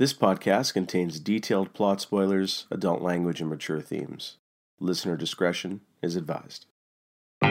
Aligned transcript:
This 0.00 0.14
podcast 0.14 0.72
contains 0.72 1.20
detailed 1.20 1.74
plot 1.74 2.00
spoilers, 2.00 2.66
adult 2.70 3.02
language, 3.02 3.42
and 3.42 3.50
mature 3.50 3.82
themes. 3.82 4.38
Listener 4.78 5.14
discretion 5.14 5.82
is 6.00 6.16
advised. 6.16 6.64
All 7.42 7.50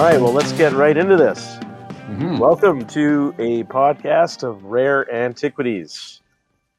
right, 0.00 0.18
well, 0.18 0.32
let's 0.32 0.52
get 0.52 0.72
right 0.72 0.96
into 0.96 1.18
this. 1.18 1.56
Mm-hmm. 2.06 2.38
Welcome 2.38 2.86
to 2.86 3.34
a 3.38 3.64
podcast 3.64 4.42
of 4.42 4.64
rare 4.64 5.14
antiquities. 5.14 6.22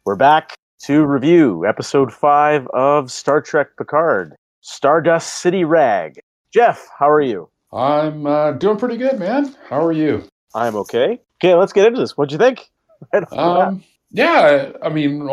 We're 0.06 0.16
back 0.16 0.58
to 0.84 1.06
review 1.06 1.66
episode 1.66 2.14
five 2.14 2.68
of 2.74 3.12
Star 3.12 3.42
Trek 3.42 3.68
Picard, 3.78 4.36
Stardust 4.62 5.36
City 5.36 5.64
Rag. 5.64 6.20
Geoff, 6.54 6.88
how 6.98 7.10
are 7.10 7.22
you? 7.22 7.50
I'm 7.74 8.26
uh, 8.26 8.52
doing 8.54 8.78
pretty 8.78 8.98
good, 8.98 9.20
man. 9.20 9.56
How 9.70 9.84
are 9.86 9.92
you? 9.92 10.24
I'm 10.54 10.76
okay. 10.76 11.20
Okay, 11.42 11.56
let's 11.56 11.74
get 11.74 11.86
into 11.88 12.00
this. 12.00 12.18
What'd 12.18 12.32
you 12.32 12.38
think? 12.38 12.70
Right 13.14 13.24
off 13.24 13.30
the 13.30 13.36
bat. 13.36 13.68
Um, 13.68 13.84
yeah, 14.12 14.72
I 14.82 14.90
mean, 14.90 15.28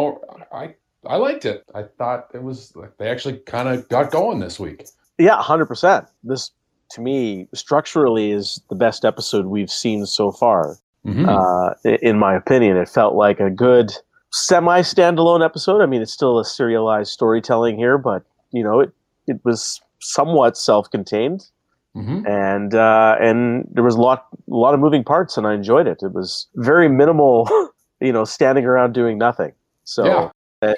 I 0.52 0.74
I 1.06 1.16
liked 1.16 1.44
it. 1.44 1.64
I 1.74 1.84
thought 1.84 2.28
it 2.34 2.42
was 2.42 2.74
like 2.74 2.96
they 2.98 3.08
actually 3.08 3.38
kind 3.38 3.68
of 3.68 3.88
got 3.88 4.10
going 4.10 4.40
this 4.40 4.58
week. 4.58 4.86
yeah, 5.18 5.40
hundred 5.40 5.66
percent. 5.66 6.06
This, 6.24 6.50
to 6.90 7.00
me, 7.00 7.46
structurally 7.54 8.32
is 8.32 8.60
the 8.68 8.74
best 8.74 9.04
episode 9.04 9.46
we've 9.46 9.70
seen 9.70 10.06
so 10.06 10.32
far. 10.32 10.76
Mhm. 11.06 11.26
uh, 11.28 11.74
in 12.02 12.16
my 12.18 12.34
opinion. 12.36 12.76
It 12.76 12.88
felt 12.88 13.14
like 13.14 13.40
a 13.40 13.50
good 13.50 13.92
semi 14.32 14.80
standalone 14.80 15.44
episode. 15.44 15.80
I 15.82 15.86
mean, 15.86 16.02
it's 16.02 16.12
still 16.12 16.38
a 16.38 16.44
serialized 16.44 17.10
storytelling 17.12 17.76
here, 17.76 17.98
but 17.98 18.24
you 18.50 18.62
know, 18.62 18.80
it 18.80 18.90
it 19.26 19.40
was 19.44 19.80
somewhat 20.00 20.56
self 20.56 20.90
contained, 20.90 21.46
Mhm. 21.96 22.26
and 22.28 22.74
uh, 22.74 23.16
and 23.20 23.68
there 23.70 23.84
was 23.84 23.94
a 23.94 24.00
lot 24.00 24.26
a 24.50 24.54
lot 24.54 24.74
of 24.74 24.80
moving 24.80 25.04
parts, 25.04 25.36
and 25.36 25.46
I 25.46 25.54
enjoyed 25.54 25.86
it. 25.86 26.02
It 26.02 26.12
was 26.12 26.46
very 26.56 26.88
minimal, 26.88 27.48
you 28.00 28.12
know, 28.12 28.24
standing 28.24 28.64
around 28.66 28.92
doing 28.94 29.18
nothing. 29.18 29.52
So. 29.84 30.04
Yeah. 30.04 30.30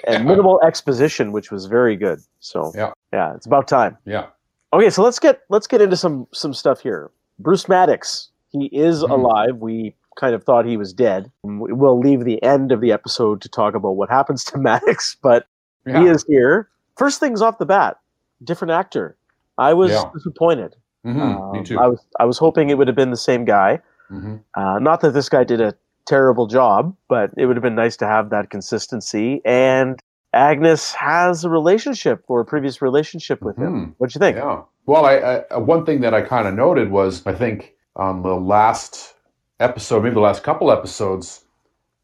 And 0.08 0.24
minimal 0.24 0.58
exposition, 0.64 1.30
which 1.30 1.50
was 1.52 1.66
very 1.66 1.94
good. 1.94 2.18
So 2.40 2.72
Yeah. 2.74 2.92
yeah, 3.12 3.34
it's 3.34 3.44
about 3.44 3.68
time. 3.68 3.98
Yeah. 4.06 4.28
Okay, 4.72 4.88
so 4.88 5.02
let's 5.02 5.18
get 5.18 5.42
let's 5.50 5.66
get 5.66 5.82
into 5.82 5.94
some 5.94 6.26
some 6.32 6.54
stuff 6.54 6.80
here. 6.80 7.10
Bruce 7.38 7.68
Maddox, 7.68 8.30
he 8.50 8.70
is 8.72 9.02
Mhm. 9.02 9.10
alive. 9.10 9.56
We 9.58 9.94
kind 10.16 10.34
of 10.34 10.44
thought 10.44 10.66
he 10.66 10.76
was 10.76 10.92
dead. 10.92 11.30
We- 11.42 11.72
We'll 11.72 11.98
leave 11.98 12.24
the 12.24 12.42
end 12.42 12.72
of 12.72 12.80
the 12.80 12.92
episode 12.92 13.40
to 13.42 13.48
talk 13.48 13.74
about 13.74 13.92
what 13.96 14.10
happens 14.10 14.44
to 14.44 14.58
Maddox, 14.66 15.16
but 15.22 15.46
Yeah. 15.86 16.00
he 16.00 16.06
is 16.08 16.24
here. 16.28 16.68
First 16.96 17.20
things 17.20 17.42
off 17.42 17.58
the 17.58 17.66
bat, 17.66 17.98
different 18.42 18.72
actor. 18.72 19.16
I 19.58 19.72
was 19.74 19.90
Yeah. 19.92 20.04
disappointed. 20.14 20.76
Mhm. 21.04 21.52
Me 21.52 21.58
Um, 21.58 21.64
too. 21.64 21.78
I 21.78 21.86
was 21.88 22.00
I 22.18 22.24
was 22.24 22.38
hoping 22.38 22.70
it 22.70 22.78
would 22.78 22.88
have 22.88 22.96
been 22.96 23.10
the 23.10 23.16
same 23.16 23.44
guy. 23.44 23.80
Mhm. 24.10 24.40
Uh, 24.56 24.78
not 24.80 25.00
that 25.02 25.10
this 25.12 25.28
guy 25.28 25.44
did 25.44 25.60
a 25.60 25.74
terrible 26.06 26.46
job, 26.46 26.94
but 27.08 27.30
it 27.36 27.46
would 27.46 27.56
have 27.56 27.62
been 27.62 27.74
nice 27.74 27.96
to 27.98 28.06
have 28.06 28.30
that 28.30 28.50
consistency. 28.50 29.40
And 29.44 29.98
Agnes 30.32 30.92
has 30.92 31.44
a 31.44 31.50
relationship 31.50 32.24
or 32.28 32.40
a 32.40 32.44
previous 32.44 32.82
relationship 32.82 33.42
with 33.42 33.56
him. 33.56 33.72
Mhm. 33.74 33.94
What 33.98 34.10
do 34.10 34.16
you 34.16 34.20
think? 34.20 34.36
Yeah. 34.36 34.62
Well, 34.86 35.06
I, 35.06 35.44
I 35.50 35.58
one 35.58 35.84
thing 35.86 36.00
that 36.00 36.12
I 36.14 36.22
kind 36.22 36.46
of 36.48 36.54
noted 36.54 36.90
was 36.90 37.26
I 37.26 37.32
think 37.34 37.74
on 37.96 38.22
the 38.22 38.34
last 38.34 39.13
episode, 39.60 40.02
maybe 40.02 40.14
the 40.14 40.20
last 40.20 40.42
couple 40.42 40.70
episodes, 40.70 41.44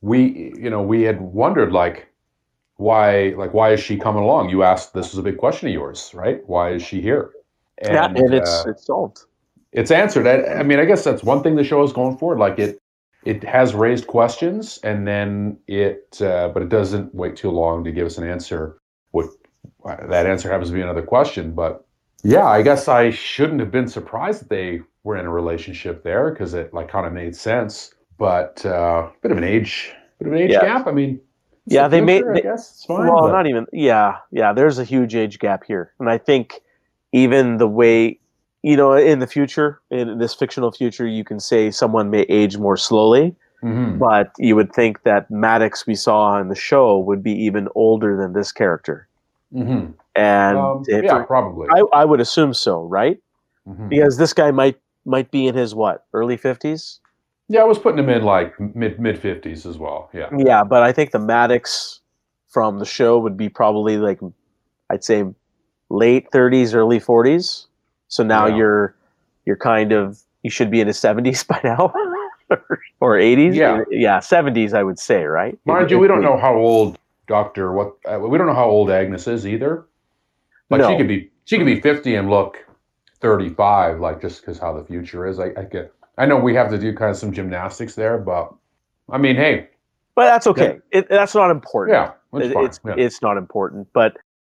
we 0.00 0.52
you 0.56 0.70
know 0.70 0.82
we 0.82 1.02
had 1.02 1.20
wondered 1.20 1.72
like 1.72 2.08
why 2.76 3.34
like 3.36 3.52
why 3.52 3.72
is 3.72 3.80
she 3.80 3.96
coming 3.96 4.22
along? 4.22 4.48
You 4.48 4.62
asked 4.62 4.94
this 4.94 5.10
was 5.10 5.18
a 5.18 5.22
big 5.22 5.38
question 5.38 5.68
of 5.68 5.74
yours, 5.74 6.12
right? 6.14 6.40
Why 6.46 6.70
is 6.72 6.82
she 6.82 7.00
here? 7.00 7.32
yeah, 7.82 8.06
and 8.06 8.34
it's 8.34 8.50
uh, 8.50 8.70
it's 8.70 8.86
solved. 8.86 9.24
it's 9.72 9.90
answered. 9.90 10.26
I, 10.26 10.60
I 10.60 10.62
mean, 10.62 10.78
I 10.78 10.84
guess 10.84 11.04
that's 11.04 11.22
one 11.22 11.42
thing 11.42 11.56
the 11.56 11.64
show 11.64 11.82
is 11.82 11.92
going 11.92 12.18
forward. 12.18 12.38
Like 12.38 12.58
it, 12.58 12.78
it 13.24 13.44
has 13.44 13.74
raised 13.74 14.06
questions, 14.06 14.78
and 14.82 15.06
then 15.06 15.58
it, 15.66 16.20
uh, 16.20 16.48
but 16.48 16.62
it 16.62 16.68
doesn't 16.68 17.14
wait 17.14 17.36
too 17.36 17.50
long 17.50 17.84
to 17.84 17.92
give 17.92 18.06
us 18.06 18.18
an 18.18 18.28
answer. 18.28 18.78
What 19.12 19.26
that 19.84 20.26
answer 20.26 20.50
happens 20.50 20.70
to 20.70 20.74
be 20.74 20.82
another 20.82 21.02
question, 21.02 21.52
but 21.52 21.86
yeah, 22.22 22.46
I 22.46 22.62
guess 22.62 22.88
I 22.88 23.10
shouldn't 23.10 23.60
have 23.60 23.70
been 23.70 23.88
surprised 23.88 24.42
that 24.42 24.48
they 24.50 24.80
were 25.04 25.16
in 25.16 25.26
a 25.26 25.30
relationship 25.30 26.02
there 26.02 26.30
because 26.30 26.54
it 26.54 26.72
like 26.74 26.88
kind 26.88 27.06
of 27.06 27.12
made 27.12 27.34
sense. 27.36 27.94
But 28.18 28.64
uh, 28.66 29.08
bit 29.22 29.32
of 29.32 29.38
an 29.38 29.44
age, 29.44 29.92
bit 30.18 30.28
of 30.28 30.34
an 30.34 30.38
age 30.38 30.50
Yeah. 30.50 30.60
gap. 30.60 30.86
I 30.86 30.92
mean, 30.92 31.20
Yeah, 31.66 31.88
they 31.88 32.00
made- 32.00 32.24
they- 32.26 32.40
I 32.40 32.42
guess 32.42 32.70
it's 32.72 32.84
fine. 32.84 33.06
well, 33.06 33.22
but- 33.22 33.32
not 33.32 33.46
even. 33.46 33.66
Yeah, 33.72 34.16
yeah. 34.30 34.52
There's 34.52 34.78
a 34.78 34.84
huge 34.84 35.14
age 35.14 35.38
gap 35.38 35.64
here, 35.64 35.92
and 36.00 36.10
I 36.10 36.18
think 36.18 36.60
even 37.12 37.56
the 37.58 37.68
way 37.68 38.18
you 38.62 38.76
know 38.76 38.92
in 38.92 39.20
the 39.20 39.26
future, 39.26 39.80
in 39.90 40.18
this 40.18 40.34
fictional 40.34 40.70
future, 40.70 41.06
you 41.06 41.24
can 41.24 41.40
say 41.40 41.70
someone 41.70 42.10
may 42.10 42.22
age 42.28 42.58
more 42.58 42.76
slowly, 42.76 43.34
Mhm. 43.62 43.98
but 43.98 44.32
you 44.38 44.54
would 44.54 44.70
think 44.72 45.02
that 45.04 45.30
Maddox 45.30 45.86
we 45.86 45.94
saw 45.94 46.38
in 46.38 46.48
the 46.48 46.54
show 46.54 46.98
would 46.98 47.22
be 47.22 47.32
even 47.32 47.68
older 47.74 48.16
than 48.18 48.34
this 48.34 48.52
character, 48.52 49.06
Mhm. 49.54 49.94
And 50.16 50.58
Um, 50.58 50.84
yeah, 50.88 51.22
probably. 51.24 51.68
I, 51.70 51.82
I 51.92 52.04
would 52.04 52.20
assume 52.20 52.54
so, 52.54 52.84
right? 52.84 53.18
Mhm. 53.68 53.88
Because 53.88 54.16
this 54.16 54.32
guy 54.32 54.50
might 54.50 54.78
might 55.04 55.30
be 55.30 55.46
in 55.46 55.54
his 55.54 55.74
what 55.74 56.06
early 56.12 56.36
fifties. 56.36 57.00
Yeah, 57.48 57.60
I 57.62 57.64
was 57.64 57.78
putting 57.78 57.98
him 57.98 58.08
in 58.08 58.22
like 58.22 58.58
mid 58.60 59.00
mid 59.00 59.18
fifties 59.18 59.66
as 59.66 59.78
well. 59.78 60.08
Yeah. 60.12 60.28
Yeah, 60.36 60.62
but 60.64 60.82
I 60.82 60.92
think 60.92 61.10
the 61.10 61.18
Maddox 61.18 62.00
from 62.48 62.78
the 62.78 62.84
show 62.84 63.18
would 63.18 63.36
be 63.36 63.48
probably 63.48 63.96
like 63.98 64.20
I'd 64.90 65.04
say 65.04 65.24
late 65.88 66.30
30s, 66.32 66.74
early 66.74 67.00
40s. 67.00 67.66
So 68.08 68.22
now 68.22 68.46
Yeah. 68.46 68.56
you're 68.56 68.94
you're 69.46 69.56
kind 69.56 69.92
of 69.92 70.20
you 70.42 70.50
should 70.50 70.70
be 70.70 70.80
in 70.80 70.86
his 70.86 70.96
70s 70.98 71.46
by 71.52 71.60
now 71.64 71.92
or 73.00 73.16
80s. 73.16 73.54
Yeah. 73.54 73.82
yeah, 73.90 74.18
70s 74.18 74.72
I 74.74 74.82
would 74.82 74.98
say, 74.98 75.24
right? 75.24 75.58
Mind 75.64 75.90
you, 75.90 75.98
we 75.98 76.08
don't 76.08 76.22
know 76.22 76.36
how 76.38 76.54
old 76.54 76.98
Doctor 77.26 77.72
what 77.72 77.94
uh, 78.10 78.18
we 78.18 78.38
don't 78.38 78.46
know 78.48 78.54
how 78.54 78.68
old 78.68 78.90
Agnes 78.90 79.26
is 79.28 79.46
either. 79.46 79.86
Like 80.70 80.80
No. 80.80 80.90
she 80.90 80.96
could 80.96 81.08
be 81.08 81.30
she 81.44 81.56
could 81.58 81.66
be 81.66 81.80
fifty 81.80 82.14
and 82.14 82.30
look 82.30 82.58
thirty 83.20 83.48
five, 83.50 84.00
like 84.00 84.20
just 84.20 84.40
because 84.40 84.58
how 84.58 84.72
the 84.72 84.84
future 84.84 85.26
is. 85.26 85.38
I, 85.38 85.46
I 85.56 85.64
get. 85.64 85.92
I 86.18 86.26
know 86.26 86.36
we 86.36 86.54
have 86.54 86.70
to 86.70 86.78
do 86.78 86.94
kind 86.94 87.10
of 87.10 87.16
some 87.16 87.32
gymnastics 87.32 87.94
there, 87.94 88.18
but 88.18 88.52
I 89.10 89.18
mean, 89.18 89.36
hey, 89.36 89.68
But 90.14 90.26
that's 90.26 90.46
okay. 90.46 90.78
It, 90.92 91.08
that's 91.08 91.34
not 91.34 91.50
important. 91.50 91.94
yeah, 91.96 92.38
it's 92.38 92.46
It- 92.54 92.56
it's 92.64 92.80
yeah. 92.86 92.94
it's 92.96 93.22
not 93.22 93.36
important. 93.36 93.88
But 93.92 94.16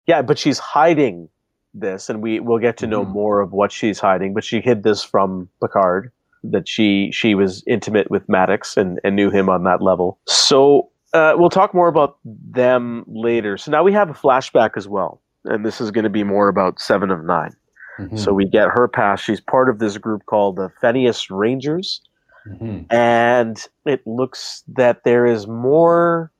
yeah, 0.07 0.21
but 0.21 0.37
she's 0.37 0.59
hiding 0.59 1.29
this, 1.73 2.09
and 2.09 2.21
we 2.21 2.39
will 2.41 2.59
get 2.59 2.75
to 2.77 2.87
know 2.87 3.05
Mhm. 3.05 3.09
more 3.09 3.39
of 3.39 3.53
what 3.53 3.71
she's 3.71 3.99
hiding. 3.99 4.33
But 4.33 4.43
she 4.43 4.59
hid 4.59 4.83
this 4.83 5.03
from 5.03 5.47
Picard 5.61 6.11
that 6.43 6.67
she 6.67 7.11
she 7.13 7.35
was 7.35 7.63
intimate 7.67 8.09
with 8.11 8.27
Maddox 8.27 8.75
and, 8.75 8.99
and 9.03 9.15
knew 9.15 9.29
him 9.29 9.47
on 9.47 9.63
that 9.63 9.81
level. 9.81 10.19
So 10.27 10.89
uh, 11.13 11.33
we'll 11.37 11.49
talk 11.51 11.73
more 11.73 11.87
about 11.87 12.17
them 12.25 13.03
later. 13.07 13.57
So 13.57 13.69
now 13.71 13.83
we 13.83 13.93
have 13.93 14.09
a 14.09 14.13
flashback 14.13 14.71
as 14.75 14.87
well, 14.87 15.20
and 15.45 15.65
this 15.65 15.81
is 15.81 15.91
going 15.91 16.03
to 16.03 16.09
be 16.09 16.23
more 16.23 16.47
about 16.47 16.79
Seven 16.79 17.11
of 17.11 17.23
Nine. 17.23 17.55
Mhm, 17.99 18.17
So 18.17 18.33
we 18.33 18.45
get 18.45 18.69
her 18.69 18.87
past. 18.87 19.23
She's 19.23 19.41
part 19.41 19.69
of 19.69 19.79
this 19.79 19.97
group 19.97 20.25
called 20.25 20.55
the 20.55 20.69
Fenris 20.81 21.29
Rangers 21.29 22.01
mhm. 22.47 22.85
and 22.91 23.67
it 23.85 24.05
looks 24.07 24.63
that 24.67 25.03
there 25.03 25.25
is 25.25 25.47
more 25.47 26.31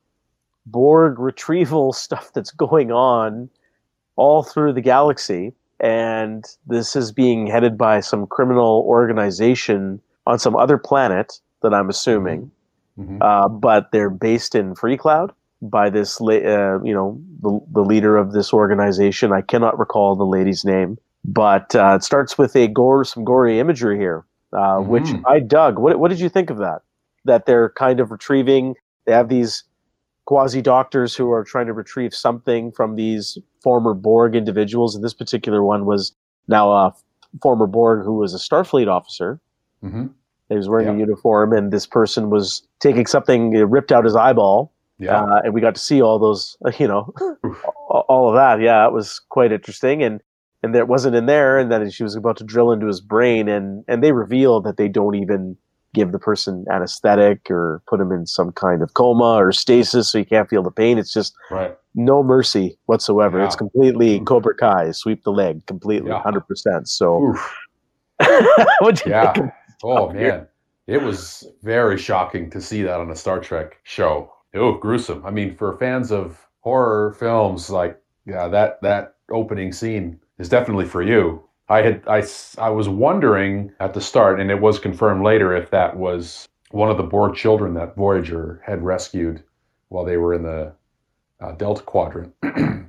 Borg 0.66 1.18
retrieval 1.18 1.92
stuff 2.04 2.32
that's 2.32 2.50
going 2.50 2.90
on 2.92 3.48
all 4.16 4.42
through 4.42 4.72
the 4.72 4.80
galaxy. 4.80 5.52
And 5.80 6.44
this 6.66 6.94
is 6.94 7.10
being 7.12 7.48
headed 7.48 7.76
by 7.76 8.00
some 8.00 8.26
criminal 8.26 8.84
organization 8.86 10.00
on 10.26 10.38
some 10.38 10.54
other 10.54 10.78
planet 10.78 11.40
that 11.62 11.74
I'm 11.74 11.88
assuming. 11.90 12.50
Mhm. 12.98 13.18
Uh, 13.20 13.48
but 13.48 13.90
they're 13.90 14.10
based 14.10 14.54
in 14.54 14.74
Free 14.74 14.96
Cloud 14.96 15.32
by 15.62 15.88
this, 15.88 16.20
uh, 16.20 16.82
you 16.82 16.92
know, 16.92 17.20
the, 17.40 17.60
the 17.72 17.80
leader 17.82 18.16
of 18.16 18.32
this 18.32 18.52
organization. 18.52 19.32
I 19.32 19.40
cannot 19.42 19.78
recall 19.78 20.16
the 20.16 20.26
lady's 20.26 20.64
name, 20.64 20.98
but 21.24 21.74
uh, 21.74 21.94
it 21.96 22.02
starts 22.02 22.36
with 22.36 22.54
a 22.56 22.66
gore, 22.66 23.04
some 23.04 23.24
gory 23.24 23.60
imagery 23.60 23.96
here, 23.96 24.24
uh, 24.52 24.78
which 24.78 25.04
Mhm. 25.04 25.22
I 25.26 25.38
dug. 25.40 25.78
What, 25.78 25.98
what 26.00 26.08
did 26.08 26.20
you 26.20 26.28
think 26.28 26.50
of 26.50 26.58
that? 26.58 26.82
That 27.24 27.46
they're 27.46 27.70
kind 27.70 28.00
of 28.00 28.10
retrieving. 28.10 28.74
They 29.06 29.12
have 29.12 29.28
these 29.28 29.62
quasi 30.24 30.60
doctors 30.62 31.14
who 31.14 31.30
are 31.30 31.44
trying 31.44 31.66
to 31.66 31.72
retrieve 31.72 32.14
something 32.14 32.72
from 32.72 32.96
these 32.96 33.38
former 33.62 33.94
Borg 33.94 34.34
individuals, 34.34 34.94
and 34.96 35.04
this 35.04 35.14
particular 35.14 35.62
one 35.62 35.86
was 35.86 36.12
now 36.48 36.72
a 36.72 36.92
former 37.40 37.68
Borg 37.68 38.04
who 38.04 38.14
was 38.14 38.34
a 38.34 38.38
Starfleet 38.38 38.88
officer. 38.88 39.40
Mhm. 39.84 40.10
He 40.48 40.56
was 40.56 40.68
wearing 40.68 40.88
a 40.88 40.98
uniform, 40.98 41.52
and 41.52 41.72
this 41.72 41.86
person 41.86 42.30
was 42.30 42.66
taking 42.80 43.06
something, 43.06 43.52
ripped 43.70 43.90
out 43.90 44.04
his 44.04 44.14
eyeball, 44.16 44.70
Yeah. 45.02 45.22
uh, 45.22 45.40
and 45.44 45.52
we 45.54 45.60
got 45.60 45.74
to 45.74 45.80
see 45.80 46.00
all 46.00 46.18
those, 46.18 46.56
you 46.78 46.86
know, 46.88 47.12
all 47.88 48.28
of 48.28 48.34
that. 48.34 48.60
Yeah, 48.60 48.86
it 48.86 48.92
was 48.92 49.20
quite 49.28 49.52
interesting, 49.52 50.02
and 50.02 50.20
and 50.62 50.74
there 50.74 50.86
wasn't 50.86 51.16
in 51.16 51.26
there, 51.26 51.58
and 51.58 51.70
then 51.72 51.90
she 51.90 52.02
was 52.04 52.14
about 52.14 52.36
to 52.38 52.44
drill 52.44 52.70
into 52.72 52.86
his 52.86 53.00
brain, 53.00 53.48
and 53.48 53.84
and 53.88 54.02
they 54.02 54.12
reveal 54.12 54.60
that 54.62 54.76
they 54.76 54.88
don't 54.88 55.14
even 55.16 55.56
give 55.94 56.10
the 56.12 56.18
person 56.18 56.64
anesthetic 56.72 57.50
or 57.50 57.82
put 57.86 57.98
them 57.98 58.10
in 58.12 58.26
some 58.26 58.50
kind 58.52 58.80
of 58.82 58.94
coma 58.94 59.34
or 59.34 59.52
stasis 59.52 60.10
so 60.10 60.16
you 60.16 60.24
can't 60.24 60.48
feel 60.48 60.62
the 60.62 60.70
pain. 60.70 60.96
It's 60.98 61.12
just 61.12 61.34
Right. 61.50 61.76
no 61.94 62.22
mercy 62.22 62.78
whatsoever. 62.86 63.38
Yeah. 63.38 63.44
It's 63.46 63.56
completely 63.56 64.20
Cobra 64.20 64.54
Kai, 64.56 64.92
sweep 64.92 65.22
the 65.24 65.32
leg 65.32 65.66
completely, 65.66 66.08
Yeah. 66.10 66.22
hundred 66.22 66.46
percent. 66.48 66.88
So, 66.88 67.34
what 68.80 68.96
do 68.96 69.10
you 69.10 69.22
think? 69.22 69.36
Yeah. 69.36 69.50
Oh 69.84 70.10
man, 70.14 70.46
it 70.86 71.02
was 71.02 71.46
very 71.62 71.98
shocking 71.98 72.48
to 72.50 72.60
see 72.60 72.82
that 72.82 72.98
on 73.00 73.10
a 73.10 73.16
Star 73.16 73.40
Trek 73.40 73.76
show. 73.82 74.32
Was 74.54 74.78
gruesome. 74.80 75.24
I 75.24 75.30
mean, 75.30 75.54
for 75.56 75.76
fans 75.78 76.12
of 76.12 76.46
horror 76.60 77.14
films, 77.14 77.70
like 77.70 77.98
yeah, 78.26 78.48
that 78.48 78.80
that 78.82 79.16
opening 79.30 79.72
scene 79.72 80.20
is 80.38 80.48
definitely 80.48 80.86
for 80.86 81.02
you. 81.02 81.42
I 81.68 81.82
had 81.82 82.02
I 82.06 82.22
I 82.58 82.70
was 82.70 82.88
wondering 82.88 83.72
at 83.80 83.94
the 83.94 84.00
start, 84.00 84.40
and 84.40 84.50
it 84.50 84.60
was 84.60 84.78
confirmed 84.78 85.24
later, 85.24 85.56
if 85.56 85.70
that 85.70 85.96
was 85.96 86.48
one 86.70 86.90
of 86.90 86.96
the 86.96 87.02
Borg 87.02 87.34
children 87.34 87.74
that 87.74 87.96
Voyager 87.96 88.60
had 88.64 88.82
rescued 88.82 89.42
while 89.88 90.04
they 90.04 90.16
were 90.16 90.34
in 90.34 90.42
the 90.42 90.72
uh, 91.40 91.52
Delta 91.52 91.82
Quadrant 91.82 92.34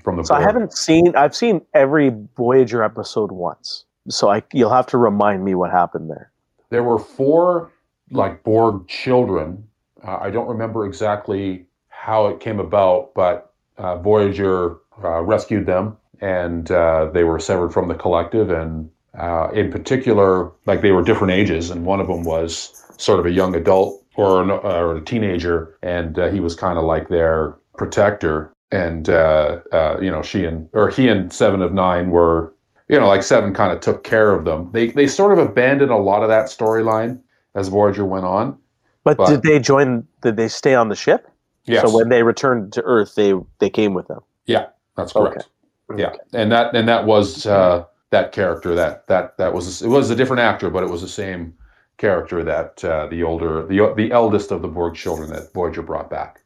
from 0.03 0.17
the 0.17 0.23
So 0.23 0.35
I 0.35 0.41
haven't 0.41 0.73
seen. 0.73 1.15
I've 1.15 1.35
seen 1.35 1.61
every 1.73 2.11
Voyager 2.35 2.83
episode 2.83 3.31
once. 3.31 3.85
So 4.09 4.29
I, 4.29 4.43
you'll 4.51 4.73
have 4.73 4.87
to 4.87 4.97
remind 4.97 5.45
me 5.45 5.55
what 5.55 5.71
happened 5.71 6.09
there. 6.09 6.31
There 6.69 6.83
were 6.83 6.99
four 6.99 7.71
like 8.11 8.43
Borg 8.43 8.87
children. 8.87 9.67
Uh, 10.05 10.17
I 10.21 10.29
don't 10.29 10.47
remember 10.47 10.85
exactly 10.85 11.65
how 11.89 12.27
it 12.27 12.39
came 12.39 12.59
about, 12.59 13.13
but 13.13 13.53
uh, 13.77 13.97
Voyager 13.97 14.77
uh, 15.03 15.21
rescued 15.21 15.65
them, 15.65 15.97
and 16.21 16.69
uh, 16.71 17.09
they 17.13 17.23
were 17.23 17.39
severed 17.39 17.73
from 17.73 17.87
the 17.87 17.95
collective. 17.95 18.49
And 18.49 18.89
uh, 19.17 19.49
in 19.53 19.71
particular, 19.71 20.51
like 20.65 20.81
they 20.81 20.91
were 20.91 21.03
different 21.03 21.33
ages, 21.33 21.69
and 21.69 21.85
one 21.85 21.99
of 21.99 22.07
them 22.07 22.23
was 22.23 22.83
sort 22.97 23.19
of 23.19 23.25
a 23.25 23.31
young 23.31 23.55
adult 23.55 24.03
or, 24.15 24.41
an, 24.41 24.51
or 24.51 24.97
a 24.97 25.01
teenager, 25.01 25.77
and 25.81 26.17
he 26.31 26.39
was 26.39 26.55
kind 26.55 26.77
of 26.77 26.83
like 26.83 27.09
their 27.09 27.55
protector. 27.77 28.51
And 28.71 29.07
you 29.07 30.11
know, 30.11 30.21
she 30.23 30.45
and 30.45 30.67
or 30.73 30.89
he 30.89 31.07
and 31.07 31.31
Seven 31.31 31.61
of 31.61 31.73
Nine 31.73 32.09
were 32.09 32.53
you 32.89 32.99
know, 32.99 33.07
like 33.07 33.23
Seven 33.23 33.53
kind 33.53 33.71
of 33.71 33.79
took 33.79 34.03
care 34.03 34.31
of 34.33 34.45
them. 34.45 34.69
They 34.71 34.89
they 34.91 35.07
sort 35.07 35.37
of 35.37 35.39
abandoned 35.39 35.91
a 35.91 35.97
lot 35.97 36.21
of 36.23 36.29
that 36.29 36.45
storyline 36.45 37.19
as 37.55 37.67
Voyager 37.67 38.05
went 38.05 38.25
on. 38.25 38.57
But, 39.03 39.17
But- 39.17 39.27
did 39.29 39.43
they 39.43 39.59
join? 39.59 40.07
Did 40.21 40.37
they 40.37 40.47
stay 40.47 40.75
on 40.75 40.89
the 40.89 40.95
ship? 40.95 41.27
Yes, 41.65 41.83
So 41.89 41.95
when 41.95 42.09
they 42.09 42.23
returned 42.23 42.73
to 42.73 42.81
Earth, 42.83 43.15
they 43.15 43.33
they 43.59 43.69
came 43.69 43.93
with 43.93 44.07
them. 44.07 44.19
Yeah, 44.45 44.67
that's 44.97 45.13
correct. 45.13 45.47
Okay. 45.89 46.01
Yeah, 46.01 46.13
and 46.33 46.51
that 46.51 46.75
and 46.75 46.87
that 46.87 47.05
was 47.05 47.45
uh, 47.45 47.85
that 48.09 48.31
character 48.31 48.75
that 48.75 49.07
that 49.07 49.37
that 49.37 49.53
was 49.53 49.81
it 49.81 49.87
was 49.87 50.09
a 50.09 50.15
different 50.15 50.41
actor, 50.41 50.69
but 50.69 50.83
it 50.83 50.89
was 50.89 51.01
the 51.01 51.07
same 51.07 51.53
character 51.97 52.43
that 52.43 52.83
uh, 52.83 53.07
the 53.07 53.23
older 53.23 53.65
the 53.65 53.93
the 53.95 54.11
eldest 54.11 54.51
of 54.51 54.61
the 54.61 54.67
Borg 54.67 54.95
children 54.95 55.29
that 55.31 55.53
Voyager 55.53 55.81
brought 55.81 56.09
back. 56.09 56.41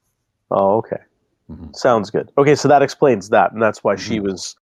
Oh, 0.52 0.78
okay. 0.78 1.00
Mhm. 1.52 1.76
Sounds 1.76 2.10
good. 2.12 2.32
Okay, 2.38 2.56
so 2.56 2.68
that 2.68 2.82
explains 2.82 3.30
that, 3.30 3.52
and 3.54 3.62
that's 3.62 3.84
why 3.84 3.96
she 3.96 4.20
Mhm. 4.20 4.24
was 4.24 4.56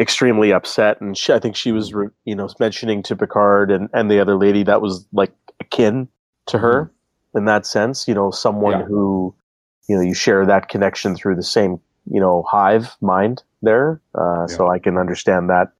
extremely 0.00 0.52
upset. 0.52 1.00
And 1.00 1.16
she, 1.16 1.32
I 1.32 1.38
think 1.38 1.54
she 1.54 1.70
was, 1.72 1.94
re- 1.94 2.08
you 2.24 2.34
know, 2.34 2.48
mentioning 2.58 3.02
to 3.04 3.16
Picard 3.16 3.70
and 3.70 3.88
and 3.94 4.10
the 4.10 4.20
other 4.20 4.36
lady 4.36 4.62
that 4.64 4.82
was 4.82 5.06
like 5.12 5.32
akin 5.60 6.08
to 6.46 6.58
her 6.58 6.90
in 7.34 7.44
that 7.46 7.66
sense. 7.66 8.06
You 8.08 8.14
know, 8.14 8.30
someone. 8.30 8.80
Yeah. 8.80 8.84
who, 8.86 9.34
you 9.88 9.96
know, 9.96 10.02
you 10.02 10.14
share 10.14 10.46
that 10.46 10.68
connection 10.68 11.16
through 11.16 11.36
the 11.36 11.42
same, 11.42 11.80
you 12.06 12.20
know, 12.20 12.44
hive 12.48 12.96
mind 13.00 13.42
there. 13.62 14.00
Uh, 14.14 14.46
So 14.46 14.68
I 14.68 14.78
can 14.78 14.96
understand 14.96 15.50
that 15.50 15.72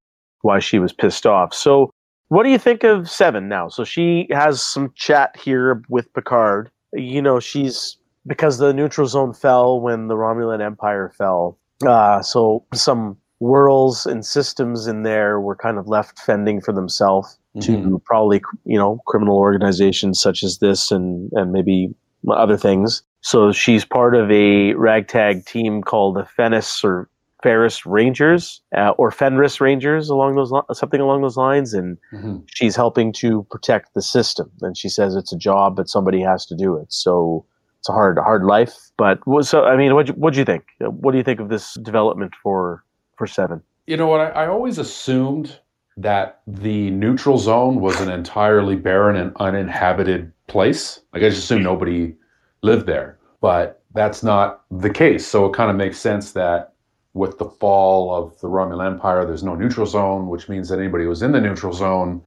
why 0.43 0.59
she 0.59 0.79
was 0.79 0.93
pissed 0.93 1.27
off. 1.27 1.55
So. 1.55 1.91
What 2.29 2.45
do 2.45 2.49
you 2.49 2.59
think 2.59 2.83
of 2.83 3.11
Seven 3.11 3.47
now? 3.47 3.69
So 3.69 3.85
she 3.85 4.27
has 4.31 4.63
some 4.63 4.91
chat 4.95 5.37
here 5.37 5.83
with 5.91 6.11
Picard. 6.15 6.71
You 6.95 7.21
know, 7.21 7.41
she's 7.41 7.99
because 8.27 8.57
the 8.57 8.73
neutral 8.73 9.07
zone 9.07 9.35
fell 9.35 9.79
when 9.83 10.09
the 10.09 10.15
Romulan 10.15 10.63
Empire 10.63 11.13
fell. 11.19 11.59
Uh, 11.87 12.23
so 12.23 12.65
some 12.73 13.19
worlds 13.43 14.07
and 14.07 14.25
systems 14.25 14.87
in 14.87 15.03
there 15.03 15.41
were 15.41 15.57
kind 15.57 15.77
of 15.79 15.89
left 15.89 16.19
fending 16.21 16.61
for 16.61 16.73
themselves 16.73 17.39
to 17.61 17.73
Mhm. 17.73 18.05
probably 18.05 18.41
you 18.65 18.79
know 18.79 19.01
criminal 19.07 19.37
organizations 19.37 20.21
such 20.21 20.43
as 20.43 20.59
this 20.59 20.91
and 20.91 21.31
and 21.33 21.53
maybe 21.53 21.93
other 22.31 22.57
things. 22.57 23.03
So 23.21 23.53
she's 23.53 23.85
part 23.85 24.15
of 24.15 24.31
a 24.31 24.75
ragtag 24.75 25.45
team 25.45 25.83
called 25.83 26.17
the 26.17 26.25
Fenris 26.25 26.85
or 26.85 27.09
Ferris 27.43 27.85
Rangers 27.85 28.61
uh, 28.77 28.91
or 29.01 29.11
Fenris 29.11 29.61
Rangers 29.61 30.09
along 30.09 30.37
those 30.37 30.53
li- 30.53 30.63
something 30.73 31.01
along 31.01 31.23
those 31.23 31.37
lines 31.37 31.75
and 31.75 31.99
Mhm. 32.13 32.43
she's 32.47 32.77
helping 32.77 33.13
to 33.15 33.43
protect 33.51 33.95
the 33.95 34.03
system 34.03 34.49
and 34.63 34.77
she 34.77 34.89
says 34.89 35.17
it's 35.17 35.33
a 35.33 35.37
job 35.51 35.75
but 35.75 35.89
somebody 35.89 36.21
has 36.21 36.47
to 36.47 36.55
do 36.55 36.77
it 36.77 36.87
so 36.93 37.45
it's 37.81 37.89
a 37.89 37.93
hard 37.93 38.17
hard 38.19 38.45
life 38.45 38.77
but 38.97 39.19
so 39.41 39.65
i 39.65 39.75
mean 39.77 39.93
what 39.97 40.07
what 40.23 40.33
do 40.33 40.39
you 40.39 40.45
think 40.45 40.63
what 41.03 41.11
do 41.13 41.19
you 41.19 41.25
think 41.25 41.41
of 41.41 41.49
this 41.49 41.75
development 41.91 42.33
for 42.45 42.85
for 43.23 43.29
seven 43.29 43.63
You 43.87 43.97
know 43.97 44.09
what? 44.09 44.21
I, 44.21 44.31
I 44.31 44.47
always 44.49 44.79
assumed 44.79 45.61
that 45.97 46.41
the 46.49 46.91
neutral 46.91 47.39
zone 47.39 47.81
was 47.81 48.01
an 48.01 48.11
entirely 48.11 48.75
barren 48.75 49.15
and 49.15 49.31
uninhabited 49.37 50.33
place. 50.49 50.99
Like 51.13 51.23
I 51.23 51.29
just 51.29 51.45
assumed 51.45 51.63
nobody 51.63 52.17
lived 52.63 52.87
there, 52.87 53.19
but 53.41 53.81
that's 53.95 54.25
not 54.25 54.65
the 54.73 54.91
case. 54.91 55.25
So 55.25 55.47
it 55.47 55.55
kind 55.55 55.71
of 55.71 55.77
makes 55.77 55.99
sense 56.01 56.33
that 56.33 56.73
with 57.15 57.39
the 57.39 57.45
fall 57.45 58.13
of 58.13 58.41
the 58.41 58.49
Romulan 58.49 58.95
Empire, 58.95 59.25
there's 59.25 59.45
no 59.45 59.55
neutral 59.55 59.87
zone, 59.87 60.27
which 60.27 60.49
means 60.49 60.69
that 60.69 60.81
anybody 60.81 61.05
who 61.05 61.11
was 61.11 61.23
in 61.23 61.31
the 61.31 61.41
neutral 61.41 61.73
zone, 61.73 62.25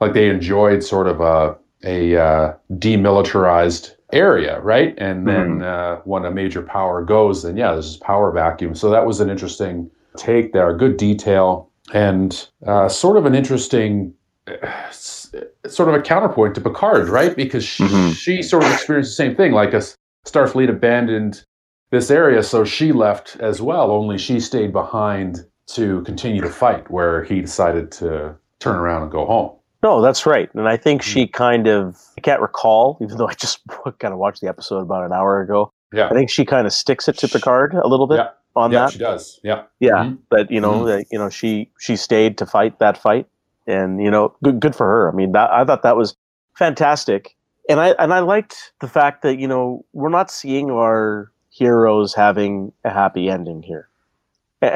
like 0.00 0.14
they 0.14 0.28
enjoyed 0.28 0.82
sort 0.82 1.06
of 1.06 1.20
a 1.20 1.56
a 1.84 2.16
uh, 2.16 2.54
demilitarized 2.72 3.94
area, 4.12 4.60
right? 4.62 4.94
And 4.98 5.28
then 5.28 5.62
uh, 5.62 6.00
when 6.04 6.24
a 6.24 6.30
major 6.30 6.62
power 6.62 7.04
goes, 7.04 7.44
then 7.44 7.56
yeah, 7.56 7.72
there's 7.72 7.92
this 7.92 7.96
power 7.98 8.32
vacuum. 8.32 8.74
So 8.74 8.90
that 8.90 9.06
was 9.06 9.20
an 9.20 9.30
interesting 9.30 9.90
take 10.16 10.52
there, 10.52 10.72
good 10.76 10.96
detail, 10.96 11.70
and 11.92 12.48
uh, 12.66 12.88
sort 12.88 13.16
of 13.16 13.26
an 13.26 13.34
interesting, 13.34 14.14
uh, 14.48 14.90
sort 14.90 15.88
of 15.88 15.94
a 15.94 16.00
counterpoint 16.00 16.54
to 16.54 16.60
Picard, 16.60 17.08
right? 17.08 17.34
Because 17.36 17.64
she, 17.64 17.84
Mhm. 17.84 18.14
she 18.14 18.42
sort 18.42 18.64
of 18.64 18.72
experienced 18.72 19.10
the 19.12 19.16
same 19.16 19.34
thing, 19.36 19.52
like 19.52 19.74
a 19.74 19.82
Starfleet 20.26 20.70
abandoned 20.70 21.42
this 21.90 22.10
area, 22.10 22.42
so 22.42 22.64
she 22.64 22.92
left 22.92 23.36
as 23.40 23.60
well. 23.60 23.90
Only 23.90 24.18
she 24.18 24.40
stayed 24.40 24.72
behind 24.72 25.44
to 25.68 26.02
continue 26.02 26.40
to 26.40 26.48
fight, 26.48 26.90
where 26.90 27.22
he 27.24 27.40
decided 27.40 27.90
to 27.92 28.34
turn 28.60 28.76
around 28.76 29.02
and 29.02 29.10
go 29.10 29.24
home. 29.26 29.50
no 29.82 30.00
that's 30.00 30.24
right 30.24 30.48
and 30.54 30.66
i 30.66 30.76
think 30.78 31.02
she 31.02 31.26
kind 31.26 31.66
of 31.66 32.00
i 32.16 32.20
can't 32.22 32.40
recall 32.40 32.96
even 33.02 33.18
though 33.18 33.28
i 33.28 33.34
just 33.34 33.60
kind 33.98 34.12
of 34.14 34.18
watched 34.18 34.40
the 34.40 34.48
episode 34.48 34.78
about 34.80 35.04
an 35.04 35.12
hour 35.12 35.42
ago 35.42 35.70
Yeah, 35.92 36.06
i 36.08 36.14
think 36.14 36.30
she 36.30 36.46
kind 36.46 36.66
of 36.66 36.72
sticks 36.72 37.06
it 37.08 37.18
to 37.18 37.28
picard 37.28 37.74
a 37.74 37.86
little 37.86 38.06
bit 38.06 38.16
Yeah. 38.16 38.28
On 38.56 38.70
yeah, 38.72 38.80
that 38.80 38.92
she 38.92 38.98
does. 38.98 39.40
Yeah, 39.42 39.62
yeah 39.80 40.04
Mhm. 40.04 40.18
but 40.30 40.50
you 40.50 40.60
know 40.60 40.80
Mhm. 40.82 40.86
that 40.86 41.06
you 41.10 41.18
know 41.18 41.28
she 41.28 41.70
she 41.78 41.96
stayed 41.96 42.38
to 42.38 42.46
fight 42.46 42.78
that 42.78 42.96
fight 42.96 43.26
and 43.66 44.00
you 44.02 44.10
know 44.10 44.34
good 44.42 44.60
good 44.60 44.74
for 44.76 44.86
her 44.86 45.08
i 45.10 45.12
mean 45.14 45.32
that 45.32 45.50
i 45.50 45.64
thought 45.64 45.82
that 45.82 45.96
was 45.96 46.14
fantastic 46.54 47.34
and 47.68 47.80
i 47.80 47.88
and 47.98 48.12
i 48.12 48.18
liked 48.20 48.72
the 48.80 48.88
fact 48.88 49.22
that 49.22 49.38
you 49.38 49.48
know 49.48 49.84
we're 49.92 50.08
not 50.10 50.30
seeing 50.30 50.70
our 50.70 51.30
heroes 51.50 52.14
having 52.14 52.72
a 52.84 52.90
happy 52.90 53.28
ending 53.30 53.62
here 53.62 53.88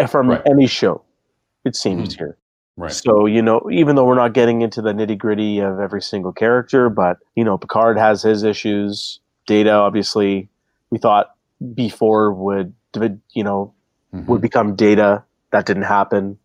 from 0.08 0.30
Right. 0.30 0.42
any 0.46 0.66
show 0.66 1.02
it 1.64 1.74
seems 1.76 2.14
here 2.14 2.36
right. 2.76 2.92
so 2.92 3.26
you 3.26 3.42
know 3.42 3.60
even 3.70 3.94
though 3.96 4.04
we're 4.04 4.14
not 4.14 4.32
getting 4.32 4.62
into 4.62 4.80
the 4.82 4.92
nitty 4.92 5.16
gritty 5.18 5.60
of 5.60 5.80
every 5.80 6.02
single 6.02 6.32
character 6.32 6.88
but 6.90 7.18
you 7.36 7.44
know 7.44 7.56
picard 7.58 7.98
has 7.98 8.22
his 8.22 8.42
issues 8.42 9.20
data 9.46 9.70
obviously 9.72 10.48
we 10.90 10.98
thought 10.98 11.34
before 11.74 12.32
would 12.32 12.74
you 13.32 13.44
know 13.44 13.74
Mhm. 14.14 14.26
would 14.26 14.40
become 14.40 14.74
data. 14.74 15.22
That 15.52 15.66
didn't 15.66 15.82
happen. 15.84 16.38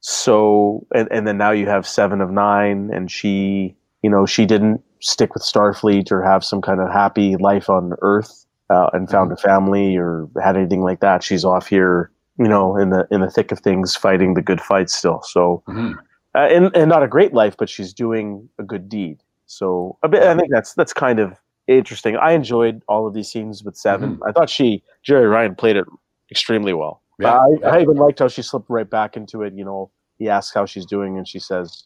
So, 0.00 0.86
and, 0.94 1.08
and 1.10 1.26
then 1.26 1.38
now 1.38 1.50
you 1.50 1.66
have 1.66 1.86
Seven 1.86 2.20
of 2.20 2.30
Nine, 2.30 2.90
and 2.92 3.10
she, 3.10 3.74
you 4.02 4.10
know, 4.10 4.26
she 4.26 4.44
didn't 4.46 4.82
stick 5.00 5.34
with 5.34 5.42
Starfleet 5.42 6.10
or 6.12 6.22
have 6.22 6.44
some 6.44 6.60
kind 6.60 6.80
of 6.80 6.90
happy 6.90 7.36
life 7.36 7.68
on 7.68 7.94
Earth 8.02 8.46
uh, 8.70 8.88
and 8.92 9.10
found 9.10 9.32
a 9.32 9.36
family 9.36 9.96
or 9.96 10.28
had 10.42 10.56
anything 10.56 10.82
like 10.82 11.00
that. 11.00 11.22
She's 11.22 11.44
off 11.44 11.66
here, 11.66 12.10
you 12.38 12.48
know, 12.48 12.76
in 12.76 12.90
the 12.90 13.06
in 13.10 13.20
the 13.20 13.30
thick 13.30 13.52
of 13.52 13.60
things, 13.60 13.96
fighting 13.96 14.34
the 14.34 14.42
good 14.42 14.60
fight 14.60 14.90
still. 14.90 15.22
So, 15.22 15.62
Mhm. 15.68 15.94
uh, 16.34 16.38
and 16.38 16.76
and 16.76 16.88
not 16.88 17.02
a 17.02 17.08
great 17.08 17.32
life, 17.34 17.56
but 17.56 17.68
she's 17.68 17.92
doing 17.92 18.48
a 18.58 18.62
good 18.62 18.88
deed. 18.88 19.22
So, 19.46 19.96
a 20.02 20.08
bit, 20.08 20.22
I 20.22 20.36
think 20.36 20.50
that's 20.50 20.74
that's 20.74 20.92
kind 20.92 21.18
of 21.20 21.32
interesting. 21.68 22.16
I 22.16 22.32
enjoyed 22.32 22.82
all 22.88 23.06
of 23.06 23.14
these 23.14 23.28
scenes 23.30 23.62
with 23.64 23.76
7 23.76 24.18
I 24.26 24.32
thought 24.32 24.48
she 24.50 24.82
Jeri 25.06 25.30
Ryan 25.30 25.54
played 25.54 25.76
it 25.76 25.86
extremely 26.30 26.72
well. 26.72 27.02
Yeah, 27.18 27.34
I, 27.34 27.46
yeah. 27.60 27.68
I 27.70 27.80
even 27.80 27.96
liked 27.96 28.18
how 28.18 28.28
she 28.28 28.42
slipped 28.42 28.68
right 28.68 28.88
back 28.88 29.16
into 29.16 29.42
it. 29.42 29.54
You 29.54 29.64
know, 29.64 29.90
he 30.18 30.28
asks 30.28 30.54
how 30.54 30.66
she's 30.66 30.84
doing, 30.84 31.16
and 31.16 31.26
she 31.26 31.38
says, 31.38 31.84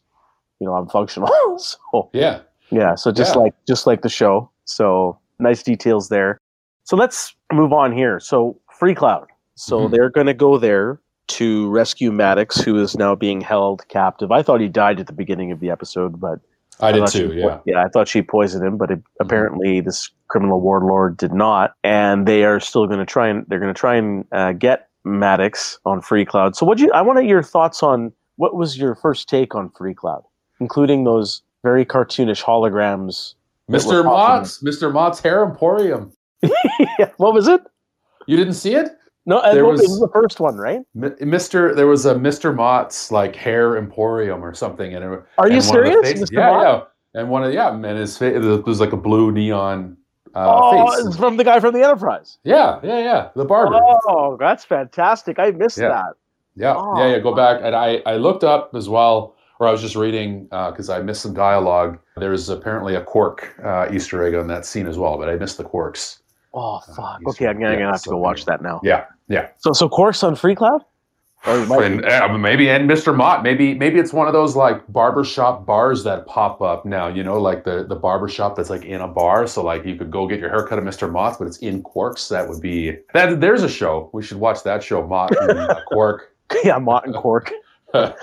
"You 0.59 0.67
know, 0.67 0.73
I'm 0.75 0.87
functional." 0.89 1.29
so 1.57 2.09
yeah. 2.13 2.41
yeah, 2.69 2.95
so 2.95 3.11
just 3.11 3.35
Yeah. 3.35 3.41
like 3.43 3.53
just 3.67 3.87
like 3.87 4.01
the 4.01 4.09
show. 4.09 4.49
So 4.65 5.17
nice 5.39 5.63
details 5.63 6.09
there. 6.09 6.37
So 6.83 6.95
let's 6.97 7.33
move 7.53 7.71
on 7.73 7.91
here. 7.93 8.19
So 8.19 8.59
Free 8.77 8.93
Cloud. 8.95 9.27
So 9.55 9.87
Mhm. 9.87 9.91
they're 9.91 10.09
going 10.09 10.27
to 10.27 10.33
go 10.33 10.57
there 10.57 10.99
to 11.27 11.69
rescue 11.69 12.11
Maddox, 12.11 12.59
who 12.59 12.77
is 12.81 12.97
now 12.97 13.15
being 13.15 13.39
held 13.39 13.87
captive. 13.87 14.31
I 14.31 14.41
thought 14.43 14.59
he 14.59 14.67
died 14.67 14.99
at 14.99 15.07
the 15.07 15.13
beginning 15.13 15.51
of 15.51 15.59
the 15.61 15.69
episode, 15.69 16.19
but 16.19 16.39
I 16.81 16.91
did 16.91 17.07
too. 17.07 17.33
Yeah. 17.33 17.59
Yeah, 17.65 17.83
I 17.83 17.87
thought 17.89 18.07
she 18.07 18.21
poisoned 18.21 18.65
him, 18.65 18.77
but 18.77 18.91
it, 18.91 19.01
apparently 19.19 19.81
this 19.81 20.09
criminal 20.27 20.61
warlord 20.61 21.17
did 21.17 21.33
not, 21.33 21.75
and 21.83 22.27
they 22.27 22.43
are 22.43 22.59
still 22.59 22.87
going 22.87 22.99
to 22.99 23.05
try 23.05 23.27
and 23.27 23.45
they're 23.47 23.59
going 23.59 23.73
to 23.73 23.79
try 23.79 23.95
and 23.95 24.25
uh, 24.31 24.53
get 24.53 24.89
Maddox 25.03 25.79
on 25.85 26.01
Free 26.01 26.25
Cloud. 26.25 26.55
So, 26.55 26.65
what 26.65 26.79
you? 26.79 26.91
I 26.91 27.01
want 27.01 27.23
your 27.25 27.43
thoughts 27.43 27.83
on 27.83 28.11
what 28.37 28.55
was 28.55 28.77
your 28.77 28.95
first 28.95 29.29
take 29.29 29.55
on 29.55 29.69
Free 29.71 29.93
Cloud, 29.93 30.23
including 30.59 31.03
those 31.03 31.41
very 31.63 31.85
cartoonish 31.85 32.43
holograms. 32.43 33.35
Mr. 33.69 34.03
Mott's, 34.03 34.61
Mr. 34.61 34.91
Mott's 34.91 35.21
Hair 35.21 35.45
Emporium. 35.45 36.11
yeah, 36.43 37.11
what 37.17 37.33
was 37.33 37.47
it? 37.47 37.61
You 38.27 38.35
didn't 38.35 38.53
see 38.53 38.75
it? 38.75 38.89
No, 39.25 39.37
uh, 39.37 39.53
There 39.53 39.65
was- 39.65 39.81
was 39.81 39.99
the 39.99 40.09
first 40.09 40.39
one, 40.39 40.57
right? 40.57 40.81
Mr. 40.97 41.75
There 41.75 41.87
was 41.87 42.05
a 42.05 42.15
Mr. 42.15 42.55
Mott's 42.55 43.11
like 43.11 43.35
hair 43.35 43.77
emporium 43.77 44.43
or 44.43 44.53
something, 44.53 44.93
and 44.95 45.03
it, 45.03 45.23
Are 45.37 45.47
you 45.47 45.53
and 45.53 45.61
the 45.61 45.61
serious, 45.61 46.01
faces- 46.01 46.29
Mr. 46.31 46.33
Yeah, 46.33 46.49
Mott? 46.49 46.63
yeah. 47.13 47.19
And 47.21 47.29
one 47.29 47.43
of 47.43 47.53
yeah, 47.53 47.73
and 47.73 47.85
his 47.85 48.17
face 48.17 48.35
it 48.35 48.65
was 48.65 48.79
like 48.79 48.93
a 48.93 48.97
blue 48.97 49.31
neon 49.31 49.97
uh, 50.33 50.45
oh, 50.47 50.87
face. 50.95 51.05
it's 51.07 51.17
from 51.17 51.35
the 51.37 51.43
guy 51.43 51.59
from 51.59 51.73
the 51.73 51.83
Enterprise. 51.83 52.37
Yeah, 52.43 52.79
yeah, 52.83 52.99
yeah. 52.99 53.27
The 53.35 53.43
barber. 53.45 53.77
Oh, 54.07 54.37
that's 54.39 54.63
fantastic! 54.63 55.37
I 55.37 55.51
missed 55.51 55.77
Yeah. 55.77 55.89
that. 55.89 56.13
Yeah, 56.55 56.73
Oh, 56.77 56.97
yeah, 56.97 57.11
yeah. 57.11 57.19
Go 57.19 57.35
back, 57.35 57.59
and 57.61 57.75
I 57.75 58.01
I 58.05 58.15
looked 58.15 58.43
up 58.45 58.71
as 58.73 58.87
well, 58.89 59.35
or 59.59 59.67
I 59.67 59.71
was 59.71 59.81
just 59.81 59.95
reading 59.97 60.45
because 60.45 60.89
I 60.89 60.99
missed 61.01 61.21
some 61.21 61.33
dialogue. 61.33 61.99
There's 62.17 62.49
apparently 62.49 62.95
a 62.95 63.01
Quark 63.01 63.53
uh, 63.63 63.87
Easter 63.91 64.23
egg 64.25 64.33
on 64.35 64.47
that 64.47 64.65
scene 64.65 64.87
as 64.87 64.97
well, 64.97 65.17
but 65.17 65.27
I 65.29 65.35
missed 65.35 65.57
the 65.57 65.63
Quarks. 65.65 66.20
Oh 66.53 66.79
fuck! 66.95 67.19
he's- 67.19 67.35
Okay, 67.35 67.47
I'm 67.47 67.59
gonna, 67.59 67.73
yeah, 67.73 67.79
gonna 67.79 67.91
have 67.93 68.01
to 68.03 68.09
go 68.09 68.17
watch 68.17 68.45
that 68.45 68.61
now. 68.61 68.81
Yeah, 68.83 69.05
yeah. 69.27 69.49
So, 69.59 69.71
so 69.73 69.87
Quark's 69.87 70.23
on 70.23 70.35
Free 70.35 70.55
Cloud. 70.55 70.83
Or 71.47 71.65
might 71.65 71.83
And, 71.83 72.01
be- 72.01 72.07
uh, 72.07 72.37
maybe 72.37 72.69
and 72.69 72.87
Mr. 72.87 73.15
Mott, 73.15 73.41
maybe 73.41 73.73
maybe 73.73 73.97
it's 73.99 74.13
one 74.13 74.27
of 74.27 74.33
those 74.33 74.55
like 74.55 74.79
barbershop 74.89 75.65
bars 75.65 76.03
that 76.03 76.27
pop 76.27 76.61
up 76.61 76.85
now. 76.85 77.07
You 77.07 77.23
know, 77.23 77.39
like 77.41 77.63
the 77.63 77.83
the 77.83 77.95
barbershop 77.95 78.55
that's 78.55 78.69
like 78.69 78.85
in 78.85 79.01
a 79.01 79.07
bar. 79.07 79.47
So 79.47 79.63
like 79.63 79.83
you 79.83 79.95
could 79.95 80.11
go 80.11 80.27
get 80.27 80.39
your 80.39 80.49
haircut 80.49 80.77
at 80.77 80.83
Mr. 80.83 81.11
Mott's, 81.11 81.37
but 81.37 81.47
it's 81.47 81.57
in 81.57 81.81
Quarks. 81.81 82.29
That 82.29 82.47
would 82.47 82.61
be 82.61 82.97
that. 83.13 83.41
There's 83.41 83.63
a 83.63 83.69
show 83.69 84.11
we 84.13 84.21
should 84.21 84.37
watch. 84.37 84.61
That 84.63 84.83
show, 84.83 85.07
Mott 85.07 85.35
and 85.35 85.57
uh, 85.57 85.79
Quark. 85.87 86.35
yeah, 86.63 86.77
Mott 86.77 87.07
and 87.07 87.15
Quark. 87.15 87.51
I, 87.95 88.13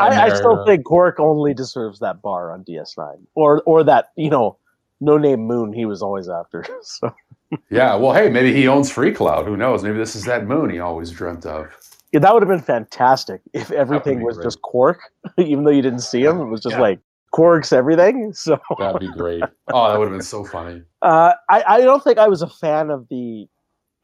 I 0.00 0.34
still 0.34 0.60
uh, 0.60 0.64
think 0.64 0.84
Quark 0.86 1.20
only 1.20 1.52
deserves 1.52 1.98
that 2.00 2.22
bar 2.22 2.52
on 2.52 2.64
DS9, 2.64 3.18
or 3.34 3.62
or 3.66 3.84
that 3.84 4.12
you 4.16 4.30
know, 4.30 4.56
no 5.00 5.18
name 5.18 5.40
Moon 5.40 5.74
he 5.74 5.84
was 5.84 6.00
always 6.00 6.28
after. 6.30 6.64
So 6.82 7.14
Yeah, 7.70 7.94
well, 7.96 8.12
hey, 8.12 8.28
maybe 8.30 8.52
he 8.54 8.66
owns 8.68 8.90
Free 8.90 9.12
Cloud. 9.12 9.46
Who 9.46 9.56
knows? 9.56 9.82
Maybe 9.82 9.98
this 9.98 10.14
is 10.16 10.24
that 10.24 10.46
moon 10.46 10.70
he 10.70 10.78
always 10.78 11.10
dreamt 11.10 11.44
of. 11.46 11.68
yeah, 12.12 12.20
that 12.20 12.32
would 12.32 12.42
have 12.42 12.48
been 12.48 12.60
fantastic 12.62 13.40
if 13.52 13.70
everything 13.70 14.22
was 14.22 14.36
great. 14.36 14.44
just 14.44 14.62
Quark, 14.62 15.00
even 15.38 15.64
though 15.64 15.70
you 15.70 15.82
didn't 15.82 16.00
see 16.00 16.22
him. 16.22 16.40
It 16.40 16.46
was 16.46 16.60
just 16.62 16.74
Yeah. 16.76 16.80
like 16.82 17.00
Quark's 17.32 17.72
everything. 17.72 18.32
So 18.34 18.58
That'd 18.78 19.00
be 19.00 19.10
great. 19.12 19.42
Oh, 19.72 19.88
that 19.90 19.98
would 19.98 20.06
have 20.08 20.12
been 20.14 20.22
so 20.22 20.44
funny. 20.44 20.82
uh, 21.02 21.32
I 21.50 21.64
I 21.66 21.80
don't 21.80 22.02
think 22.04 22.18
I 22.18 22.28
was 22.28 22.42
a 22.42 22.48
fan 22.48 22.90
of 22.90 23.06
the 23.08 23.46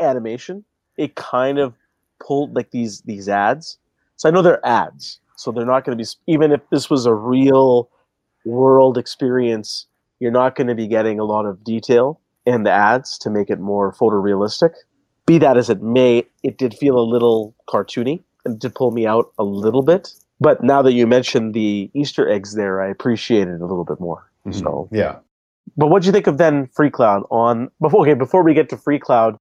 animation. 0.01 0.65
It 0.97 1.15
kind 1.15 1.59
of 1.59 1.75
pulled 2.21 2.55
like 2.55 2.71
these 2.71 3.03
these 3.03 3.29
ads. 3.29 3.79
So 4.17 4.29
I 4.29 4.33
know 4.33 4.43
they're 4.43 4.65
ads, 4.67 5.21
so 5.37 5.53
they're 5.53 5.65
not 5.67 5.85
going 5.85 5.97
to 5.97 6.03
be 6.03 6.09
even 6.33 6.53
if 6.53 6.61
this 6.71 6.91
was 6.91 7.07
a 7.07 7.15
real 7.15 7.89
world 8.45 8.99
experience. 8.99 9.87
You're 10.21 10.33
not 10.33 10.57
going 10.57 10.67
to 10.67 10.75
be 10.75 10.89
getting 10.89 11.21
a 11.21 11.25
lot 11.25 11.47
of 11.47 11.63
detail 11.63 12.21
in 12.49 12.63
the 12.63 12.71
ads 12.73 13.19
to 13.19 13.31
make 13.31 13.51
it 13.51 13.61
more 13.61 13.93
photorealistic. 13.93 14.73
Be 15.27 15.39
that 15.39 15.57
as 15.57 15.69
it 15.69 15.83
may, 15.83 16.25
it 16.43 16.57
did 16.59 16.75
feel 16.75 16.99
a 16.99 17.05
little 17.05 17.55
cartoony 17.69 18.23
and 18.45 18.59
did 18.59 18.75
pull 18.75 18.91
me 18.91 19.07
out 19.07 19.31
a 19.39 19.45
little 19.45 19.83
bit. 19.83 20.15
But 20.41 20.63
now 20.63 20.81
that 20.83 20.93
you 20.95 21.07
mentioned 21.07 21.53
the 21.55 21.91
Easter 21.95 22.29
eggs 22.29 22.55
there, 22.55 22.81
I 22.81 22.89
appreciate 22.89 23.49
it 23.49 23.61
a 23.61 23.67
little 23.67 23.85
bit 23.85 24.01
more. 24.01 24.31
Mhm. 24.47 24.55
So 24.61 24.89
Yeah. 24.91 25.17
but 25.77 25.89
what 25.89 26.03
do 26.03 26.07
you 26.07 26.13
think 26.13 26.27
of 26.27 26.39
then 26.39 26.69
Free 26.69 26.91
Cloud 26.91 27.25
on 27.31 27.71
before 27.81 28.03
okay, 28.03 28.15
before 28.15 28.43
we 28.43 28.55
get 28.55 28.69
to 28.71 28.77
Free 28.77 28.99
Cloud, 28.99 29.37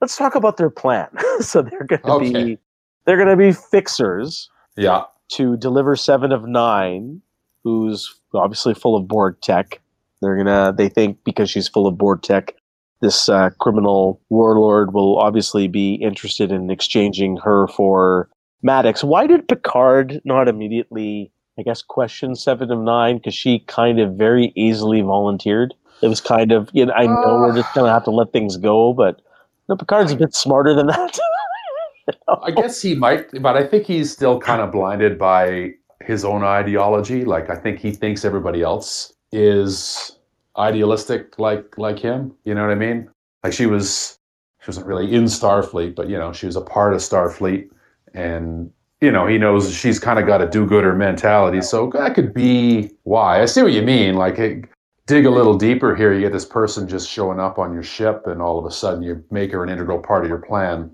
let's 0.00 0.16
talk 0.16 0.34
about 0.34 0.56
their 0.56 0.70
plan. 0.70 1.08
so 1.40 1.62
they're 1.62 1.84
gonna 1.84 2.14
Okay. 2.16 2.32
be 2.32 2.58
they're 3.04 3.18
gonna 3.18 3.36
be 3.36 3.52
fixers 3.52 4.50
Yeah. 4.76 5.04
to 5.32 5.56
deliver 5.56 5.94
seven 5.96 6.32
of 6.32 6.46
nine, 6.48 7.22
who's 7.62 8.20
obviously 8.34 8.74
full 8.74 8.96
of 8.96 9.06
Borg 9.06 9.40
tech. 9.40 9.80
They're 10.20 10.36
gonna 10.36 10.74
they 10.76 10.88
think 10.88 11.18
because 11.24 11.50
she's 11.50 11.68
full 11.68 11.86
of 11.86 11.98
Borg 11.98 12.22
tech, 12.22 12.54
this 13.00 13.28
uh, 13.28 13.50
criminal 13.60 14.20
warlord 14.28 14.92
will 14.92 15.18
obviously 15.18 15.68
be 15.68 15.94
interested 15.94 16.50
in 16.50 16.70
exchanging 16.70 17.36
her 17.38 17.68
for 17.68 18.28
Maddox. 18.62 19.04
Why 19.04 19.26
did 19.26 19.46
Picard 19.46 20.20
not 20.24 20.48
immediately, 20.48 21.30
I 21.58 21.62
guess, 21.62 21.82
question 21.82 22.34
Seven 22.34 22.70
of 22.72 22.80
Nine? 22.80 23.18
Because 23.18 23.34
she 23.34 23.60
kind 23.60 24.00
of 24.00 24.14
very 24.14 24.52
easily 24.56 25.00
volunteered. 25.00 25.74
It 26.02 26.08
was 26.08 26.20
kind 26.20 26.52
of, 26.52 26.68
you 26.72 26.86
know, 26.86 26.92
I 26.92 27.06
know 27.06 27.40
we're 27.40 27.54
just 27.54 27.72
gonna 27.74 27.92
have 27.92 28.04
to 28.04 28.10
let 28.10 28.32
things 28.32 28.56
go, 28.56 28.92
but 28.92 29.20
no, 29.68 29.76
Picard's 29.76 30.12
a 30.12 30.16
bit 30.16 30.34
smarter 30.34 30.74
than 30.74 30.88
that. 30.88 31.18
I 32.42 32.50
guess 32.50 32.80
he 32.80 32.94
might, 32.94 33.42
but 33.42 33.56
I 33.56 33.66
think 33.66 33.84
he's 33.84 34.10
still 34.10 34.40
kind 34.40 34.62
of 34.62 34.72
blinded 34.72 35.18
by 35.18 35.72
his 36.04 36.24
own 36.24 36.42
ideology. 36.42 37.24
Like 37.24 37.50
I 37.50 37.56
think 37.56 37.78
he 37.78 37.92
thinks 37.92 38.24
everybody 38.24 38.62
else 38.62 39.12
is 39.32 40.18
idealistic 40.56 41.38
like 41.38 41.78
like 41.78 41.98
him. 41.98 42.34
You 42.44 42.54
know 42.54 42.62
what 42.62 42.70
I 42.70 42.76
mean? 42.76 43.08
Like 43.44 43.52
she 43.52 43.66
was 43.66 44.18
she 44.60 44.68
wasn't 44.68 44.86
really 44.86 45.14
in 45.14 45.24
Starfleet, 45.24 45.94
but 45.94 46.08
you 46.08 46.18
know, 46.18 46.32
she 46.32 46.46
was 46.46 46.56
a 46.56 46.60
part 46.60 46.92
of 46.92 47.00
Starfleet 47.00 47.70
and 48.14 48.70
you 49.00 49.12
know, 49.12 49.26
he 49.26 49.38
knows 49.38 49.72
she's 49.72 50.00
kind 50.00 50.18
of 50.18 50.26
got 50.26 50.42
a 50.42 50.48
do-gooder 50.48 50.92
mentality. 50.94 51.60
So 51.60 51.88
that 51.92 52.14
could 52.14 52.34
be 52.34 52.90
why. 53.04 53.40
I 53.40 53.44
see 53.44 53.62
what 53.62 53.72
you 53.72 53.82
mean. 53.82 54.14
Like 54.14 54.36
hey, 54.36 54.62
dig 55.06 55.24
a 55.24 55.30
little 55.30 55.56
deeper 55.56 55.94
here, 55.94 56.12
you 56.12 56.20
get 56.20 56.32
this 56.32 56.44
person 56.44 56.88
just 56.88 57.08
showing 57.08 57.38
up 57.40 57.58
on 57.58 57.72
your 57.72 57.82
ship 57.82 58.26
and 58.26 58.42
all 58.42 58.58
of 58.58 58.64
a 58.64 58.70
sudden 58.70 59.02
you 59.02 59.24
make 59.30 59.52
her 59.52 59.62
an 59.62 59.70
integral 59.70 59.98
part 59.98 60.24
of 60.24 60.28
your 60.28 60.38
plan. 60.38 60.90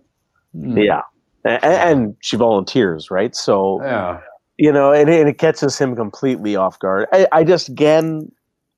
Yeah. 0.53 1.03
And, 1.45 1.65
and 1.65 2.17
she 2.21 2.37
volunteers, 2.37 3.11
right? 3.11 3.35
So, 3.35 3.81
Yeah. 3.83 4.21
You 4.59 4.73
know, 4.73 4.93
and, 4.93 5.09
and 5.11 5.29
it 5.29 5.39
catches 5.39 5.79
him 5.79 5.97
completely 5.97 6.57
off 6.57 6.79
guard. 6.79 7.09
I, 7.13 7.27
I 7.33 7.45
just, 7.45 7.69
again, 7.69 8.31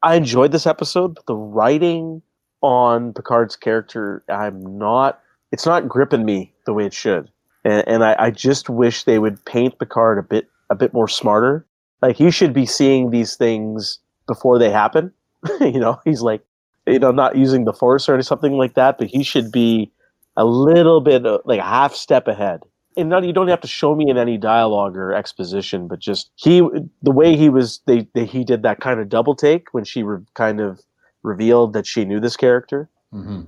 I 0.03 0.15
enjoyed 0.15 0.53
this 0.53 0.67
episode, 0.67 1.15
but 1.15 1.27
the 1.27 1.35
writing 1.35 2.23
on 2.63 3.13
Picard's 3.13 3.57
character, 3.57 4.25
I'm 4.29 4.79
not, 4.79 5.21
it's 5.53 5.67
not 5.67 5.89
gripping 5.89 6.25
me 6.25 6.53
the 6.65 6.73
way 6.73 6.87
it 6.87 6.95
should. 6.95 7.31
And, 7.65 7.87
and 7.87 8.05
I, 8.05 8.17
I 8.19 8.31
just 8.31 8.69
wish 8.69 9.05
they 9.05 9.19
would 9.19 9.45
paint 9.45 9.79
Picard 9.79 10.19
a 10.19 10.23
bit, 10.23 10.49
a 10.71 10.75
bit 10.75 10.93
more 10.93 11.09
smarter. 11.09 11.67
Like 12.03 12.17
he 12.17 12.31
should 12.31 12.53
be 12.53 12.67
seeing 12.67 13.11
these 13.11 13.37
things 13.37 13.99
before 14.27 14.59
they 14.59 14.71
happen. 14.71 15.13
you 15.61 15.79
know, 15.79 16.01
he's 16.05 16.23
like, 16.23 16.43
you 16.87 16.99
know, 16.99 17.11
not 17.11 17.37
using 17.37 17.65
the 17.65 17.73
force 17.73 18.09
or 18.09 18.21
something 18.23 18.53
like 18.53 18.75
that, 18.75 18.99
but 18.99 19.09
he 19.09 19.23
should 19.23 19.51
be 19.51 19.91
a 20.37 20.45
little 20.45 21.01
bit 21.01 21.27
uh, 21.27 21.39
like 21.45 21.61
a 21.61 21.65
half 21.65 21.95
step 21.95 22.29
ahead. 22.29 22.63
And 22.97 23.09
not 23.11 23.25
you 23.25 23.33
don't 23.33 23.49
have 23.49 23.61
to 23.61 23.69
show 23.69 23.95
me 23.95 24.09
in 24.09 24.17
any 24.17 24.39
dialogue 24.39 24.97
or 24.97 25.13
exposition, 25.13 25.87
but 25.89 25.99
just 25.99 26.31
he 26.37 26.61
the 27.03 27.11
way 27.11 27.37
he 27.37 27.49
was 27.49 27.81
they, 27.87 28.09
they 28.15 28.25
he 28.25 28.45
did 28.45 28.63
that 28.63 28.81
kind 28.81 29.01
of 29.01 29.09
double 29.09 29.35
take 29.35 29.69
when 29.73 29.85
she 29.85 30.03
re- 30.03 30.25
kind 30.35 30.61
of 30.61 30.81
revealed 31.23 31.73
that 31.75 31.87
she 31.87 32.05
knew 32.05 32.21
this 32.21 32.37
character, 32.37 32.89
hmm 33.13 33.43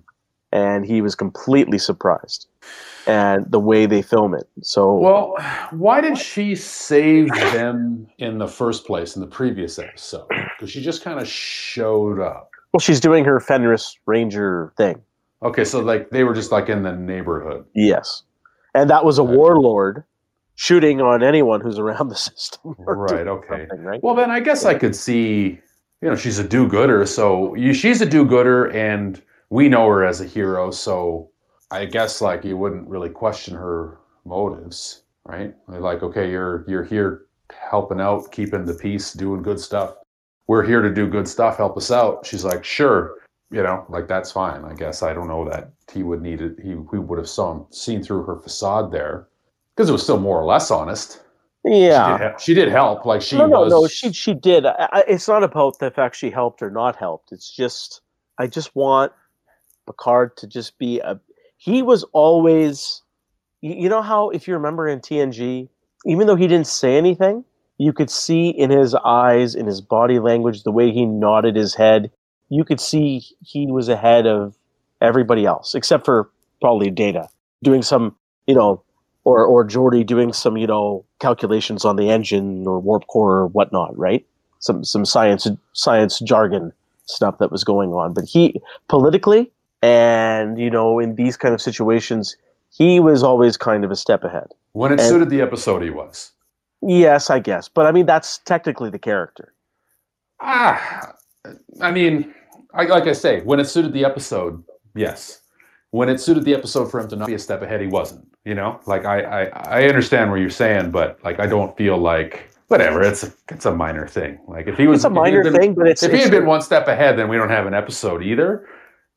and 0.51 0.87
he 0.87 1.03
was 1.03 1.15
completely 1.15 1.77
surprised, 1.77 2.49
and 3.07 3.45
the 3.51 3.61
way 3.61 3.85
they 3.85 4.01
film 4.01 4.35
it. 4.35 4.49
So 4.63 4.95
Well, 4.95 5.35
why 5.73 6.01
did 6.01 6.17
she 6.17 6.55
save 6.55 7.29
them 7.29 8.07
in 8.19 8.39
the 8.39 8.49
first 8.49 8.87
place 8.87 9.15
in 9.15 9.21
the 9.21 9.27
previous 9.29 9.79
episode? 9.79 10.27
Because 10.29 10.71
she 10.71 10.83
just 10.83 11.03
kind 11.05 11.21
of 11.21 11.29
showed 11.29 12.19
up. 12.19 12.51
well, 12.73 12.81
she's 12.81 12.99
doing 13.01 13.27
her 13.27 13.41
Fenris 13.41 13.99
Ranger 14.07 14.73
thing. 14.79 15.03
Okay, 15.43 15.65
so 15.65 15.81
like 15.81 16.11
they 16.11 16.25
were 16.25 16.35
just 16.35 16.51
like 16.51 16.69
in 16.71 16.83
the 16.83 16.93
neighborhood. 16.97 17.65
Yes, 17.75 18.23
and 18.75 18.91
that 18.91 19.05
was 19.05 19.19
a 19.19 19.25
warlord 19.25 20.05
shooting 20.55 21.01
on 21.01 21.23
anyone 21.23 21.61
who's 21.61 21.79
around 21.79 22.09
the 22.09 22.17
system. 22.31 22.75
Right, 22.79 23.27
okay. 23.27 23.67
Right. 23.77 24.03
Well, 24.03 24.15
then 24.15 24.31
I 24.31 24.41
guess 24.41 24.65
I 24.65 24.75
could 24.75 24.95
see, 24.95 25.61
you 26.03 26.09
know, 26.09 26.17
she's 26.17 26.39
a 26.39 26.45
do-gooder. 26.45 27.07
So 27.07 27.55
you, 27.55 27.73
she's 27.73 28.01
a 28.01 28.07
do-gooder, 28.07 28.67
and 28.73 29.23
we 29.51 29.69
know 29.69 29.87
her 29.87 30.05
as 30.05 30.21
a 30.21 30.27
hero. 30.27 30.71
So 30.71 31.31
I 31.71 31.85
guess 31.85 32.21
like 32.21 32.45
you 32.45 32.57
wouldn't 32.57 32.89
really 32.89 33.11
question 33.11 33.55
her 33.55 33.99
motives, 34.25 35.03
right? 35.25 35.55
Like, 35.69 36.03
okay, 36.03 36.31
you're 36.31 36.65
you're 36.69 36.85
here 36.85 37.27
helping 37.51 38.01
out, 38.01 38.31
keeping 38.33 38.65
the 38.65 38.75
peace, 38.75 39.13
doing 39.13 39.43
good 39.43 39.61
stuff. 39.61 39.95
We're 40.47 40.65
here 40.65 40.81
to 40.83 40.93
do 40.93 41.07
good 41.07 41.29
stuff. 41.29 41.59
Help 41.59 41.77
us 41.77 41.91
out. 41.91 42.25
She's 42.25 42.45
like, 42.45 42.65
sure, 42.65 43.17
you 43.51 43.63
know, 43.63 43.85
like 43.89 44.09
that's 44.09 44.31
fine. 44.31 44.65
I 44.65 44.75
guess 44.75 45.03
I 45.03 45.15
don't 45.15 45.29
know 45.29 45.49
that 45.49 45.71
he 45.93 46.03
would 46.03 46.21
need 46.21 46.41
it. 46.41 46.57
He 46.63 46.75
we 46.75 46.99
would 46.99 47.19
have 47.19 47.29
saw, 47.29 47.65
seen 47.71 48.03
through 48.03 48.25
her 48.25 48.37
facade 48.37 48.93
there 48.93 49.29
because 49.75 49.89
it 49.89 49.93
was 49.93 50.03
still 50.03 50.21
more 50.21 50.39
or 50.41 50.45
less 50.45 50.71
honest. 50.71 51.23
Yeah. 51.65 52.17
She 52.17 52.23
did, 52.23 52.41
she 52.41 52.55
did 52.55 52.69
help. 52.69 53.05
Like 53.05 53.23
she 53.23 53.37
no, 53.37 53.47
no, 53.47 53.61
was. 53.61 53.71
no. 53.71 53.87
She 53.89 54.13
she 54.13 54.35
did. 54.35 54.67
I, 54.67 54.89
I, 54.93 55.05
it's 55.09 55.29
not 55.29 55.43
about 55.43 55.79
the 55.79 55.91
fact 55.91 56.17
she 56.17 56.31
helped 56.31 56.63
or 56.63 56.71
not 56.71 56.97
helped. 56.97 57.33
It's 57.33 57.51
just 57.51 58.03
I 58.39 58.47
just 58.47 58.75
want 58.77 59.13
Picard 59.87 60.37
to 60.39 60.47
just 60.47 60.79
be 60.79 61.01
a. 61.01 61.21
He 61.57 61.83
was 61.83 62.05
always, 62.13 63.03
you, 63.61 63.75
you 63.75 63.89
know 63.89 64.03
how 64.03 64.31
if 64.31 64.47
you 64.47 64.55
remember 64.55 64.87
in 64.87 65.01
TNG, 65.01 65.69
even 66.07 66.27
though 66.27 66.37
he 66.37 66.47
didn't 66.47 66.69
say 66.69 66.97
anything, 66.97 67.45
you 67.79 67.93
could 67.93 68.11
see 68.11 68.49
in 68.51 68.71
his 68.71 68.95
eyes, 68.95 69.55
in 69.55 69.67
his 69.67 69.81
body 69.81 70.19
language, 70.21 70.63
the 70.63 70.71
way 70.71 70.93
he 70.93 71.05
nodded 71.05 71.57
his 71.57 71.75
head, 71.75 72.11
you 72.49 72.65
could 72.65 72.81
see 72.81 73.23
he 73.45 73.67
was 73.71 73.89
ahead 73.89 74.27
of 74.27 74.57
everybody 75.01 75.45
else, 75.47 75.75
except 75.75 76.05
for 76.05 76.31
probably 76.61 76.91
Data 76.91 77.29
doing 77.63 77.83
some, 77.83 78.17
you 78.47 78.55
know, 78.55 78.83
or 79.25 79.45
or 79.45 79.67
Geordi 79.67 80.05
doing 80.07 80.33
some, 80.33 80.57
you 80.57 80.67
know, 80.67 81.05
calculations 81.21 81.85
on 81.85 81.97
the 81.97 82.11
engine 82.11 82.67
or 82.67 82.79
warp 82.81 83.07
core 83.09 83.39
or 83.39 83.47
whatnot, 83.49 83.97
right? 83.99 84.25
Some 84.61 84.85
some 84.85 85.05
science 85.05 85.47
science 85.73 86.19
jargon 86.21 86.73
stuff 87.07 87.39
that 87.39 87.51
was 87.53 87.65
going 87.65 87.91
on. 87.93 88.13
But 88.13 88.25
he 88.25 88.61
politically 88.89 89.51
and 89.83 90.59
you 90.59 90.71
know 90.71 90.99
in 90.99 91.15
these 91.15 91.37
kind 91.37 91.55
of 91.55 91.61
situations, 91.61 92.37
he 92.71 92.99
was 93.01 93.23
always 93.23 93.57
kind 93.57 93.85
of 93.85 93.91
a 93.91 93.97
step 93.97 94.25
ahead. 94.25 94.49
When 94.73 94.93
it 94.93 95.01
And- 95.01 95.09
suited 95.09 95.31
the 95.31 95.41
episode, 95.43 95.83
he 95.83 95.91
was. 95.91 96.33
Yes, 96.81 97.29
I 97.29 97.41
guess, 97.41 97.69
but 97.69 97.87
I 97.87 97.93
mean 97.93 98.07
that's 98.07 98.39
technically 98.39 98.89
the 98.91 98.99
character. 98.99 99.53
Ah, 100.41 101.15
I 101.81 101.91
mean, 101.91 102.33
I, 102.75 102.85
like 102.85 103.05
I 103.07 103.13
say, 103.13 103.41
when 103.43 103.61
it 103.61 103.65
suited 103.67 103.93
the 103.93 104.05
episode, 104.05 104.63
yes. 104.95 105.41
When 105.91 106.09
it 106.11 106.21
suited 106.21 106.45
the 106.45 106.55
episode 106.55 106.91
for 106.91 107.01
him 107.01 107.09
to 107.09 107.17
not 107.17 107.29
be 107.29 107.35
a 107.35 107.39
step 107.39 107.63
ahead, 107.63 107.81
he 107.81 107.87
wasn't. 107.87 108.27
You 108.45 108.55
know, 108.55 108.79
like 108.87 109.05
I, 109.05 109.21
I, 109.23 109.45
I 109.81 109.89
understand 109.89 110.31
what 110.31 110.37
you're 110.41 110.51
saying, 110.51 110.91
but 110.91 111.19
like 111.25 111.41
I 111.41 111.47
don't 111.47 111.77
feel 111.77 111.97
like 111.99 112.51
whatever. 112.69 113.03
It's 113.03 113.23
a, 113.25 113.33
it's 113.51 113.65
a 113.67 113.75
minor 113.75 114.07
thing. 114.07 114.39
Like 114.47 114.67
if 114.69 114.77
he 114.77 114.87
was 114.87 114.99
It's 114.99 115.05
a 115.07 115.09
he 115.09 115.15
minor 115.15 115.43
been- 115.43 115.55
thing, 115.55 115.75
but 115.75 115.87
it's, 115.89 116.03
if 116.03 116.11
he 116.11 116.17
it's 116.19 116.27
had 116.27 116.31
been 116.33 116.47
one 116.47 116.61
step 116.63 116.89
ahead, 116.89 117.19
then 117.19 117.29
we 117.29 117.37
don't 117.37 117.49
have 117.51 117.67
an 117.67 117.75
episode 117.75 118.23
either, 118.23 118.67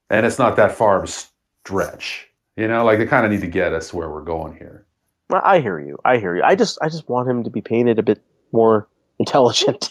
and 0.10 0.26
it's 0.26 0.40
not 0.40 0.56
that 0.56 0.72
far 0.74 0.98
of 0.98 1.04
a 1.10 1.12
stretch. 1.66 2.28
You 2.58 2.68
know, 2.68 2.84
like 2.86 3.00
they 3.00 3.06
kind 3.06 3.26
of 3.26 3.32
need 3.32 3.42
to 3.42 3.48
get 3.48 3.74
us 3.74 3.94
where 3.94 4.10
we're 4.10 4.24
going 4.24 4.56
here. 4.56 4.86
Well, 5.30 5.42
I 5.44 5.60
hear 5.60 5.80
you. 5.80 5.98
I 6.04 6.18
hear 6.18 6.36
you. 6.36 6.44
I 6.44 6.56
just 6.56 6.78
I 6.82 6.90
just 6.90 7.08
want 7.10 7.30
him 7.30 7.44
to 7.44 7.50
be 7.50 7.62
painted 7.62 8.00
a 8.00 8.04
bit 8.04 8.22
more 8.52 8.88
intelligent. 9.20 9.90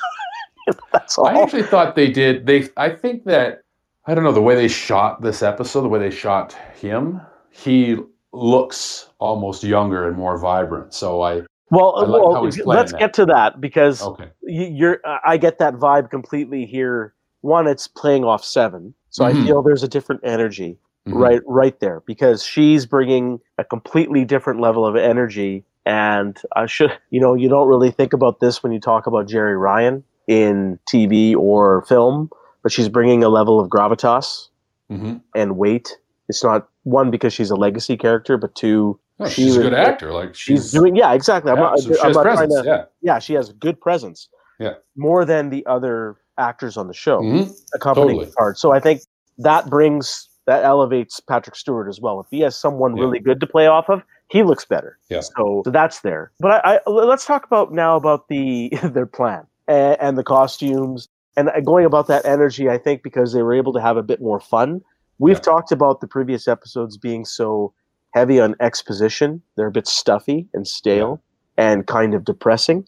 That's 0.93 1.19
all. 1.19 1.27
I 1.27 1.41
actually 1.41 1.63
thought 1.63 1.95
they 1.97 2.11
did. 2.11 2.47
They, 2.47 2.69
I 2.77 2.91
think 2.91 3.25
that 3.25 3.63
I 4.07 4.15
don't 4.15 4.25
know 4.25 4.33
the 4.33 4.43
way 4.43 4.55
they 4.55 4.69
shot 4.69 5.23
this 5.23 5.43
episode, 5.43 5.83
the 5.83 5.89
way 5.89 5.99
they 5.99 6.11
shot 6.11 6.53
him. 6.75 7.21
He 7.51 7.97
looks 8.33 9.09
almost 9.19 9.63
younger 9.65 10.07
and 10.09 10.17
more 10.17 10.39
vibrant. 10.39 10.95
So 10.95 11.23
I 11.23 11.43
well, 11.71 11.95
I 11.97 12.05
like 12.05 12.23
well, 12.23 12.43
let's 12.65 12.93
that. 12.93 12.99
get 12.99 13.15
to 13.15 13.27
that 13.27 13.61
because 13.61 14.03
okay. 14.03 14.31
you're. 14.43 15.01
I 15.25 15.37
get 15.37 15.59
that 15.59 15.75
vibe 15.75 16.11
completely 16.11 16.67
here. 16.67 17.15
One, 17.43 17.67
it's 17.67 17.87
playing 17.87 18.25
off 18.25 18.45
seven, 18.45 18.95
so 19.11 19.25
Mhm. 19.25 19.29
I 19.29 19.47
feel 19.47 19.63
there's 19.63 19.83
a 19.83 19.89
different 19.89 20.23
energy 20.25 20.79
Mhm. 21.09 21.15
right 21.15 21.43
right 21.47 21.79
there 21.81 22.03
because 22.07 22.45
she's 22.45 22.87
bringing 22.87 23.41
a 23.59 23.65
completely 23.65 24.25
different 24.25 24.61
level 24.61 24.85
of 24.85 24.97
energy. 24.97 25.65
And 25.87 26.41
I 26.57 26.67
should, 26.67 26.93
you 27.11 27.21
know, 27.21 27.35
you 27.35 27.49
don't 27.49 27.67
really 27.69 27.91
think 27.91 28.13
about 28.13 28.41
this 28.41 28.63
when 28.63 28.73
you 28.73 28.81
talk 28.81 29.07
about 29.07 29.27
Jeri 29.27 29.59
Ryan 29.59 30.05
in 30.29 30.79
TV 30.93 31.35
or 31.37 31.83
film, 31.83 32.31
but 32.63 32.73
she's 32.73 32.89
bringing 32.89 33.25
a 33.25 33.29
level 33.29 33.59
of 33.61 33.69
gravitas 33.69 34.49
Mhm. 34.91 35.21
and 35.35 35.57
weight. 35.57 35.97
It's 36.29 36.45
not 36.45 36.69
one 36.85 37.11
because 37.11 37.33
she's 37.33 37.51
a 37.51 37.57
legacy 37.57 37.97
character, 37.97 38.37
but 38.37 38.55
two, 38.55 38.99
No, 39.19 39.27
She 39.29 39.43
she's 39.43 39.57
a 39.59 39.63
good 39.63 39.75
actor. 39.75 40.13
Like 40.15 40.35
she's, 40.35 40.63
she's, 40.63 40.73
doing. 40.73 40.97
Yeah, 40.97 41.13
exactly. 41.13 41.51
I'm 41.53 41.59
yeah, 41.59 41.63
not, 41.65 41.79
so 41.81 41.93
she 41.93 42.01
I'm 42.01 42.07
has 42.07 42.17
not 42.17 42.23
trying 42.23 42.37
presence. 42.39 42.63
to. 42.63 42.67
Yeah. 42.67 42.85
Yeah, 43.03 43.19
she 43.19 43.35
has 43.35 43.53
good 43.53 43.79
presence. 43.81 44.29
Yeah. 44.59 44.75
more 44.97 45.25
than 45.27 45.49
the 45.51 45.65
other 45.67 46.17
actors 46.39 46.77
on 46.77 46.87
the 46.87 46.93
show, 46.95 47.21
Mhm. 47.23 47.51
accompanying 47.75 48.19
totally. 48.19 48.33
part. 48.37 48.59
So 48.59 48.73
I 48.73 48.81
think 48.81 49.01
that 49.39 49.69
brings 49.71 50.29
that 50.47 50.65
elevates 50.65 51.19
Patrick 51.21 51.55
Stewart 51.57 51.89
as 51.89 52.01
well. 52.01 52.21
If 52.21 52.27
he 52.31 52.41
has 52.41 52.57
someone 52.57 52.97
Yeah. 52.97 53.05
really 53.05 53.19
good 53.21 53.41
to 53.41 53.47
play 53.47 53.67
off 53.67 53.89
of, 53.91 54.03
he 54.29 54.43
looks 54.43 54.65
better. 54.67 54.99
Yeah. 55.11 55.21
So, 55.21 55.63
so 55.65 55.71
that's 55.71 56.01
there. 56.01 56.31
But 56.41 56.65
I, 56.65 56.81
I 56.87 56.91
let's 56.91 57.25
talk 57.27 57.45
about 57.47 57.73
now 57.73 57.97
about 57.97 58.29
the 58.29 58.71
their 58.85 59.07
plan 59.07 59.47
and, 59.71 59.97
and 60.01 60.19
the 60.19 60.25
costumes 60.25 61.09
and 61.37 61.49
going 61.65 61.85
about 61.87 62.09
that 62.09 62.25
energy. 62.27 62.69
I 62.69 62.77
think 62.79 63.03
because 63.03 63.33
they 63.33 63.43
were 63.43 63.55
able 63.55 63.73
to 63.73 63.81
have 63.81 63.97
a 63.97 64.03
bit 64.03 64.21
more 64.21 64.41
fun. 64.41 64.81
We've 65.19 65.37
Yeah. 65.37 65.41
talked 65.53 65.71
about 65.73 66.01
the 66.01 66.07
previous 66.07 66.49
episodes 66.49 66.97
being 66.97 67.25
so 67.25 67.73
heavy 68.15 68.41
on 68.41 68.57
exposition. 68.61 69.41
They're 69.57 69.69
a 69.69 69.73
bit 69.73 69.87
stuffy 69.87 70.49
and 70.55 70.67
stale 70.67 71.23
and 71.57 71.87
kind 71.87 72.15
of 72.15 72.25
depressing. 72.25 72.87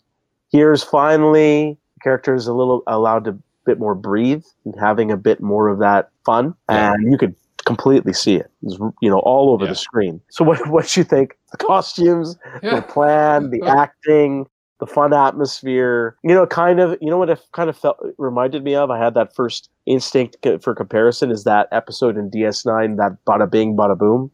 Here's 0.50 0.82
finally 0.82 1.78
characters 2.02 2.48
a 2.48 2.52
little 2.52 2.82
allowed 2.88 3.24
to 3.26 3.38
bit 3.64 3.78
more 3.78 3.94
breathe 3.94 4.42
and 4.64 4.74
having 4.80 5.12
a 5.12 5.16
bit 5.16 5.40
more 5.40 5.68
of 5.68 5.78
that 5.78 6.10
fun, 6.26 6.52
Yeah. 6.68 6.94
and 6.94 7.12
you 7.12 7.16
could 7.16 7.36
completely 7.64 8.12
see 8.12 8.34
it. 8.34 8.50
It's, 8.64 8.76
you 9.00 9.08
know, 9.08 9.20
all 9.20 9.50
over 9.52 9.64
Yeah. 9.64 9.70
the 9.70 9.76
screen. 9.76 10.20
So 10.30 10.42
what 10.44 10.58
what 10.68 10.96
you 10.96 11.04
think? 11.04 11.38
The 11.52 11.58
costumes, 11.58 12.36
the 12.62 12.82
plan, 12.88 13.50
the 13.50 13.62
acting, 13.66 14.46
the 14.82 14.92
fun 14.92 15.14
atmosphere. 15.14 16.16
You 16.24 16.34
know, 16.34 16.44
kind 16.44 16.80
of. 16.80 16.98
You 17.00 17.08
know 17.08 17.16
what 17.18 17.30
it 17.30 17.40
kind 17.52 17.70
of 17.70 17.76
felt 17.76 17.98
reminded 18.18 18.64
me 18.64 18.74
of. 18.74 18.90
I 18.90 18.98
had 18.98 19.14
that 19.14 19.32
first 19.32 19.70
instinct 19.86 20.36
for 20.60 20.74
comparison 20.74 21.30
is 21.30 21.44
that 21.44 21.68
episode 21.70 22.16
in 22.16 22.30
DS9 22.32 22.96
that 22.96 23.16
Bada 23.24 23.48
Bing 23.48 23.76
Bada 23.76 23.96
Boom, 23.96 24.30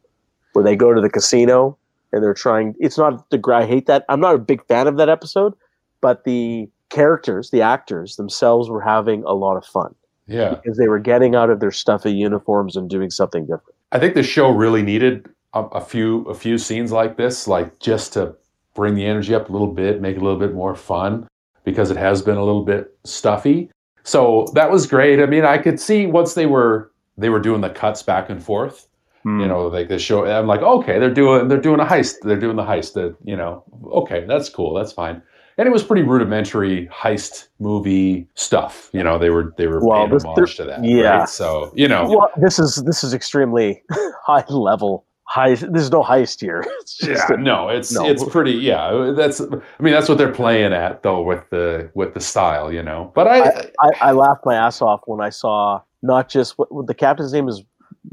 where 0.53 0.65
they 0.65 0.75
go 0.75 0.91
to 0.91 1.01
the 1.01 1.09
casino 1.09 1.77
and 2.11 2.23
they're 2.23 2.33
trying. 2.33 2.73
It's 2.79 2.97
not 2.97 3.29
the 3.29 3.39
I 3.53 3.65
hate 3.67 3.85
that. 3.85 4.05
I'm 4.09 4.19
not 4.19 4.33
a 4.33 4.39
big 4.39 4.65
fan 4.65 4.87
of 4.87 4.97
that 4.97 5.07
episode, 5.07 5.53
but 6.01 6.23
the 6.23 6.67
characters, 6.89 7.51
the 7.51 7.61
actors 7.61 8.15
themselves, 8.15 8.71
were 8.71 8.81
having 8.81 9.23
a 9.25 9.33
lot 9.33 9.55
of 9.55 9.63
fun 9.63 9.93
Yeah. 10.25 10.55
because 10.55 10.79
they 10.79 10.87
were 10.87 10.97
getting 10.97 11.35
out 11.35 11.51
of 11.51 11.59
their 11.59 11.71
stuffy 11.71 12.11
uniforms 12.11 12.75
and 12.75 12.89
doing 12.89 13.11
something 13.11 13.43
different. 13.43 13.75
I 13.91 13.99
think 13.99 14.15
the 14.15 14.23
show 14.23 14.49
really 14.49 14.81
needed 14.81 15.27
a, 15.53 15.61
a 15.65 15.81
few 15.81 16.23
a 16.25 16.33
few 16.33 16.57
scenes 16.57 16.91
like 16.91 17.17
this, 17.17 17.47
like 17.47 17.77
just 17.79 18.13
to 18.13 18.33
bring 18.75 18.95
the 18.95 19.05
energy 19.05 19.33
up 19.35 19.49
a 19.49 19.51
little 19.51 19.67
bit, 19.73 20.01
make 20.01 20.15
it 20.15 20.21
a 20.21 20.23
little 20.23 20.39
bit 20.39 20.53
more 20.53 20.75
fun, 20.75 21.27
because 21.63 21.91
it 21.91 21.97
has 21.97 22.21
been 22.21 22.37
a 22.37 22.43
little 22.43 22.63
bit 22.63 22.97
stuffy. 23.03 23.69
So 24.03 24.47
that 24.53 24.71
was 24.71 24.87
great. 24.87 25.19
I 25.21 25.25
mean, 25.25 25.45
I 25.45 25.57
could 25.57 25.79
see 25.79 26.05
once 26.05 26.33
they 26.33 26.45
were 26.45 26.91
they 27.17 27.29
were 27.29 27.39
doing 27.39 27.61
the 27.61 27.69
cuts 27.69 28.01
back 28.01 28.29
and 28.29 28.41
forth, 28.41 28.87
Hmm. 29.23 29.41
you 29.41 29.47
know, 29.47 29.67
like 29.67 29.89
the 29.89 29.99
show. 29.99 30.25
I'm 30.25 30.47
like, 30.47 30.61
okay, 30.61 30.97
they're 30.99 31.13
doing 31.13 31.47
they're 31.49 31.59
doing 31.59 31.79
a 31.81 31.85
heist. 31.85 32.15
They're 32.21 32.39
doing 32.39 32.55
the 32.55 32.63
heist. 32.63 32.93
That 32.93 33.15
you 33.23 33.35
know, 33.35 33.63
okay, 33.91 34.23
that's 34.27 34.47
cool. 34.49 34.73
That's 34.73 34.93
fine. 34.93 35.21
And 35.57 35.67
it 35.67 35.71
was 35.71 35.83
pretty 35.83 36.03
rudimentary 36.03 36.87
heist 36.87 37.49
movie 37.59 38.29
stuff. 38.35 38.89
You 38.93 39.03
know, 39.03 39.17
they 39.19 39.29
were 39.29 39.53
they 39.57 39.67
were 39.67 39.85
Well, 39.85 39.97
paying 39.99 40.11
this- 40.13 40.23
homage 40.23 40.55
to 40.55 40.63
that. 40.63 40.85
yeah. 40.85 41.17
Right? 41.19 41.29
So 41.29 41.73
you 41.75 41.89
know, 41.89 42.05
Well, 42.09 42.29
this 42.37 42.57
is 42.59 42.77
this 42.85 43.03
is 43.03 43.13
extremely 43.13 43.83
high 44.25 44.45
level. 44.47 45.05
High. 45.31 45.53
There's 45.53 45.91
no 45.91 46.01
heist 46.01 46.41
here. 46.41 46.63
It's 46.81 46.97
just 46.97 47.29
yeah, 47.29 47.35
a- 47.35 47.37
no, 47.37 47.69
it's 47.69 47.91
no. 47.91 48.03
it's 48.09 48.23
pretty. 48.23 48.53
Yeah, 48.53 49.13
that's. 49.15 49.39
I 49.39 49.45
mean, 49.79 49.93
that's 49.93 50.09
what 50.09 50.17
they're 50.17 50.31
playing 50.33 50.73
at 50.73 51.03
though 51.03 51.21
with 51.21 51.47
the 51.51 51.91
with 51.93 52.15
the 52.15 52.19
style, 52.19 52.73
you 52.73 52.81
know. 52.81 53.11
But 53.13 53.27
I, 53.27 53.39
I, 53.79 53.89
I 54.01 54.11
laughed 54.11 54.41
my 54.43 54.55
ass 54.55 54.81
off 54.81 55.01
when 55.05 55.21
I 55.21 55.29
saw 55.29 55.81
not 56.01 56.29
just 56.29 56.57
what, 56.57 56.73
what 56.73 56.87
the 56.87 56.95
captain's 56.95 57.31
name 57.31 57.47
is 57.47 57.61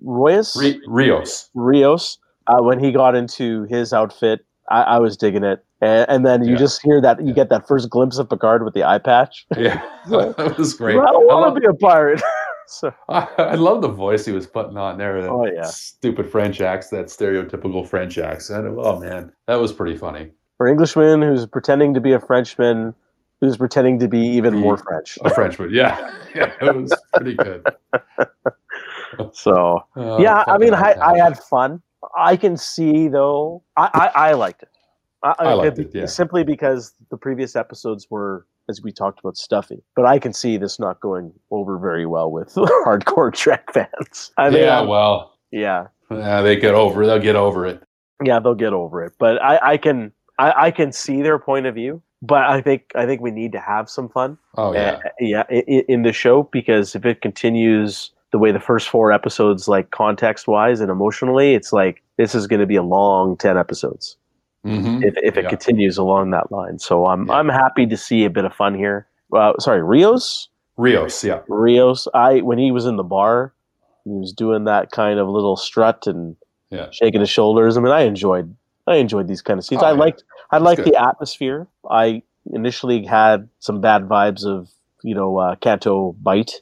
Royas 0.05 0.55
Ri- 0.57 0.79
Rios. 0.87 1.49
Rios 1.55 2.19
uh, 2.49 2.59
when 2.63 2.79
he 2.79 2.93
got 2.93 3.15
into 3.15 3.65
his 3.65 3.95
outfit. 3.95 4.45
I, 4.69 4.83
I 4.83 4.99
was 4.99 5.17
digging 5.17 5.45
it, 5.45 5.65
and, 5.81 6.05
and 6.11 6.27
then 6.27 6.45
you 6.45 6.51
Yeah. 6.53 6.59
just 6.59 6.83
hear 6.83 7.01
that 7.01 7.25
you 7.25 7.33
get 7.33 7.49
that 7.51 7.67
first 7.69 7.89
glimpse 7.89 8.19
of 8.19 8.29
Picard 8.29 8.63
with 8.65 8.75
the 8.75 8.83
eye 8.85 8.99
patch. 8.99 9.47
Yeah, 9.57 9.81
that 10.11 10.57
was 10.59 10.75
great. 10.75 10.99
I 10.99 11.07
don't 11.07 11.31
I 11.31 11.35
want 11.35 11.55
to 11.55 11.61
be 11.61 11.67
a 11.67 11.73
pirate. 11.73 12.21
so 12.67 12.93
I, 13.09 13.29
I 13.39 13.55
love 13.55 13.83
the 13.83 13.89
voice 13.89 14.25
he 14.27 14.33
was 14.33 14.47
putting 14.47 14.77
on 14.77 14.99
there. 14.99 15.23
That 15.23 15.31
Oh, 15.31 15.47
yeah. 15.47 15.63
stupid 15.65 16.31
French 16.31 16.61
accent, 16.61 17.09
that 17.09 17.13
stereotypical 17.25 17.87
French 17.87 18.19
accent. 18.19 18.67
Oh 18.79 18.99
man, 19.01 19.33
that 19.47 19.57
was 19.57 19.73
pretty 19.73 19.97
funny. 19.97 20.33
for 20.57 20.67
Englishman 20.67 21.23
who's 21.23 21.47
pretending 21.47 21.95
to 21.95 22.01
be 22.01 22.13
a 22.13 22.21
Frenchman, 22.21 22.95
who's 23.41 23.57
pretending 23.57 23.99
to 24.01 24.09
be 24.09 24.19
even 24.21 24.55
Be- 24.55 24.61
more 24.61 24.77
French. 24.79 25.19
A 25.25 25.31
Frenchman, 25.31 25.71
yeah, 25.73 26.13
yeah, 26.35 26.53
it 26.61 26.75
was 26.75 26.93
pretty 27.15 27.35
good. 27.35 27.65
So 29.33 29.85
Oh, 29.97 30.21
yeah, 30.21 30.45
I 30.47 30.59
mean, 30.59 30.75
I, 30.75 30.95
I 31.01 31.17
had 31.19 31.39
fun. 31.39 31.81
I 32.19 32.37
can 32.37 32.57
see 32.57 33.09
though, 33.09 33.63
I, 33.77 34.11
I, 34.15 34.29
I 34.29 34.33
liked 34.35 34.63
it. 34.63 34.69
I, 35.23 35.35
I 35.39 35.53
liked 35.55 35.79
it, 35.79 35.91
yeah. 35.95 36.07
Simply 36.07 36.45
because 36.45 36.93
the 37.11 37.17
previous 37.17 37.57
episodes 37.57 38.09
were, 38.11 38.47
as 38.69 38.83
we 38.83 38.93
talked 38.93 39.21
about, 39.21 39.37
stuffy. 39.37 39.83
But 39.95 40.07
I 40.07 40.19
can 40.19 40.33
see 40.33 40.57
this 40.57 40.79
not 40.79 41.01
going 41.01 41.33
over 41.51 41.79
very 41.79 42.07
well 42.07 42.31
with 42.31 42.55
hardcore 42.55 43.33
Trek 43.33 43.73
fans. 43.73 44.33
I 44.37 44.51
mean, 44.51 44.63
yeah, 44.63 44.81
well, 44.81 45.37
yeah, 45.51 45.87
yeah, 46.11 46.43
they 46.43 46.57
get 46.57 46.75
over. 46.75 47.03
it. 47.03 47.07
They'll 47.07 47.19
get 47.19 47.37
over 47.37 47.67
it. 47.67 47.83
yeah, 48.23 48.39
they'll 48.41 48.55
get 48.55 48.73
over 48.73 49.05
it. 49.05 49.13
But 49.19 49.43
I, 49.43 49.73
I 49.73 49.77
can, 49.77 50.13
I, 50.39 50.67
I 50.67 50.71
can 50.71 50.93
see 50.93 51.23
their 51.23 51.39
point 51.39 51.67
of 51.67 51.75
view. 51.75 52.03
But 52.23 52.45
I 52.45 52.63
think, 52.63 52.85
I 52.95 53.05
think 53.05 53.21
we 53.21 53.31
need 53.31 53.53
to 53.53 53.61
have 53.61 53.91
some 53.91 54.09
fun. 54.09 54.39
Oh 54.57 54.73
yeah, 54.73 55.01
uh, 55.05 55.09
yeah, 55.21 55.43
i- 55.51 55.65
i- 55.69 55.85
in 55.87 56.03
the 56.03 56.13
show 56.15 56.45
because 56.45 56.95
if 56.95 57.05
it 57.05 57.21
continues 57.21 58.11
the 58.33 58.39
way 58.39 58.53
the 58.53 58.59
first 58.59 58.89
four 58.89 59.13
episodes, 59.13 59.69
like 59.69 59.91
context 59.91 60.49
wise 60.49 60.81
and 60.81 60.91
emotionally, 60.91 61.55
it's 61.55 61.75
like 61.75 62.03
this 62.17 62.35
is 62.35 62.47
going 62.47 62.61
to 62.61 62.67
be 62.67 62.75
a 62.77 62.83
long 62.83 63.37
ten 63.37 63.59
episodes 63.59 64.17
hmm 64.67 64.99
if, 65.03 65.15
if 65.23 65.37
it 65.37 65.45
Yeah. 65.45 65.49
continues 65.51 65.97
along 65.99 66.31
that 66.31 66.51
line. 66.51 66.79
So 66.79 67.07
I'm 67.07 67.27
Yeah. 67.29 67.35
I'm 67.35 67.49
happy 67.49 67.87
to 67.87 67.97
see 67.97 68.25
a 68.25 68.31
bit 68.31 68.45
of 68.45 68.53
fun 68.55 68.75
here. 68.75 69.07
Uh, 69.33 69.53
sorry, 69.59 69.83
Rios, 69.83 70.49
Rios. 70.77 71.23
Yeah, 71.25 71.41
Rios. 71.49 72.09
I 72.15 72.41
when 72.41 72.59
he 72.59 72.71
was 72.73 72.87
in 72.87 72.97
the 72.97 73.03
bar, 73.05 73.53
he 74.05 74.11
was 74.11 74.33
doing 74.33 74.65
that 74.65 74.91
kind 74.91 75.19
of 75.19 75.29
little 75.29 75.57
strut 75.57 76.07
and 76.07 76.37
Yeah. 76.71 76.91
shaking 76.91 77.21
his 77.21 77.31
shoulders. 77.31 77.77
I 77.77 77.81
mean, 77.81 77.93
I 77.93 78.03
enjoyed 78.03 78.55
I 78.87 78.97
enjoyed 78.97 79.29
these 79.29 79.43
kind 79.43 79.59
of 79.59 79.65
scenes. 79.65 79.83
Oh, 79.83 79.87
I 79.87 79.93
liked 79.93 80.23
I 80.51 80.59
liked 80.59 80.85
good. 80.85 80.93
the 80.95 81.01
atmosphere. 81.03 81.67
I 81.91 82.23
initially 82.53 83.05
had 83.05 83.49
some 83.59 83.81
bad 83.81 84.03
vibes 84.09 84.45
of 84.45 84.71
you 85.03 85.15
know 85.15 85.37
uh, 85.39 85.57
Canto 85.57 86.13
Bight, 86.23 86.53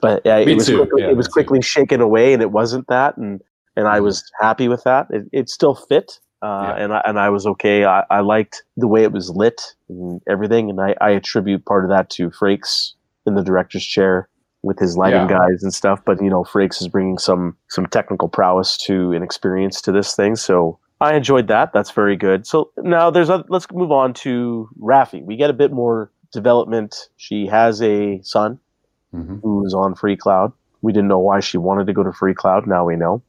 but 0.00 0.26
uh, 0.26 0.36
it 0.46 0.56
was 0.56 0.66
too. 0.66 0.76
quickly, 0.78 1.02
Yeah, 1.02 1.10
it 1.10 1.16
was 1.16 1.26
me 1.26 1.30
too. 1.30 1.32
quickly 1.32 1.62
shaken 1.62 2.00
away, 2.00 2.32
and 2.32 2.42
it 2.42 2.50
wasn't 2.50 2.86
that, 2.88 3.16
and 3.16 3.40
and 3.76 3.86
I 3.86 3.98
Mhm. 4.00 4.04
was 4.04 4.24
happy 4.40 4.66
with 4.68 4.82
that. 4.84 5.06
It, 5.10 5.28
it 5.32 5.48
still 5.48 5.74
fit, 5.76 6.18
uh, 6.42 6.74
Yeah. 6.76 6.84
and 6.84 6.92
I, 6.92 7.02
and 7.06 7.18
I 7.18 7.28
was 7.30 7.46
okay. 7.46 7.84
I, 7.84 8.04
I 8.10 8.20
liked 8.20 8.62
the 8.76 8.86
way 8.88 9.02
it 9.02 9.12
was 9.12 9.30
lit 9.30 9.60
and 9.88 10.20
everything, 10.28 10.70
and 10.70 10.80
I, 10.80 10.94
I 11.00 11.10
attribute 11.10 11.64
part 11.64 11.84
of 11.84 11.90
that 11.90 12.10
to 12.10 12.30
Frakes 12.30 12.92
in 13.26 13.34
the 13.34 13.42
director's 13.42 13.84
chair 13.84 14.28
with 14.62 14.78
his 14.78 14.96
lighting 14.96 15.28
Yeah. 15.28 15.38
guys 15.38 15.62
and 15.62 15.72
stuff. 15.72 16.00
But 16.04 16.20
you 16.22 16.30
know, 16.30 16.44
Frakes 16.44 16.80
is 16.80 16.88
bringing 16.88 17.18
some 17.18 17.56
some 17.68 17.86
technical 17.86 18.28
prowess 18.28 18.76
to 18.86 19.12
and 19.12 19.22
experience 19.24 19.80
to 19.82 19.92
this 19.92 20.14
thing, 20.16 20.36
so. 20.36 20.78
I 21.00 21.14
enjoyed 21.14 21.46
that. 21.46 21.72
That's 21.72 21.92
very 21.92 22.16
good. 22.16 22.44
So 22.44 22.72
now 22.78 23.08
there's 23.08 23.28
a, 23.28 23.44
let's 23.48 23.68
move 23.72 23.92
on 23.92 24.14
to 24.14 24.68
Raffi. 24.80 25.22
We 25.24 25.36
get 25.36 25.48
a 25.48 25.52
bit 25.52 25.70
more 25.70 26.10
development. 26.32 27.08
She 27.16 27.46
has 27.46 27.80
a 27.82 28.20
son 28.22 28.58
Mhm. 29.14 29.40
who's 29.40 29.74
on 29.74 29.94
Free 29.94 30.16
Cloud. 30.16 30.52
We 30.82 30.92
didn't 30.92 31.06
know 31.06 31.20
why 31.20 31.38
she 31.38 31.56
wanted 31.56 31.86
to 31.86 31.92
go 31.92 32.02
to 32.02 32.12
Free 32.12 32.34
Cloud. 32.34 32.66
Now 32.66 32.84
we 32.84 32.96
know. 32.96 33.22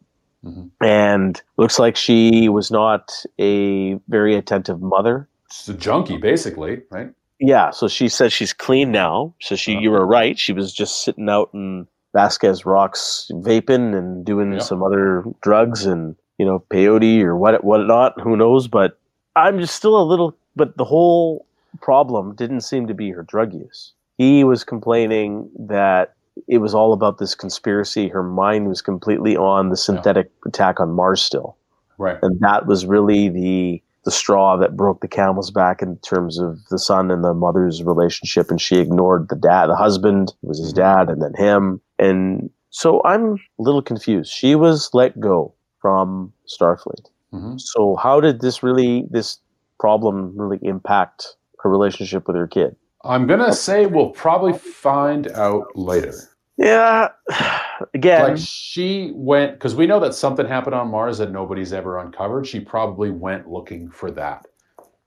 Mhm. 0.46 0.70
And 0.82 1.42
looks 1.58 1.80
like 1.80 1.96
she 1.96 2.48
was 2.50 2.72
not 2.72 3.12
a 3.40 3.94
very 4.08 4.36
attentive 4.36 4.82
mother. 4.82 5.28
She's 5.52 5.70
a 5.70 5.78
junkie, 5.78 6.18
basically, 6.18 6.82
right? 6.92 7.10
Yeah, 7.40 7.72
so 7.72 7.88
she 7.88 8.10
says 8.10 8.32
she's 8.34 8.54
clean 8.54 8.92
now. 8.92 9.34
So 9.42 9.56
she, 9.56 9.74
Uh-huh. 9.74 9.82
you 9.82 9.92
were 9.92 10.06
right. 10.06 10.38
She 10.38 10.54
was 10.54 10.74
just 10.74 11.04
sitting 11.04 11.30
out 11.30 11.50
in 11.54 11.88
Vasquez 12.14 12.66
Rocks, 12.66 13.30
vaping 13.34 13.96
and 13.98 14.26
doing 14.26 14.54
Yeah. 14.54 14.60
some 14.60 14.84
other 14.84 15.24
drugs 15.42 15.86
and 15.86 16.16
you 16.38 16.46
know 16.46 16.60
peyote 16.72 17.22
or 17.24 17.36
what 17.36 17.64
whatnot. 17.64 18.20
Who 18.22 18.36
knows? 18.38 18.68
But 18.68 18.98
I'm 19.36 19.60
just 19.60 19.76
still 19.76 20.00
a 20.00 20.04
little. 20.04 20.36
But 20.56 20.78
the 20.78 20.86
whole 20.86 21.46
problem 21.82 22.34
didn't 22.36 22.62
seem 22.62 22.88
to 22.88 22.94
be 22.94 23.12
her 23.12 23.24
drug 23.24 23.54
use. 23.54 23.94
He 24.18 24.44
was 24.44 24.64
complaining 24.64 25.50
that 25.60 26.14
it 26.48 26.60
was 26.60 26.74
all 26.74 26.94
about 26.94 27.18
this 27.18 27.36
conspiracy. 27.36 28.08
Her 28.08 28.24
mind 28.24 28.68
was 28.68 28.82
completely 28.82 29.36
on 29.38 29.70
the 29.70 29.78
synthetic 29.78 30.32
attack 30.46 30.80
on 30.80 30.92
Mars 30.92 31.22
still. 31.22 31.56
Right. 31.98 32.18
and 32.22 32.40
that 32.40 32.66
was 32.66 32.86
really 32.86 33.28
the 33.30 33.84
the 34.06 34.12
straw 34.12 34.56
that 34.56 34.78
broke 34.78 35.02
the 35.02 35.08
camel's 35.10 35.52
back 35.52 35.82
in 35.82 35.98
terms 35.98 36.40
of 36.40 36.58
the 36.70 36.80
son 36.80 37.12
and 37.12 37.26
the 37.26 37.34
mother's 37.34 37.84
relationship. 37.84 38.50
And 38.50 38.62
she 38.62 38.78
ignored 38.80 39.28
the 39.30 39.36
dad 39.36 39.68
the 39.68 39.76
husband 39.76 40.32
was 40.42 40.58
his 40.60 40.72
Mhm. 40.72 40.78
dad 40.78 41.10
and 41.10 41.22
then 41.22 41.34
him. 41.36 41.82
And 42.00 42.50
so 42.70 43.02
i'm 43.04 43.34
a 43.34 43.62
little 43.62 43.82
confused. 43.82 44.32
She 44.32 44.56
was 44.56 44.90
let 44.94 45.20
go 45.20 45.54
from 45.82 46.32
starfleet. 46.48 47.06
Hmm 47.32 47.58
so 47.58 47.98
how 47.98 48.22
did 48.22 48.40
this 48.40 48.64
really 48.64 49.06
this 49.12 49.40
problem 49.80 50.34
really 50.38 50.60
impact 50.62 51.36
her 51.62 51.70
relationship 51.70 52.28
with 52.28 52.38
her 52.38 52.48
kid 52.48 52.76
I'm 53.04 53.28
gonna 53.28 53.54
say 53.54 53.86
we'll 53.86 54.10
probably 54.10 54.54
find 54.54 55.28
out 55.32 55.68
later. 55.76 56.14
yeah 56.58 57.10
again 57.94 58.30
Like 58.30 58.38
she 58.38 59.12
went 59.16 59.54
because 59.54 59.76
we 59.76 59.88
know 59.88 60.00
that 60.02 60.14
something 60.14 60.46
happened 60.46 60.76
on 60.76 60.90
Mars 60.90 61.18
that 61.20 61.32
nobody's 61.32 61.72
ever 61.74 62.00
uncovered. 62.00 62.46
She 62.46 62.60
probably 62.60 63.10
went 63.12 63.50
looking 63.50 63.90
for 63.90 64.12
that, 64.12 64.46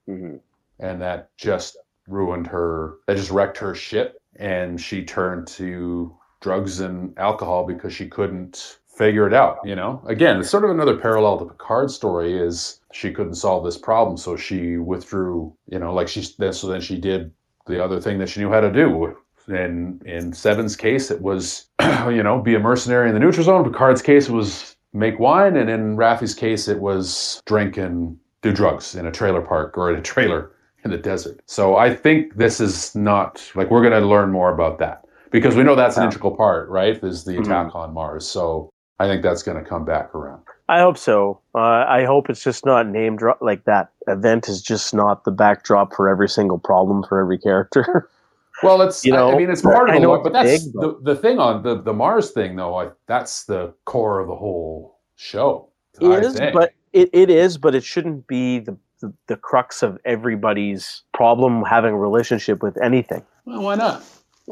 Mhm. 0.09 0.41
and 0.81 1.03
that 1.03 1.29
just 1.37 1.77
ruined 2.09 2.47
her. 2.47 2.95
That 3.07 3.17
just 3.17 3.31
wrecked 3.31 3.59
her 3.59 3.75
shit, 3.75 4.17
and 4.37 4.81
she 4.81 5.05
turned 5.05 5.47
to 5.49 6.17
drugs 6.41 6.81
and 6.81 7.17
alcohol 7.19 7.65
because 7.67 7.93
she 7.93 8.09
couldn't 8.09 8.79
figure 8.89 9.27
it 9.27 9.35
out. 9.35 9.59
You 9.65 9.77
know, 9.77 10.03
again, 10.07 10.41
it's 10.41 10.51
sort 10.51 10.65
of 10.65 10.71
another 10.71 10.97
parallel 10.97 11.39
to 11.39 11.45
Picard's 11.45 11.95
story. 11.95 12.39
Is 12.39 12.81
she 12.93 13.13
couldn't 13.13 13.35
solve 13.35 13.65
this 13.65 13.77
problem, 13.79 14.17
so 14.17 14.37
she 14.37 14.79
withdrew. 14.79 15.55
You 15.69 15.79
know, 15.79 15.93
like 15.93 16.09
she 16.09 16.27
then 16.39 16.53
so 16.55 16.67
then 16.69 16.81
she 16.81 16.99
did 16.99 17.31
the 17.67 17.83
other 17.83 18.01
thing 18.01 18.19
that 18.19 18.29
she 18.29 18.41
knew 18.41 18.51
how 18.51 18.61
to 18.61 18.71
do. 18.73 19.17
In 19.49 20.01
in 20.05 20.33
Seven's 20.33 20.77
case, 20.77 21.11
it 21.11 21.21
was 21.21 21.67
you 22.09 22.23
know 22.23 22.41
be 22.41 22.55
a 22.55 22.61
mercenary 22.61 23.09
in 23.09 23.15
the 23.15 23.21
neutral 23.21 23.45
zone. 23.45 23.65
Picard's 23.65 24.03
case 24.03 24.29
was 24.29 24.77
make 24.93 25.19
wine, 25.19 25.57
and 25.57 25.69
in 25.69 25.97
Raffi's 25.97 26.35
case, 26.35 26.69
it 26.69 26.79
was 26.81 27.43
drink 27.47 27.77
and 27.77 28.17
do 28.43 28.53
drugs 28.53 28.95
in 28.95 29.07
a 29.07 29.11
trailer 29.13 29.41
park 29.41 29.77
or 29.79 29.91
in 29.91 29.97
a 29.99 30.03
trailer 30.03 30.53
in 30.85 30.91
the 30.91 30.99
desert. 30.99 31.41
So 31.47 31.77
I 31.77 31.95
think 31.95 32.37
this 32.37 32.61
is 32.61 32.95
not 32.95 33.43
like 33.55 33.71
we're 33.71 33.89
going 33.89 34.01
to 34.01 34.07
learn 34.07 34.31
more 34.31 34.53
about 34.53 34.79
that 34.79 35.05
because 35.31 35.55
we 35.57 35.63
know 35.63 35.75
that's 35.75 35.97
an 35.97 36.05
integral 36.05 36.37
part, 36.37 36.69
right? 36.69 37.03
Is 37.03 37.25
the 37.25 37.33
Mhm. 37.35 37.41
attack 37.45 37.75
on 37.75 37.95
Mars. 37.95 38.27
So 38.27 38.71
I 38.99 39.07
think 39.07 39.23
that's 39.23 39.43
going 39.43 39.63
to 39.63 39.69
come 39.69 39.85
back 39.85 40.15
around. 40.15 40.43
I 40.69 40.81
hope 40.81 40.97
so. 40.97 41.41
Uh, 41.55 41.59
I 41.89 42.05
hope 42.05 42.31
it's 42.31 42.43
just 42.43 42.65
not 42.65 42.87
name 42.87 43.17
drop 43.17 43.39
like 43.43 43.65
that 43.65 43.91
event 44.07 44.49
is 44.49 44.63
just 44.63 44.95
not 44.95 45.25
the 45.25 45.31
backdrop 45.31 45.95
for 45.95 46.09
every 46.09 46.29
single 46.29 46.59
problem 46.59 47.03
for 47.09 47.21
every 47.21 47.39
character. 47.39 48.09
Well, 48.63 48.81
it's 48.83 49.05
You 49.05 49.17
I- 49.17 49.33
I 49.33 49.37
mean 49.39 49.51
it's 49.51 49.63
part 49.63 49.89
of 49.89 49.95
the 49.97 50.01
know 50.01 50.11
lore, 50.11 50.23
but 50.23 50.33
that's 50.35 50.67
big, 50.67 50.73
the, 50.75 50.97
the 51.03 51.17
thing 51.17 51.41
on 51.41 51.65
the 51.65 51.83
the 51.83 51.93
Mars 51.93 52.31
thing 52.31 52.55
though. 52.55 52.77
I, 52.79 52.91
that's 53.09 53.45
the 53.45 53.75
core 53.87 54.21
of 54.21 54.29
the 54.29 54.37
whole 54.37 55.01
show. 55.17 55.69
It 56.01 56.07
I 56.07 56.19
is, 56.21 56.37
think. 56.39 56.53
but 56.55 56.73
it, 56.93 57.11
it 57.13 57.29
is, 57.29 57.59
but 57.59 57.75
it 57.75 57.83
shouldn't 57.83 58.29
be 58.29 58.61
the, 58.61 58.77
the 59.01 59.13
the 59.27 59.37
crux 59.37 59.83
of 59.83 59.99
everybody's 60.05 61.03
problem 61.13 61.65
having 61.65 61.93
a 61.95 61.99
relationship 61.99 62.63
with 62.63 62.81
anything. 62.81 63.25
well, 63.47 63.63
why 63.63 63.75
not? 63.75 64.05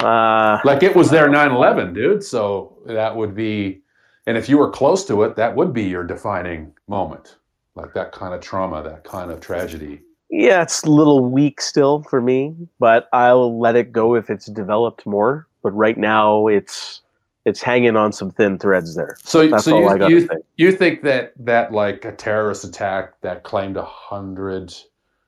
Uh, 0.02 0.58
Like 0.64 0.82
it 0.82 0.96
was 0.96 1.10
their 1.10 1.28
9/11, 1.28 1.94
dude. 1.94 2.24
So 2.24 2.78
that 2.86 3.14
would 3.14 3.36
be, 3.36 3.82
and 4.26 4.36
if 4.36 4.48
you 4.48 4.58
were 4.58 4.70
close 4.70 5.04
to 5.06 5.22
it, 5.22 5.36
that 5.36 5.56
would 5.56 5.72
be 5.72 5.84
your 5.84 6.04
defining 6.04 6.72
moment. 6.88 7.36
Like 7.74 7.94
that 7.94 8.12
kind 8.12 8.34
of 8.34 8.40
trauma, 8.40 8.82
that 8.82 9.04
kind 9.04 9.30
of 9.30 9.40
tragedy. 9.40 10.02
yeah, 10.30 10.62
it's 10.62 10.82
a 10.82 10.90
little 10.90 11.24
weak 11.24 11.60
still 11.60 12.02
for 12.02 12.20
me, 12.20 12.54
but 12.78 13.08
I'll 13.12 13.58
let 13.58 13.76
it 13.76 13.92
go 13.92 14.14
if 14.14 14.28
it's 14.30 14.46
developed 14.46 15.06
more. 15.06 15.46
But 15.62 15.70
right 15.72 15.96
now, 15.98 16.46
it's 16.46 17.02
it's 17.44 17.62
hanging 17.62 17.96
on 17.96 18.12
some 18.12 18.30
thin 18.30 18.58
threads 18.58 18.94
there. 18.94 19.16
So, 19.24 19.48
That's 19.48 19.64
so 19.64 19.78
you, 19.78 20.08
you, 20.08 20.26
say. 20.26 20.34
you 20.56 20.72
think 20.72 21.02
that 21.02 21.32
that 21.38 21.72
like 21.72 22.04
a 22.04 22.12
terrorist 22.12 22.64
attack 22.64 23.20
that 23.22 23.44
claimed 23.44 23.76
a 23.76 23.84
hundred 23.84 24.74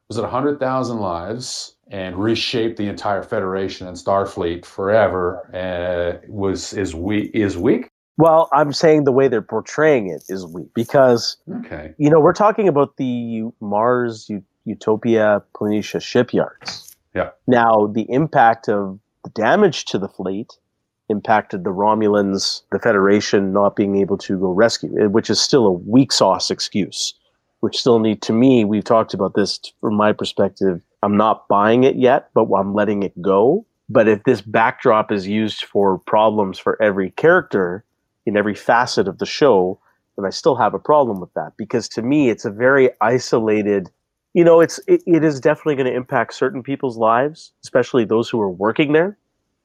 was 0.08 0.18
it 0.18 0.24
a 0.24 0.28
hundred 0.28 0.60
thousand 0.60 0.98
lives 0.98 1.76
and 1.88 2.16
reshaped 2.16 2.76
the 2.76 2.86
entire 2.86 3.22
Federation 3.22 3.86
and 3.86 3.96
Starfleet 3.96 4.64
forever 4.64 5.48
uh, 5.54 6.26
was 6.28 6.72
is 6.74 6.94
weak 6.94 7.30
is 7.34 7.56
weak? 7.56 7.88
Well, 8.18 8.48
I'm 8.52 8.72
saying 8.72 9.04
the 9.04 9.12
way 9.12 9.28
they're 9.28 9.40
portraying 9.42 10.08
it 10.08 10.22
is 10.28 10.46
weak 10.46 10.68
because 10.74 11.36
Okay. 11.60 11.94
you 11.98 12.10
know 12.10 12.20
we're 12.20 12.32
talking 12.34 12.68
about 12.68 12.96
the 12.96 13.44
Mars 13.60 14.26
U- 14.28 14.42
Utopia 14.64 15.42
Planitia 15.54 16.00
shipyards. 16.00 16.94
Yeah. 17.14 17.30
Now 17.46 17.86
the 17.86 18.06
impact 18.10 18.68
of 18.68 18.98
the 19.24 19.30
damage 19.30 19.86
to 19.86 19.98
the 19.98 20.08
fleet 20.08 20.52
impacted 21.08 21.64
the 21.64 21.70
Romulans, 21.70 22.62
the 22.70 22.78
Federation 22.78 23.52
not 23.52 23.76
being 23.76 23.96
able 23.96 24.18
to 24.18 24.38
go 24.38 24.50
rescue, 24.52 24.94
it- 24.96 25.12
which 25.12 25.30
is 25.30 25.40
still 25.40 25.66
a 25.66 25.72
weak 25.72 26.12
sauce 26.12 26.50
excuse. 26.50 27.14
Which 27.60 27.78
still 27.78 28.00
need 28.00 28.22
to 28.22 28.32
me. 28.32 28.64
We've 28.64 28.82
talked 28.84 29.14
about 29.14 29.34
this 29.34 29.60
from 29.80 29.94
my 29.94 30.12
perspective. 30.12 30.82
I'm 31.04 31.16
not 31.16 31.46
buying 31.48 31.84
it 31.84 31.94
yet, 31.96 32.28
but 32.34 32.46
I'm 32.52 32.74
letting 32.74 33.04
it 33.04 33.20
go. 33.22 33.64
But 33.88 34.08
if 34.08 34.24
this 34.24 34.40
backdrop 34.40 35.12
is 35.12 35.28
used 35.28 35.64
for 35.64 35.98
problems 35.98 36.58
for 36.58 36.80
every 36.82 37.10
character 37.12 37.84
in 38.26 38.36
every 38.36 38.54
facet 38.54 39.08
of 39.08 39.18
the 39.18 39.26
show, 39.26 39.78
then 40.16 40.26
I 40.26 40.30
still 40.30 40.56
have 40.56 40.74
a 40.74 40.78
problem 40.78 41.20
with 41.20 41.32
that 41.34 41.52
because 41.56 41.88
to 41.90 42.02
me 42.02 42.30
it's 42.30 42.44
a 42.44 42.50
very 42.50 42.90
isolated. 43.00 43.90
You 44.34 44.44
know, 44.44 44.60
it's 44.60 44.80
it, 44.86 45.02
it 45.06 45.24
is 45.24 45.40
definitely 45.40 45.76
going 45.76 45.86
to 45.86 45.94
impact 45.94 46.34
certain 46.34 46.62
people's 46.62 46.96
lives, 46.96 47.52
especially 47.62 48.04
those 48.04 48.28
who 48.28 48.40
are 48.40 48.50
working 48.50 48.92
there, 48.92 49.18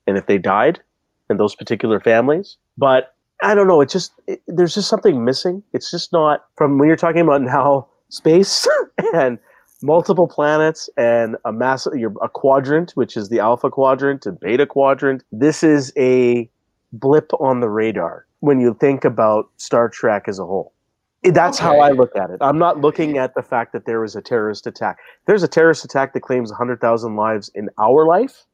and 0.06 0.18
if 0.18 0.26
they 0.26 0.38
died, 0.38 0.82
and 1.30 1.40
those 1.40 1.56
particular 1.56 2.00
families. 2.00 2.58
But 2.78 3.16
I 3.42 3.56
don't 3.56 3.68
know. 3.68 3.82
It 3.82 3.90
just 3.90 4.12
it, 4.28 4.42
there's 4.48 4.74
just 4.74 4.90
something 4.90 5.24
missing. 5.24 5.64
It's 5.74 5.92
just 5.92 6.12
not 6.12 6.46
from 6.56 6.78
when 6.78 6.88
you're 6.88 6.98
talking 6.98 7.22
about 7.22 7.42
now 7.42 7.88
space 8.10 8.68
and 9.14 9.38
multiple 9.82 10.28
planets 10.28 10.90
and 10.98 11.36
a 11.46 11.52
massive 11.52 11.94
a 12.22 12.30
quadrant, 12.30 12.92
which 12.96 13.16
is 13.16 13.30
the 13.30 13.40
alpha 13.40 13.70
quadrant 13.70 14.26
and 14.26 14.40
beta 14.40 14.66
quadrant. 14.66 15.24
This 15.32 15.64
is 15.64 15.94
a 15.98 16.50
blip 16.94 17.32
on 17.40 17.60
the 17.60 17.70
radar 17.70 18.27
when 18.40 18.60
you 18.60 18.76
think 18.80 19.06
about 19.06 19.50
Star 19.58 19.90
Trek 19.90 20.28
as 20.28 20.40
a 20.40 20.46
whole. 20.46 20.74
That's 21.24 21.58
how 21.58 21.80
I 21.80 21.92
look 21.92 22.16
at 22.16 22.30
it. 22.30 22.38
I'm 22.42 22.60
not 22.60 22.80
looking 22.80 23.18
at 23.18 23.34
the 23.34 23.42
fact 23.42 23.74
that 23.74 23.86
there 23.86 24.00
was 24.00 24.16
a 24.16 24.22
terrorist 24.22 24.68
attack. 24.68 25.00
There's 25.26 25.44
a 25.44 25.48
terrorist 25.48 25.84
attack 25.84 26.14
that 26.14 26.22
claims 26.22 26.52
100,000 26.52 27.16
lives 27.16 27.50
in 27.54 27.70
our 27.78 28.06
life. 28.06 28.46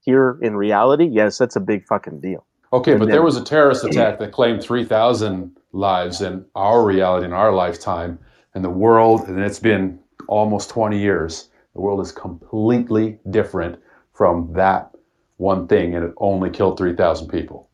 Here 0.00 0.38
in 0.42 0.54
reality, 0.54 1.06
yes, 1.06 1.38
that's 1.38 1.56
a 1.56 1.60
big 1.60 1.86
fucking 1.86 2.20
deal. 2.20 2.44
Okay, 2.74 2.92
And 2.92 3.00
but 3.00 3.08
there 3.08 3.22
was 3.22 3.36
a 3.36 3.44
terrorist 3.44 3.84
attack 3.90 4.18
that 4.18 4.32
claimed 4.32 4.62
3,000 4.62 5.56
lives 5.72 6.20
in 6.20 6.44
our 6.54 6.84
reality, 6.84 7.24
in 7.26 7.32
our 7.32 7.52
lifetime, 7.52 8.18
and 8.54 8.62
the 8.62 8.70
world, 8.70 9.26
and 9.28 9.40
it's 9.40 9.58
been 9.58 9.98
almost 10.28 10.70
20 10.70 10.98
years, 10.98 11.48
the 11.74 11.80
world 11.80 12.00
is 12.00 12.12
completely 12.12 13.18
different 13.30 13.78
from 14.12 14.52
that 14.52 14.90
one 15.38 15.66
thing, 15.66 15.94
and 15.94 16.04
it 16.04 16.12
only 16.18 16.50
killed 16.50 16.78
3,000 16.78 17.28
people. 17.28 17.68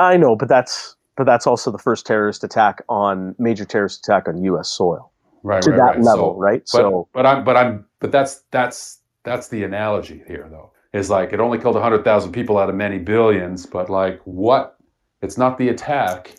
I 0.00 0.16
know, 0.16 0.36
but 0.36 0.48
that's 0.48 0.96
but 1.16 1.24
that's 1.24 1.46
also 1.46 1.70
the 1.70 1.78
first 1.78 2.06
terrorist 2.06 2.44
attack 2.44 2.82
on 2.88 3.34
major 3.38 3.64
terrorist 3.64 4.06
attack 4.06 4.28
on 4.28 4.42
U.S. 4.44 4.68
soil 4.68 5.12
Right, 5.42 5.62
to 5.62 5.70
right, 5.70 5.76
that 5.76 5.96
right. 5.96 6.00
level, 6.04 6.34
So- 6.34 6.38
right? 6.40 6.60
But, 6.60 6.66
so 6.66 7.08
but 7.12 7.26
I'm, 7.26 7.44
but 7.44 7.56
I'm, 7.56 7.86
but 8.00 8.12
that's 8.12 8.42
that's 8.50 8.98
that's 9.24 9.48
the 9.48 9.64
analogy 9.64 10.22
here, 10.26 10.48
though. 10.50 10.72
Is 10.92 11.10
like 11.10 11.32
it 11.32 11.40
only 11.40 11.58
killed 11.58 11.76
hundred 11.76 12.04
thousand 12.04 12.32
people 12.32 12.58
out 12.58 12.68
of 12.68 12.74
many 12.74 12.98
billions, 12.98 13.66
but 13.66 13.90
like 13.90 14.20
what? 14.24 14.76
It's 15.22 15.36
not 15.38 15.58
the 15.58 15.68
attack; 15.68 16.34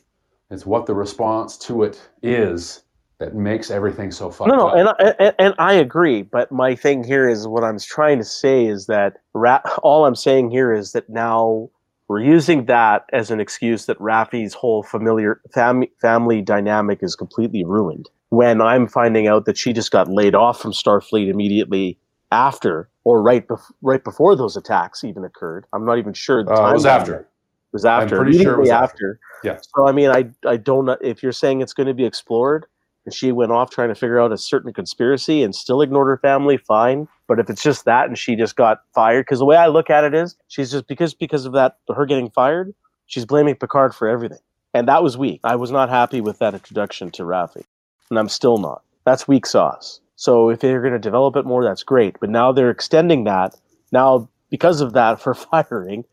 it's 0.50 0.66
what 0.66 0.86
the 0.88 0.94
response 0.96 1.58
to 1.60 1.84
it 1.84 2.02
is 2.24 2.84
that 3.20 3.36
makes 3.36 3.70
everything 3.72 4.12
so 4.12 4.32
fucked 4.32 4.50
No, 4.50 4.58
no, 4.58 4.68
up. 4.70 4.76
and 4.76 4.90
I, 4.90 5.16
and, 5.24 5.36
and 5.40 5.54
I 5.60 5.74
agree. 5.74 6.24
But 6.24 6.52
my 6.52 6.76
thing 6.76 7.04
here 7.04 7.30
is 7.30 7.48
what 7.48 7.64
I'm 7.64 7.78
trying 7.80 8.18
to 8.18 8.26
say 8.26 8.66
is 8.66 8.88
that 8.88 9.18
Ra- 9.36 9.62
all 9.84 10.06
I'm 10.06 10.16
saying 10.16 10.50
here 10.52 10.74
is 10.74 10.94
that 10.94 11.08
now 11.10 11.70
we're 12.12 12.20
using 12.20 12.66
that 12.66 13.06
as 13.14 13.32
an 13.32 13.40
excuse 13.40 13.86
that 13.86 13.98
Raffi's 14.00 14.54
whole 14.54 14.84
familiar 14.84 15.40
fam- 15.54 15.86
family 16.02 16.42
dynamic 16.42 17.00
is 17.02 17.16
completely 17.16 17.64
ruined. 17.64 18.10
When 18.28 18.60
I'm 18.60 18.86
finding 18.90 19.28
out 19.28 19.46
that 19.46 19.58
she 19.58 19.72
just 19.72 19.92
got 19.92 20.10
laid 20.10 20.36
off 20.36 20.60
from 20.60 20.74
Starfleet 20.74 21.30
immediately 21.30 21.98
after, 22.30 22.90
or 23.06 23.22
right 23.22 23.48
bef- 23.48 23.72
right 23.82 24.04
before 24.04 24.36
those 24.36 24.58
attacks 24.58 25.06
even 25.06 25.24
occurred. 25.24 25.66
I'm 25.72 25.86
not 25.86 26.00
even 26.00 26.12
sure. 26.12 26.44
The 26.44 26.52
Uh, 26.52 26.72
it 26.72 26.74
was 26.74 26.86
after. 26.86 27.16
It 27.16 27.28
was 27.72 27.86
after. 27.86 28.18
I'm 28.18 28.24
pretty 28.26 28.44
sure 28.44 28.56
it 28.56 28.60
was 28.60 28.70
immediately 28.70 28.84
after. 28.84 29.20
Yeah. 29.46 29.60
So 29.62 29.88
I 29.88 29.94
mean, 29.94 30.10
I 30.10 30.30
I 30.46 30.58
don't 30.58 30.88
know 30.88 30.98
if 31.00 31.24
you're 31.24 31.32
saying 31.32 31.62
it's 31.62 31.74
going 31.74 31.88
to 31.88 31.94
be 31.94 32.04
explored, 32.04 32.66
and 33.06 33.14
she 33.14 33.32
went 33.32 33.52
off 33.52 33.70
trying 33.70 33.90
to 33.90 33.96
figure 33.96 34.20
out 34.20 34.32
a 34.32 34.38
certain 34.38 34.74
conspiracy 34.74 35.44
and 35.44 35.56
still 35.56 35.82
ignored 35.82 36.08
her 36.08 36.18
family, 36.18 36.58
fine. 36.58 37.08
But 37.28 37.40
if 37.40 37.50
it's 37.50 37.64
just 37.64 37.86
that 37.86 38.08
and 38.08 38.18
she 38.18 38.36
just 38.36 38.56
got 38.56 38.82
fired, 38.94 39.26
because 39.26 39.40
the 39.40 39.46
way 39.46 39.58
I 39.58 39.68
look 39.68 39.90
at 39.90 40.04
it 40.04 40.14
is, 40.14 40.36
she's 40.48 40.72
just 40.72 40.88
because 40.88 41.14
because 41.14 41.46
of 41.46 41.54
that 41.54 41.78
her 41.94 42.06
getting 42.06 42.30
fired, 42.30 42.74
she's 43.08 43.26
blaming 43.26 43.56
Picard 43.56 43.96
for 43.96 44.08
everything, 44.08 44.40
and 44.74 44.88
that 44.88 45.04
was 45.04 45.18
weak. 45.18 45.40
I 45.44 45.56
was 45.56 45.72
not 45.72 45.90
happy 45.90 46.22
with 46.22 46.40
that 46.40 46.54
introduction 46.54 47.10
to 47.12 47.24
Raffi, 47.24 47.64
and 48.10 48.20
I'm 48.20 48.30
still 48.30 48.58
not. 48.58 48.84
That's 49.06 49.28
weak 49.28 49.46
sauce. 49.46 50.00
So 50.16 50.50
if 50.50 50.60
they're 50.60 50.82
going 50.82 50.94
to 50.94 51.00
develop 51.00 51.36
it 51.36 51.46
more, 51.46 51.64
that's 51.64 51.84
great. 51.84 52.18
But 52.20 52.30
now 52.30 52.52
they're 52.52 52.70
extending 52.70 53.24
that. 53.24 53.56
Now 53.92 54.30
because 54.52 54.82
of 54.82 54.94
that 54.94 55.20
for 55.22 55.34
firing, 55.34 56.06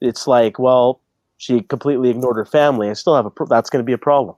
it's 0.00 0.26
like, 0.26 0.58
well, 0.58 1.00
she 1.38 1.60
completely 1.62 2.10
ignored 2.10 2.36
her 2.36 2.44
family. 2.44 2.88
I 2.88 2.92
still 2.92 3.16
have 3.16 3.26
a. 3.26 3.30
Pro- 3.30 3.46
that's 3.46 3.70
going 3.70 3.82
to 3.82 3.86
be 3.86 3.92
a 3.92 3.98
problem 3.98 4.36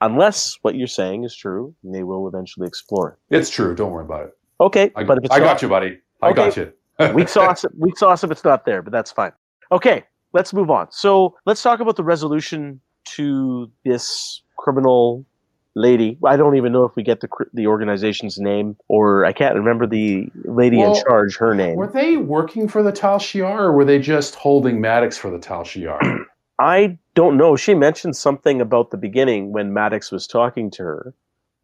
unless 0.00 0.56
what 0.62 0.74
you're 0.74 0.86
saying 0.86 1.24
is 1.24 1.34
true, 1.34 1.74
they 1.82 2.02
will 2.02 2.28
eventually 2.28 2.66
explore 2.66 3.18
it. 3.30 3.36
It's 3.36 3.50
true. 3.50 3.74
Don't 3.74 3.90
worry 3.92 4.04
about 4.04 4.26
it. 4.26 4.30
Okay, 4.60 4.92
I, 4.94 5.04
but 5.04 5.18
if 5.18 5.24
it's 5.24 5.34
I 5.34 5.38
not, 5.38 5.44
got 5.44 5.62
you, 5.62 5.68
buddy. 5.68 5.98
I 6.22 6.30
Okay. 6.30 6.34
got 6.36 6.56
you. 6.56 6.72
weak 7.14 7.28
sauce, 7.36 7.64
weak 7.78 7.98
sauce 7.98 8.22
if 8.24 8.30
it's 8.30 8.44
not 8.44 8.64
there, 8.64 8.82
but 8.82 8.92
that's 8.92 9.10
fine. 9.10 9.32
Okay, 9.72 10.04
let's 10.32 10.52
move 10.52 10.70
on. 10.70 10.90
So 10.90 11.34
let's 11.46 11.62
talk 11.62 11.80
about 11.80 11.96
the 11.96 12.04
resolution 12.04 12.80
to 13.16 13.70
this 13.84 14.42
criminal 14.58 15.24
lady. 15.74 16.18
I 16.24 16.36
don't 16.36 16.56
even 16.56 16.72
know 16.72 16.84
if 16.84 16.94
we 16.96 17.02
get 17.02 17.20
the 17.20 17.28
the 17.52 17.66
organization's 17.66 18.38
name, 18.38 18.76
or 18.88 19.24
I 19.24 19.32
can't 19.32 19.54
remember 19.56 19.86
the 19.86 20.28
lady 20.44 20.78
Well, 20.78 20.94
in 20.96 21.02
charge 21.04 21.36
her 21.38 21.54
name. 21.54 21.76
Were 21.76 21.90
they 21.90 22.16
working 22.16 22.68
for 22.68 22.82
the 22.82 22.92
Tal 22.92 23.18
Shiar, 23.18 23.58
or 23.58 23.72
were 23.72 23.84
they 23.84 23.98
just 23.98 24.36
holding 24.36 24.80
Maddox 24.80 25.18
for 25.18 25.30
the 25.30 25.38
Tal 25.38 25.64
Shiar? 25.64 25.98
I 26.58 26.98
don't 27.14 27.36
know. 27.36 27.56
She 27.56 27.74
mentioned 27.74 28.16
something 28.16 28.60
about 28.60 28.90
the 28.90 28.96
beginning 28.96 29.52
when 29.52 29.72
Maddox 29.72 30.10
was 30.12 30.26
talking 30.26 30.70
to 30.72 30.82
her, 30.82 31.14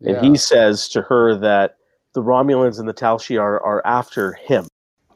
and 0.04 0.16
Yeah. 0.16 0.22
he 0.22 0.36
says 0.36 0.88
to 0.90 1.02
her 1.02 1.34
that 1.36 1.76
the 2.14 2.22
Romulans 2.22 2.78
and 2.80 2.88
the 2.88 2.92
Tal 2.92 3.18
Shiar 3.18 3.60
are 3.64 3.82
after 3.86 4.32
him. 4.32 4.66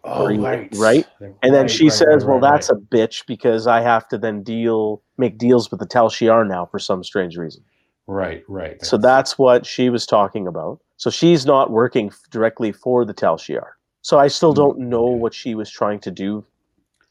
oh, 0.05 0.27
right, 0.39 0.69
right? 0.75 1.07
And 1.43 1.55
then 1.55 1.67
she 1.67 1.85
right, 1.85 1.93
says, 1.93 2.25
right, 2.25 2.27
"Well, 2.27 2.39
right, 2.39 2.53
that's 2.53 2.71
right. 2.71 2.79
a 2.79 2.95
bitch 2.95 3.27
because 3.27 3.67
I 3.67 3.81
have 3.81 4.07
to 4.09 4.19
then 4.19 4.43
deal 4.43 5.03
make 5.19 5.39
deals 5.39 5.71
with 5.71 5.81
the 5.81 5.87
Tal 5.87 6.09
Shiar 6.11 6.47
now 6.47 6.67
for 6.67 6.79
some 6.79 7.03
strange 7.03 7.37
reason." 7.37 7.65
right, 8.07 8.45
right. 8.49 8.85
So 8.85 8.97
that's 8.99 9.39
what 9.39 9.65
she 9.67 9.89
was 9.91 10.05
talking 10.07 10.47
about. 10.47 10.79
So 10.99 11.11
she's 11.11 11.47
not 11.47 11.71
working 11.71 12.13
directly 12.31 12.71
for 12.71 13.05
the 13.05 13.15
Tal 13.15 13.37
Shiar. 13.39 13.73
So 14.03 14.19
I 14.19 14.29
still 14.29 14.53
Mm, 14.53 14.57
don't 14.57 14.79
know 14.91 15.07
what 15.07 15.33
she 15.35 15.55
was 15.55 15.71
trying 15.71 15.99
to 16.01 16.11
do 16.11 16.45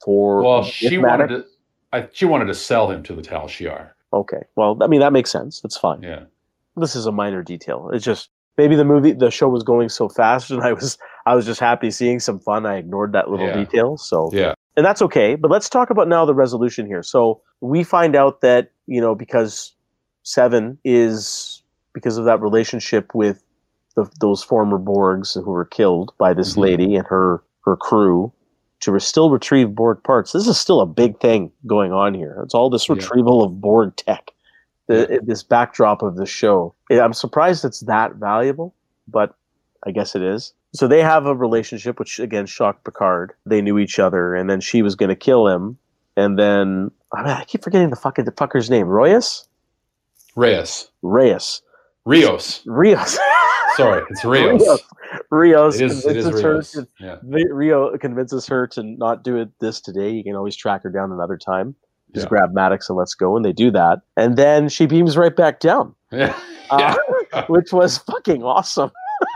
for. 0.05 0.43
well, 0.43 0.63
she 0.63 0.97
Maddox. 0.97 1.31
wanted 1.31 1.43
to. 1.43 1.49
I, 1.93 2.07
she 2.11 2.25
wanted 2.25 2.45
to 2.45 2.53
sell 2.55 2.91
him 2.91 3.03
to 3.03 3.13
the 3.15 3.21
Tal 3.21 3.47
Shiar. 3.47 3.91
Okay, 4.11 4.41
well, 4.55 4.77
I 4.81 4.87
mean 4.87 4.99
that 4.99 5.13
makes 5.13 5.31
sense. 5.31 5.61
That's 5.61 5.77
fine. 5.77 6.01
Yeah. 6.03 6.23
This 6.75 6.95
is 6.95 7.05
a 7.05 7.11
minor 7.11 7.41
detail. 7.43 7.89
It's 7.93 8.03
just 8.03 8.29
maybe 8.57 8.75
the 8.75 8.83
movie, 8.85 9.11
the 9.13 9.29
show 9.31 9.47
was 9.47 9.63
going 9.63 9.89
so 9.89 10.09
fast, 10.09 10.51
and 10.51 10.61
I 10.61 10.73
was 10.73 10.97
I 11.25 11.35
was 11.35 11.45
just 11.45 11.59
happy 11.59 11.89
seeing 11.91 12.19
some 12.19 12.39
fun. 12.39 12.65
I 12.65 12.77
ignored 12.77 13.13
that 13.13 13.29
little 13.29 13.47
Yeah. 13.47 13.55
detail. 13.63 13.97
So 13.97 14.29
Yeah. 14.33 14.53
and 14.75 14.85
that's 14.85 15.01
okay. 15.03 15.35
But 15.35 15.51
let's 15.51 15.69
talk 15.69 15.89
about 15.89 16.07
now 16.07 16.25
the 16.25 16.33
resolution 16.35 16.85
here. 16.85 17.03
So 17.03 17.41
we 17.61 17.83
find 17.83 18.15
out 18.15 18.41
that 18.41 18.71
you 18.87 18.99
know 18.99 19.15
because 19.15 19.73
Seven 20.23 20.77
is 20.85 21.61
because 21.93 22.17
of 22.17 22.25
that 22.25 22.39
relationship 22.41 23.13
with 23.13 23.43
the, 23.95 24.09
those 24.19 24.41
former 24.41 24.79
Borgs 24.79 25.35
who 25.35 25.51
were 25.51 25.65
killed 25.65 26.13
by 26.17 26.33
this 26.33 26.53
Mhm. 26.55 26.57
lady 26.61 26.95
and 26.95 27.05
her 27.07 27.43
her 27.65 27.75
crew 27.75 28.31
to 28.83 28.91
re- 28.91 28.99
still 28.99 29.29
retrieve 29.29 29.73
Borg 29.75 30.03
parts. 30.03 30.31
This 30.33 30.47
is 30.47 30.57
still 30.57 30.81
a 30.81 30.85
big 30.85 31.19
thing 31.19 31.51
going 31.65 31.91
on 31.93 32.13
here. 32.13 32.39
It's 32.43 32.53
all 32.53 32.69
this 32.69 32.87
Yeah. 32.89 32.95
retrieval 32.95 33.43
of 33.43 33.59
Borg 33.61 33.95
tech. 33.95 34.31
The, 34.87 35.21
This 35.23 35.43
backdrop 35.43 36.01
of 36.01 36.17
the 36.17 36.25
show. 36.25 36.73
I'm 36.91 37.13
surprised 37.13 37.63
it's 37.63 37.79
that 37.81 38.15
valuable, 38.15 38.73
but 39.07 39.33
I 39.85 39.91
guess 39.91 40.13
it 40.15 40.21
is. 40.21 40.53
So 40.73 40.87
they 40.87 41.01
have 41.01 41.25
a 41.25 41.33
relationship, 41.35 41.99
which 41.99 42.19
again 42.19 42.45
shocked 42.45 42.83
Picard. 42.83 43.33
They 43.45 43.61
knew 43.61 43.79
each 43.79 43.97
other, 43.99 44.35
and 44.35 44.49
then 44.49 44.59
she 44.59 44.81
was 44.81 44.95
going 44.95 45.09
to 45.09 45.15
kill 45.15 45.47
him, 45.47 45.77
and 46.17 46.37
then 46.37 46.91
I, 47.13 47.21
mean, 47.21 47.31
I 47.31 47.43
keep 47.45 47.63
forgetting 47.63 47.91
the 47.91 47.95
fucking 47.95 48.25
the 48.25 48.31
fucker's 48.31 48.69
name. 48.69 48.87
Royas, 48.87 49.45
Reyes. 50.35 50.89
Reyes, 51.01 51.61
Rios. 52.05 52.61
Rios. 52.65 53.17
Sorry, 53.75 54.03
it's 54.09 54.23
Rios. 54.25 54.61
Rios. 54.61 54.81
Rios 55.31 55.75
It 55.79 55.85
is. 55.85 56.05
It 56.05 56.17
is 56.17 56.25
convinces 56.25 56.41
her 56.41 56.51
Rios. 56.53 56.71
to- 56.71 56.87
Yeah. 56.99 57.17
Rio 57.23 57.97
convinces 57.97 58.47
her 58.47 58.67
to 58.67 58.83
not 58.83 59.23
do 59.23 59.37
it 59.37 59.49
this 59.59 59.79
today. 59.81 60.11
You 60.11 60.23
can 60.23 60.35
always 60.35 60.55
track 60.55 60.83
her 60.83 60.89
down 60.89 61.11
another 61.11 61.37
time. 61.37 61.75
Just 62.13 62.25
Yeah. 62.25 62.29
grab 62.29 62.53
Maddox 62.53 62.89
and 62.89 62.97
let's 62.97 63.15
go. 63.15 63.35
And 63.35 63.43
they 63.43 63.53
do 63.53 63.71
that. 63.71 64.01
And 64.17 64.37
then 64.37 64.69
she 64.69 64.85
beams 64.85 65.17
right 65.17 65.35
back 65.35 65.59
down, 65.59 65.95
Yeah. 66.11 66.37
uh, 66.69 66.95
which 67.47 67.71
was 67.73 67.97
fucking 67.99 68.43
awesome. 68.43 68.91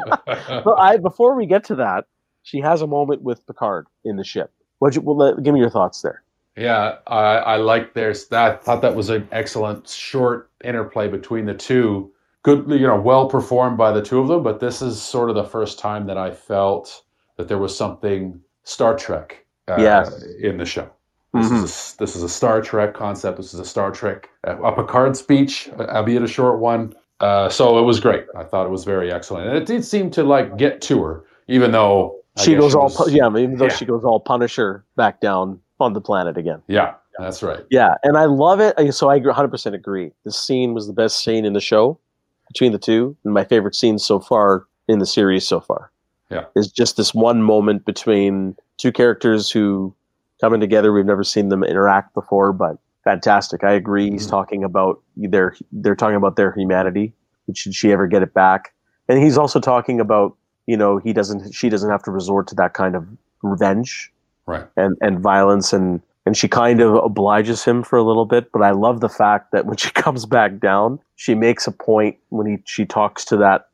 But 0.05 0.75
I, 0.77 0.97
before 0.97 1.35
we 1.35 1.45
get 1.45 1.63
to 1.65 1.75
that, 1.75 2.05
she 2.43 2.59
has 2.61 2.81
a 2.81 2.87
moment 2.87 3.23
with 3.23 3.45
Picard 3.47 3.87
in 4.05 4.15
the 4.17 4.23
ship. 4.23 4.51
What 4.79 4.95
you, 4.95 5.01
well, 5.01 5.17
let- 5.17 5.41
give 5.43 5.53
me 5.53 5.59
your 5.59 5.69
thoughts 5.71 6.01
there. 6.01 6.23
Yeah, 6.55 6.95
I, 7.05 7.35
I 7.37 7.55
like 7.57 7.93
there's 7.93 8.27
that. 8.29 8.53
I 8.53 8.57
thought 8.57 8.81
that 8.81 8.95
was 8.95 9.09
an 9.11 9.27
excellent 9.31 9.87
short 9.87 10.49
interplay 10.63 11.07
between 11.07 11.45
the 11.45 11.53
two. 11.53 12.11
Good, 12.47 12.65
you 12.69 12.87
know, 12.87 12.95
well 12.99 13.27
performed 13.27 13.77
by 13.77 13.91
the 13.91 14.01
two 14.01 14.19
of 14.19 14.29
them. 14.29 14.41
But 14.41 14.61
this 14.61 14.81
is 14.81 15.01
sort 15.01 15.29
of 15.29 15.35
the 15.35 15.43
first 15.43 15.77
time 15.79 16.07
that 16.07 16.17
I 16.17 16.31
felt 16.31 17.03
that 17.35 17.49
there 17.49 17.57
was 17.57 17.75
something 17.75 18.39
Star 18.63 18.95
Trek 18.95 19.45
uh, 19.67 19.75
Yes. 19.77 20.23
in 20.41 20.57
the 20.57 20.63
show. 20.65 20.87
This 21.33 21.49
Mhm. 21.49 21.63
is 21.65 21.95
a, 21.95 21.97
this 21.99 22.15
is 22.15 22.23
a 22.23 22.29
Star 22.29 22.61
Trek 22.61 22.93
concept. 22.93 23.35
This 23.35 23.53
is 23.53 23.59
a 23.59 23.65
Star 23.65 23.91
Trek 23.91 24.29
uh, 24.47 24.55
a 24.63 24.71
Picard 24.71 25.17
speech, 25.17 25.69
albeit 25.77 26.23
a 26.23 26.27
short 26.27 26.59
one. 26.59 26.93
Uh, 27.19 27.49
so 27.49 27.77
it 27.79 27.81
was 27.81 27.99
great. 27.99 28.23
I 28.37 28.43
thought 28.45 28.65
it 28.65 28.69
was 28.71 28.85
very 28.85 29.11
excellent, 29.11 29.47
and 29.49 29.57
it 29.57 29.65
did 29.65 29.83
seem 29.83 30.09
to 30.11 30.23
like 30.23 30.55
get 30.55 30.79
to 30.83 31.03
her, 31.03 31.25
even 31.49 31.71
though 31.73 32.15
I 32.37 32.43
She 32.43 32.55
goes 32.55 32.73
all, 32.75 32.83
was- 32.85 32.95
pu- 32.95 33.11
yeah, 33.11 33.27
even 33.27 33.57
though 33.57 33.65
yeah. 33.65 33.73
she 33.73 33.83
goes 33.83 34.05
all 34.05 34.21
Punisher 34.21 34.85
back 34.95 35.19
down 35.19 35.59
on 35.81 35.91
the 35.91 35.99
planet 36.01 36.37
again. 36.37 36.61
yeah, 36.69 36.93
that's 37.19 37.43
right. 37.43 37.65
Yeah, 37.71 37.95
and 38.03 38.15
I 38.17 38.23
love 38.25 38.61
it. 38.61 38.93
So 38.93 39.09
I 39.09 39.19
100% 39.19 39.73
agree. 39.73 40.13
This 40.23 40.37
scene 40.39 40.73
was 40.73 40.87
the 40.87 40.93
best 40.93 41.21
scene 41.23 41.43
in 41.43 41.51
the 41.51 41.59
show 41.59 41.99
between 42.47 42.71
the 42.71 42.79
two, 42.79 43.15
and 43.23 43.33
my 43.33 43.43
favorite 43.43 43.75
scene 43.75 43.99
so 43.99 44.19
far 44.19 44.65
in 44.87 44.99
the 44.99 45.05
series 45.05 45.47
so 45.47 45.59
far. 45.59 45.91
Yeah. 46.29 46.43
is 46.57 46.69
just 46.69 46.97
this 46.97 47.13
one 47.13 47.41
moment 47.41 47.85
between 47.85 48.57
two 48.77 48.91
characters 48.91 49.49
who 49.49 49.95
coming 50.41 50.59
together. 50.59 50.91
We've 50.91 51.05
never 51.05 51.23
seen 51.23 51.47
them 51.47 51.63
interact 51.63 52.13
before, 52.13 52.51
but 52.51 52.75
fantastic. 53.05 53.63
I 53.63 53.71
agree. 53.71 54.11
He's 54.11 54.27
Mhm. 54.27 54.31
talking 54.31 54.63
about 54.65 54.99
their 55.15 55.55
they're 55.71 55.95
talking 55.95 56.17
about 56.17 56.35
their 56.35 56.51
humanity. 56.51 57.13
Should 57.53 57.73
she 57.73 57.93
ever 57.93 58.07
get 58.07 58.23
it 58.23 58.33
back? 58.33 58.73
And 59.07 59.19
he's 59.23 59.37
also 59.37 59.61
talking 59.61 60.01
about 60.01 60.35
you 60.65 60.75
know 60.75 60.97
he 60.97 61.13
doesn't 61.13 61.53
she 61.53 61.69
doesn't 61.69 61.89
have 61.89 62.03
to 62.03 62.11
resort 62.11 62.47
to 62.47 62.55
that 62.55 62.73
kind 62.73 62.97
of 62.97 63.07
revenge 63.41 64.11
Right. 64.45 64.65
and 64.75 64.97
and 64.99 65.19
violence 65.21 65.71
and 65.71 66.01
and 66.27 66.35
she 66.35 66.47
kind 66.47 66.81
of 66.81 66.93
obliges 66.95 67.63
him 67.63 67.81
for 67.81 67.97
a 67.97 68.03
little 68.03 68.25
bit 68.25 68.51
but 68.51 68.61
i 68.61 68.71
love 68.71 68.99
the 68.99 69.09
fact 69.09 69.51
that 69.53 69.65
when 69.65 69.77
she 69.77 69.89
comes 70.03 70.25
back 70.25 70.59
down 70.59 70.99
she 71.15 71.33
makes 71.33 71.65
a 71.65 71.71
point 71.71 72.17
when 72.29 72.45
he 72.45 72.57
she 72.65 72.85
talks 72.85 73.23
to 73.25 73.37
that 73.37 73.69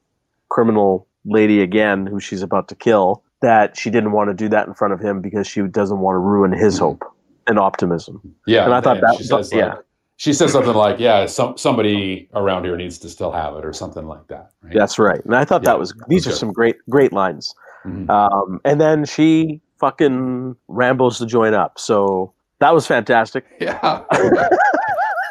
criminal 0.50 1.08
lady 1.26 1.62
again 1.62 2.06
who 2.06 2.20
she's 2.20 2.42
about 2.44 2.68
to 2.68 2.76
kill 2.76 3.24
that 3.42 3.76
she 3.78 3.90
didn't 3.90 4.12
want 4.12 4.30
to 4.30 4.34
do 4.34 4.48
that 4.48 4.68
in 4.68 4.74
front 4.74 4.94
of 4.94 5.00
him 5.02 5.20
because 5.22 5.48
she 5.48 5.62
doesn't 5.64 6.00
want 6.00 6.14
to 6.16 6.20
ruin 6.20 6.52
his 6.54 6.78
Mhm. 6.78 6.80
hope 6.82 7.04
and 7.48 7.58
optimism 7.60 8.22
Yeah, 8.48 8.64
And 8.66 8.74
I 8.74 8.80
thought 8.82 9.02
that- 9.02 9.18
she 9.18 9.24
says, 9.24 9.52
yeah. 9.52 9.66
like, 9.74 9.80
she 10.16 10.32
says 10.32 10.52
something 10.54 10.76
like, 10.76 11.00
"Yeah, 11.00 11.26
some 11.26 11.58
somebody 11.58 12.30
around 12.36 12.64
here 12.66 12.78
needs 12.78 12.98
to 13.00 13.10
still 13.10 13.32
have 13.32 13.56
it," 13.58 13.66
or 13.66 13.74
something 13.74 14.06
like 14.08 14.28
that. 14.28 14.52
Right? 14.64 14.74
that's 14.74 14.98
right 15.00 15.22
and 15.26 15.36
i 15.36 15.44
thought 15.44 15.64
Yeah, 15.64 15.72
that 15.72 15.80
was 15.80 15.94
these 16.08 16.26
are 16.28 16.32
some 16.44 16.52
great 16.54 16.78
great 16.90 17.12
lines 17.12 17.54
Mhm. 17.86 18.10
um, 18.10 18.62
and 18.64 18.80
then 18.80 19.04
she 19.06 19.60
fucking 19.80 20.56
rambles 20.70 21.18
to 21.18 21.26
join 21.26 21.54
up 21.54 21.78
so 21.80 22.32
that 22.64 22.74
was 22.74 22.88
fantastic 22.88 23.44
yeah. 23.60 24.04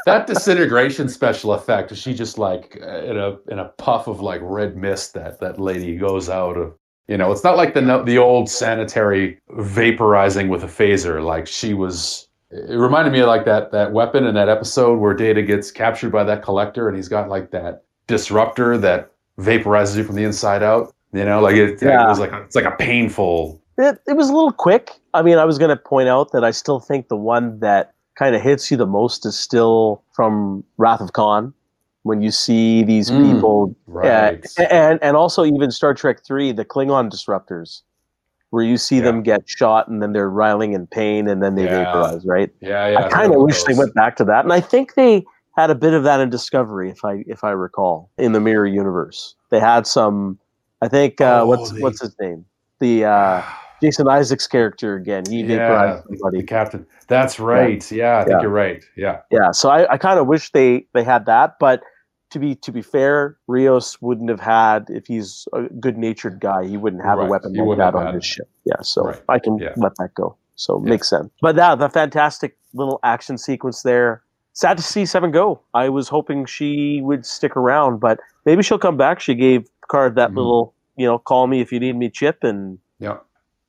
that 0.06 0.26
disintegration 0.26 1.08
special 1.08 1.52
effect. 1.54 1.94
She 1.96 2.12
just 2.12 2.36
like 2.38 2.78
uh, 2.82 3.02
in 3.04 3.16
a 3.16 3.36
in 3.50 3.58
a 3.58 3.66
puff 3.78 4.06
of 4.08 4.20
like 4.20 4.40
red 4.42 4.76
mist 4.76 5.14
that 5.14 5.38
that 5.40 5.60
lady 5.60 5.96
goes 5.96 6.28
out 6.28 6.56
of 6.56 6.74
You 7.08 7.16
know, 7.18 7.30
it's 7.32 7.44
not 7.44 7.56
like 7.56 7.74
the 7.74 8.02
the 8.04 8.18
old 8.18 8.48
sanitary 8.50 9.38
vaporizing 9.50 10.48
with 10.48 10.62
a 10.64 10.66
phaser. 10.78 11.22
Like 11.24 11.46
she 11.46 11.74
was. 11.74 12.28
It 12.50 12.76
reminded 12.76 13.12
me 13.12 13.20
of 13.20 13.28
like 13.28 13.44
that 13.46 13.70
that 13.72 13.92
weapon 13.92 14.26
in 14.26 14.34
that 14.34 14.48
episode 14.48 14.98
where 14.98 15.14
Data 15.14 15.40
gets 15.42 15.70
captured 15.70 16.10
by 16.12 16.24
that 16.24 16.42
collector, 16.42 16.88
and 16.88 16.96
he's 16.96 17.08
got 17.08 17.28
like 17.28 17.50
that 17.52 17.82
disruptor 18.08 18.76
that 18.78 19.10
vaporizes 19.38 19.96
you 19.96 20.04
from 20.04 20.16
the 20.16 20.24
inside 20.24 20.62
out. 20.62 20.92
You 21.12 21.24
know, 21.24 21.40
like 21.40 21.56
it, 21.56 21.80
Yeah. 21.80 22.04
it 22.04 22.08
was 22.08 22.18
like 22.18 22.32
a, 22.32 22.42
it's 22.42 22.56
like 22.56 22.66
a 22.66 22.76
painful. 22.76 23.61
It, 23.82 23.98
it 24.06 24.16
was 24.16 24.28
a 24.30 24.32
little 24.32 24.52
quick. 24.52 24.90
I 25.14 25.22
mean, 25.22 25.38
I 25.38 25.44
was 25.44 25.58
going 25.58 25.70
to 25.70 25.76
point 25.76 26.08
out 26.08 26.32
that 26.32 26.44
I 26.44 26.50
still 26.52 26.80
think 26.80 27.08
the 27.08 27.16
one 27.16 27.58
that 27.60 27.92
kind 28.14 28.34
of 28.36 28.42
hits 28.42 28.70
you 28.70 28.76
the 28.76 28.86
most 28.86 29.26
is 29.26 29.38
still 29.38 30.02
from 30.12 30.62
Wrath 30.76 31.00
of 31.00 31.12
Khan, 31.14 31.52
when 32.04 32.20
you 32.22 32.30
see 32.30 32.82
these 32.82 33.10
Mm, 33.10 33.22
people, 33.34 33.76
Right. 33.86 34.44
uh, 34.58 34.62
and 34.70 34.98
and 35.02 35.16
also 35.16 35.44
even 35.44 35.70
Star 35.70 35.94
Trek 35.94 36.24
Three, 36.24 36.52
the 36.52 36.64
Klingon 36.64 37.10
disruptors, 37.10 37.82
where 38.50 38.64
you 38.64 38.76
see 38.76 39.00
them 39.00 39.22
get 39.22 39.42
shot 39.48 39.88
and 39.88 40.02
then 40.02 40.12
they're 40.12 40.28
riling 40.30 40.72
in 40.74 40.86
pain 40.86 41.28
and 41.28 41.42
then 41.42 41.54
they 41.54 41.64
Yeah. 41.64 41.84
vaporize. 41.84 42.24
Right. 42.26 42.50
yeah, 42.60 42.88
yeah. 42.88 42.98
I 42.98 43.08
kind 43.08 43.32
of 43.34 43.40
wish 43.42 43.62
they 43.64 43.74
went 43.74 43.94
back 43.94 44.16
to 44.16 44.24
that, 44.24 44.44
and 44.44 44.52
I 44.52 44.60
think 44.60 44.94
they 44.94 45.24
had 45.56 45.70
a 45.70 45.74
bit 45.74 45.92
of 45.94 46.02
that 46.04 46.18
in 46.20 46.28
Discovery, 46.30 46.90
if 46.90 47.04
I 47.04 47.24
if 47.26 47.44
I 47.44 47.50
recall, 47.52 48.10
in 48.18 48.32
the 48.32 48.40
Mirror 48.40 48.66
Universe. 48.66 49.34
They 49.50 49.60
had 49.60 49.86
some. 49.86 50.38
I 50.82 50.88
think 50.88 51.20
uh, 51.20 51.40
Oh, 51.42 51.46
what's 51.46 51.72
they- 51.72 51.80
what's 51.80 52.00
his 52.00 52.14
name? 52.20 52.44
The 52.80 53.04
uh, 53.04 53.42
Jason 53.82 54.08
Isaacs' 54.08 54.46
character 54.46 54.94
again. 54.94 55.24
He 55.28 55.40
Yeah, 55.40 56.00
vaporized 56.02 56.04
The 56.08 56.42
captain. 56.44 56.86
That's 57.08 57.40
right. 57.40 57.90
Yeah, 57.90 58.18
I 58.18 58.24
think 58.24 58.36
Yeah. 58.36 58.42
you're 58.42 58.50
right. 58.50 58.84
Yeah. 58.96 59.20
Yeah, 59.30 59.50
so 59.50 59.68
I, 59.70 59.92
I 59.94 59.98
kind 59.98 60.18
of 60.20 60.26
wish 60.26 60.50
they 60.52 60.86
they 60.94 61.02
had 61.02 61.26
that, 61.26 61.58
but 61.58 61.82
to 62.30 62.38
be 62.38 62.54
to 62.56 62.72
be 62.72 62.80
fair, 62.80 63.36
Rios 63.48 64.00
wouldn't 64.00 64.30
have 64.30 64.40
had 64.40 64.86
if 64.88 65.06
he's 65.06 65.46
a 65.52 65.62
good 65.80 65.98
natured 65.98 66.40
guy, 66.40 66.64
he 66.64 66.76
wouldn't 66.76 67.02
have 67.04 67.18
Right, 67.18 67.26
a 67.26 67.30
weapon 67.30 67.54
he 67.54 67.60
like 67.60 67.78
that 67.78 67.84
have 67.84 67.96
on 67.96 68.14
his 68.14 68.24
ship. 68.24 68.48
Yeah, 68.64 68.80
so 68.82 69.02
Right, 69.04 69.20
I 69.28 69.38
can 69.38 69.58
yeah. 69.58 69.74
let 69.76 69.92
that 69.96 70.14
go. 70.14 70.36
So 70.54 70.80
Yeah. 70.82 70.90
makes 70.90 71.08
sense. 71.10 71.28
But 71.42 71.56
yeah, 71.56 71.74
the 71.74 71.88
fantastic 71.88 72.56
little 72.72 73.00
action 73.02 73.36
sequence 73.36 73.82
there. 73.82 74.22
Sad 74.54 74.76
to 74.76 74.82
see 74.82 75.04
Seven 75.06 75.30
go. 75.30 75.60
I 75.74 75.88
was 75.88 76.08
hoping 76.08 76.44
she 76.46 77.00
would 77.02 77.24
stick 77.26 77.56
around, 77.56 77.98
but 78.00 78.18
maybe 78.46 78.62
she'll 78.62 78.78
come 78.78 78.96
back. 78.96 79.18
She 79.18 79.34
gave 79.34 79.66
Card 79.88 80.14
that 80.16 80.30
Mhm. 80.30 80.36
little, 80.36 80.74
you 80.96 81.06
know, 81.06 81.18
call 81.18 81.46
me 81.46 81.60
if 81.60 81.72
you 81.72 81.80
need 81.80 81.96
me 81.96 82.08
chip, 82.10 82.44
and 82.44 82.78
Yeah. 82.98 83.18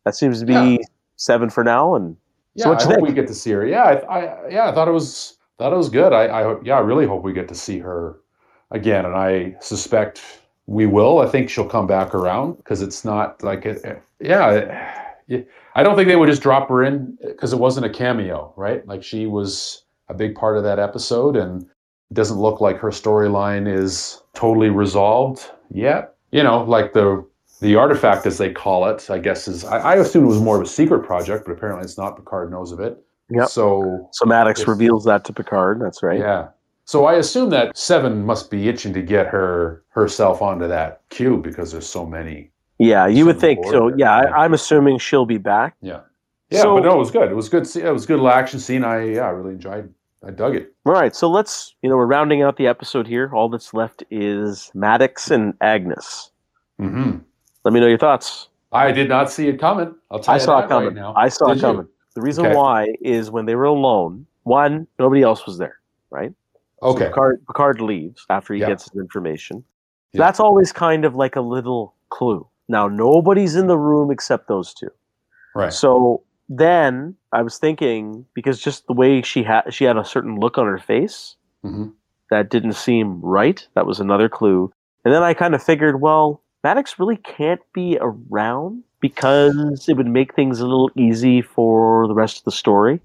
That 0.06 0.16
seems 0.16 0.40
to 0.40 0.46
be 0.46 0.54
Yeah. 0.54 0.78
Seven 1.16 1.50
for 1.50 1.64
now. 1.64 1.96
And 1.96 2.18
Yeah, 2.56 2.64
So 2.66 2.70
what 2.72 2.82
I 2.82 2.86
hope 2.86 2.94
think? 2.96 3.08
we 3.08 3.14
get 3.14 3.28
to 3.28 3.34
see 3.36 3.52
her. 3.52 3.66
Yeah, 3.66 3.84
I, 3.84 4.20
I 4.20 4.50
yeah, 4.50 4.70
I 4.70 4.74
thought 4.74 4.88
it 4.88 4.92
was 4.92 5.38
thought 5.60 5.72
it 5.74 5.78
was 5.78 5.90
good. 5.90 6.12
I, 6.14 6.40
I 6.40 6.44
hope- 6.44 6.66
yeah, 6.66 6.76
I 6.76 6.80
really 6.80 7.06
hope 7.06 7.24
we 7.24 7.32
get 7.34 7.48
to 7.50 7.56
see 7.56 7.80
her 7.80 8.20
again, 8.72 9.06
and 9.06 9.16
I 9.16 9.56
suspect 9.62 10.22
we 10.66 10.86
will. 10.88 11.20
I 11.20 11.28
think 11.28 11.50
she'll 11.50 11.70
come 11.70 11.86
back 11.88 12.16
around 12.16 12.58
because 12.58 12.82
it's 12.82 13.06
not 13.06 13.44
like 13.44 13.66
it, 13.66 13.84
it- 13.86 14.02
yeah. 14.20 14.52
it- 15.28 15.48
I 15.76 15.82
don't 15.84 15.96
think 15.96 16.08
they 16.08 16.16
would 16.16 16.30
just 16.30 16.42
drop 16.44 16.68
her 16.70 16.84
in 16.84 17.18
because 17.26 17.54
it 17.54 17.60
wasn't 17.60 17.86
a 17.86 17.90
cameo, 17.90 18.54
right? 18.58 18.86
Like 18.88 19.02
she 19.04 19.26
was 19.26 19.84
a 20.10 20.14
big 20.14 20.36
part 20.36 20.58
of 20.58 20.64
that 20.64 20.78
episode, 20.80 21.36
and 21.36 21.64
it 21.64 22.14
doesn't 22.14 22.38
look 22.38 22.60
like 22.62 22.78
her 22.78 22.90
storyline 22.90 23.68
is 23.74 24.22
totally 24.36 24.70
resolved 24.70 25.50
yet. 25.72 26.14
You 26.32 26.44
know, 26.44 26.64
like 26.64 26.94
the 26.94 27.26
the 27.64 27.76
artifact, 27.76 28.26
as 28.26 28.38
they 28.38 28.52
call 28.52 28.86
it, 28.88 29.10
I 29.10 29.18
guess 29.18 29.48
is. 29.48 29.64
I, 29.66 29.78
I 29.80 29.96
assumed 29.96 30.26
it 30.26 30.28
was 30.28 30.40
more 30.42 30.58
of 30.58 30.62
a 30.62 30.68
secret 30.70 31.04
project, 31.06 31.46
but 31.46 31.54
apparently 31.54 31.84
it's 31.84 31.98
not. 31.98 32.16
Picard 32.16 32.52
knows 32.52 32.72
of 32.72 32.80
it. 32.80 33.02
Yeah. 33.30 33.46
So 33.46 34.10
so 34.12 34.26
Maddox 34.26 34.68
reveals 34.68 35.06
that 35.06 35.24
to 35.26 35.34
Picard. 35.34 35.82
That's 35.82 36.04
right. 36.04 36.20
yeah. 36.20 36.50
So 36.86 37.06
I 37.06 37.14
assume 37.14 37.50
that 37.52 37.78
Seven 37.78 38.26
must 38.26 38.52
be 38.52 38.68
itching 38.68 38.94
to 38.94 39.02
get 39.02 39.28
her 39.28 39.84
herself 39.90 40.42
onto 40.42 40.68
that 40.68 41.02
cube 41.10 41.42
because 41.42 41.72
there's 41.72 41.88
so 41.88 42.06
many. 42.06 42.52
Yeah, 42.80 43.08
you 43.08 43.26
would 43.26 43.40
think 43.40 43.66
so. 43.66 43.90
there, 43.90 43.98
Yeah. 44.00 44.18
I, 44.18 44.44
I'm 44.44 44.54
assuming 44.54 44.98
she'll 45.00 45.26
be 45.26 45.38
back. 45.38 45.76
Yeah. 45.82 46.02
Yeah, 46.50 46.62
So- 46.64 46.76
but 46.76 46.84
no, 46.84 46.96
it 46.96 46.98
was 46.98 47.12
good. 47.12 47.32
It 47.32 47.36
was 47.36 47.48
good. 47.48 47.64
It 47.76 47.92
was 47.92 48.04
a 48.04 48.08
good 48.08 48.16
little 48.16 48.30
action 48.30 48.60
scene. 48.60 48.84
I 48.84 49.06
yeah, 49.06 49.22
I 49.22 49.30
really 49.30 49.54
enjoyed. 49.54 49.94
I 50.26 50.32
dug 50.32 50.56
it. 50.56 50.74
All 50.86 50.94
right, 50.94 51.14
so 51.16 51.30
let's, 51.30 51.76
you 51.82 51.90
know, 51.90 51.98
we're 51.98 52.06
rounding 52.06 52.42
out 52.44 52.56
the 52.58 52.68
episode 52.68 53.08
here. 53.08 53.30
All 53.34 53.50
that's 53.50 53.74
left 53.74 54.04
is 54.10 54.72
Maddox 54.74 55.30
and 55.32 55.54
Agnes. 55.62 56.32
hmm 56.80 57.18
Let 57.64 57.74
me 57.74 57.80
know 57.80 57.88
your 57.88 57.98
thoughts. 57.98 58.50
I 58.72 58.92
did 58.92 59.08
not 59.08 59.32
see 59.32 59.48
it 59.48 59.60
coming. 59.60 59.96
I'll 60.12 60.20
tell 60.20 60.34
I 60.34 60.38
you 60.38 60.44
saw 60.44 60.60
it 60.60 60.68
coming. 60.68 60.88
right 60.88 60.96
now. 60.96 61.14
I 61.16 61.30
saw 61.30 61.48
Did 61.48 61.52
it 61.54 61.56
you? 61.58 61.62
coming. 61.62 61.88
The 62.16 62.22
reason 62.22 62.46
Okay. 62.46 62.56
why 62.56 62.94
is 63.02 63.32
when 63.32 63.46
they 63.46 63.56
were 63.56 63.64
alone, 63.66 64.26
one, 64.44 64.88
nobody 65.00 65.22
else 65.22 65.46
was 65.46 65.58
there, 65.58 65.78
right? 66.12 66.32
So 66.82 66.88
Okay. 66.90 67.06
Picard, 67.08 67.46
Picard 67.48 67.82
leaves 67.82 68.26
after 68.30 68.54
he 68.54 68.60
Yeah. 68.60 68.68
gets 68.68 68.90
his 68.90 69.00
information. 69.00 69.64
Yeah. 70.12 70.20
That's 70.26 70.40
always 70.40 70.72
kind 70.72 71.06
of 71.06 71.16
like 71.16 71.36
a 71.36 71.42
little 71.42 71.96
clue. 72.10 72.48
Now, 72.68 72.88
nobody's 72.88 73.56
in 73.56 73.68
the 73.68 73.78
room 73.78 74.12
except 74.12 74.48
those 74.48 74.74
two. 74.74 74.90
Right. 75.56 75.72
So 75.72 76.24
then 76.50 77.16
I 77.32 77.42
was 77.42 77.58
thinking 77.58 78.26
because 78.34 78.60
just 78.60 78.86
the 78.88 78.94
way 78.94 79.22
she 79.22 79.44
had 79.44 79.74
she 79.74 79.86
had 79.86 79.98
a 79.98 80.06
certain 80.06 80.40
look 80.40 80.58
on 80.58 80.66
her 80.68 80.78
face 80.78 81.36
hmm 81.62 81.90
that 82.30 82.50
didn't 82.50 82.74
seem 82.74 83.22
right. 83.22 83.68
That 83.76 83.86
was 83.86 84.00
another 84.00 84.28
clue. 84.28 84.72
And 85.06 85.14
then 85.14 85.22
I 85.24 85.34
kind 85.34 85.54
of 85.54 85.62
figured, 85.62 86.02
well, 86.02 86.42
Maddox 86.64 86.98
really 87.00 87.18
can't 87.18 87.60
be 87.74 87.98
around 88.00 88.84
because 89.00 89.88
it 89.90 89.98
would 89.98 90.08
make 90.08 90.34
things 90.34 90.60
a 90.60 90.64
little 90.66 90.90
easy 90.96 91.42
for 91.42 92.08
the 92.08 92.14
rest 92.14 92.38
of 92.40 92.44
the 92.46 92.52
story. 92.52 93.02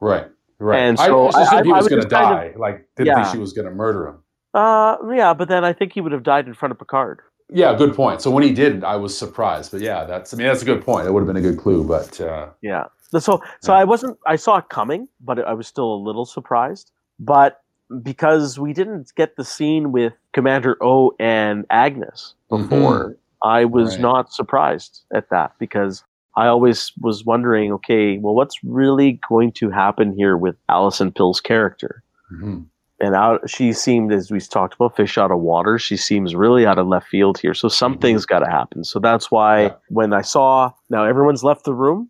Right. 0.00 0.26
Right. 0.58 0.78
And 0.80 0.98
so 0.98 1.26
I- 1.28 1.42
assumed 1.42 1.60
I- 1.60 1.64
he 1.64 1.72
I 1.72 1.76
was 1.76 1.88
going 1.88 2.02
to 2.02 2.08
just 2.08 2.22
kind 2.22 2.54
die. 2.54 2.58
like, 2.58 2.88
didn't 2.96 3.06
Yeah. 3.08 3.14
think 3.22 3.28
she 3.34 3.38
was 3.38 3.52
going 3.52 3.68
to 3.68 3.74
murder 3.74 4.08
him. 4.08 4.16
Uh, 4.54 4.96
yeah, 5.14 5.32
but 5.34 5.48
then 5.48 5.64
I 5.64 5.72
think 5.72 5.92
he 5.92 6.00
would 6.00 6.10
have 6.10 6.24
died 6.24 6.46
in 6.48 6.54
front 6.54 6.72
of 6.72 6.78
Picard. 6.78 7.20
Yeah, 7.50 7.74
good 7.76 7.94
point. 7.94 8.20
So 8.20 8.30
when 8.30 8.42
he 8.42 8.52
didn't, 8.52 8.82
I 8.84 8.96
was 8.96 9.16
surprised. 9.16 9.70
But 9.72 9.80
yeah, 9.80 10.04
that's. 10.04 10.34
I 10.34 10.36
mean, 10.36 10.46
that's 10.48 10.62
a 10.62 10.64
good 10.66 10.84
point. 10.84 11.06
It 11.06 11.12
would 11.12 11.20
have 11.20 11.26
been 11.26 11.36
a 11.36 11.40
good 11.40 11.58
clue. 11.58 11.84
But 11.84 12.20
uh, 12.20 12.48
Yeah. 12.60 12.86
So 13.10 13.18
so 13.20 13.40
Yeah. 13.68 13.74
I 13.74 13.84
wasn't 13.84 14.18
I 14.26 14.36
saw 14.36 14.58
it 14.58 14.68
coming, 14.68 15.08
but 15.20 15.38
I 15.46 15.54
was 15.54 15.66
still 15.66 15.94
a 15.94 16.00
little 16.02 16.26
surprised. 16.26 16.90
But 17.20 17.60
because 18.02 18.58
we 18.58 18.72
didn't 18.72 19.12
get 19.16 19.36
the 19.36 19.44
scene 19.44 19.92
with 19.92 20.12
Commander 20.32 20.76
O 20.82 21.12
and 21.18 21.64
Agnes 21.70 22.34
before, 22.48 23.16
I 23.42 23.64
was 23.64 23.92
Right. 23.94 24.00
not 24.02 24.32
surprised 24.32 25.04
at 25.14 25.30
that 25.30 25.52
because 25.58 26.04
I 26.36 26.46
always 26.46 26.92
was 27.00 27.24
wondering, 27.24 27.72
okay, 27.72 28.18
well, 28.18 28.34
what's 28.34 28.62
really 28.62 29.20
going 29.28 29.52
to 29.52 29.70
happen 29.70 30.12
here 30.12 30.36
with 30.36 30.56
Alison 30.68 31.12
Pill's 31.12 31.40
character? 31.40 32.02
mhm. 32.32 32.66
And 33.00 33.14
out, 33.14 33.48
she 33.48 33.72
seemed, 33.72 34.12
as 34.12 34.30
we 34.32 34.40
talked 34.40 34.74
about, 34.74 34.96
fish 34.96 35.16
out 35.18 35.30
of 35.30 35.38
water. 35.38 35.78
She 35.78 35.96
seems 35.96 36.34
really 36.34 36.66
out 36.66 36.78
of 36.78 36.88
left 36.88 37.06
field 37.06 37.38
here. 37.38 37.54
So 37.54 37.68
something's 37.68 38.26
got 38.26 38.40
to 38.40 38.50
happen. 38.50 38.82
So 38.82 38.98
that's 38.98 39.30
why 39.30 39.62
Yeah. 39.62 39.72
when 39.88 40.12
I 40.12 40.22
saw 40.22 40.72
now 40.90 41.04
everyone's 41.04 41.44
left 41.44 41.64
the 41.64 41.74
room, 41.74 42.08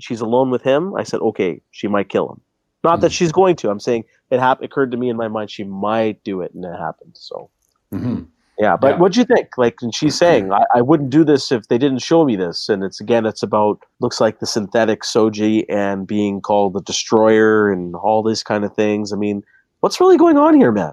she's 0.00 0.20
alone 0.20 0.50
with 0.50 0.62
him. 0.62 0.92
I 0.96 1.04
said, 1.04 1.20
okay, 1.20 1.60
she 1.70 1.86
might 1.86 2.08
kill 2.08 2.28
him. 2.32 2.40
Not 2.84 3.00
that 3.00 3.10
Mhm. 3.10 3.14
she's 3.14 3.32
going 3.32 3.56
to. 3.56 3.70
I'm 3.70 3.80
saying 3.80 4.04
it 4.30 4.38
hap- 4.40 4.62
occurred 4.62 4.90
to 4.92 4.96
me 4.96 5.08
in 5.08 5.16
my 5.16 5.28
mind 5.28 5.50
she 5.50 5.64
might 5.64 6.22
do 6.22 6.40
it, 6.42 6.52
and 6.54 6.64
it 6.64 6.78
happened. 6.78 7.12
So 7.14 7.50
Mhm. 7.92 8.26
yeah, 8.58 8.76
but 8.76 8.92
Yeah. 8.92 8.98
what 8.98 9.12
do 9.12 9.20
you 9.20 9.24
think? 9.24 9.48
Like, 9.56 9.76
and 9.82 9.94
she's 9.94 10.14
saying, 10.16 10.52
I, 10.52 10.64
I 10.76 10.82
wouldn't 10.82 11.10
do 11.10 11.24
this 11.24 11.50
if 11.50 11.66
they 11.68 11.78
didn't 11.78 12.00
show 12.00 12.24
me 12.24 12.36
this. 12.36 12.68
And 12.68 12.84
it's 12.84 13.00
again, 13.00 13.24
it's 13.26 13.42
about 13.42 13.78
looks 14.00 14.20
like 14.20 14.38
the 14.38 14.46
synthetic 14.46 15.02
Soji 15.02 15.64
and 15.68 16.06
being 16.06 16.40
called 16.40 16.74
the 16.74 16.82
destroyer 16.82 17.72
and 17.72 17.96
all 17.96 18.22
these 18.22 18.42
kind 18.42 18.64
of 18.64 18.74
things. 18.74 19.12
I 19.12 19.16
mean, 19.16 19.42
what's 19.80 20.00
really 20.00 20.16
going 20.18 20.36
on 20.38 20.54
here, 20.54 20.70
man? 20.70 20.92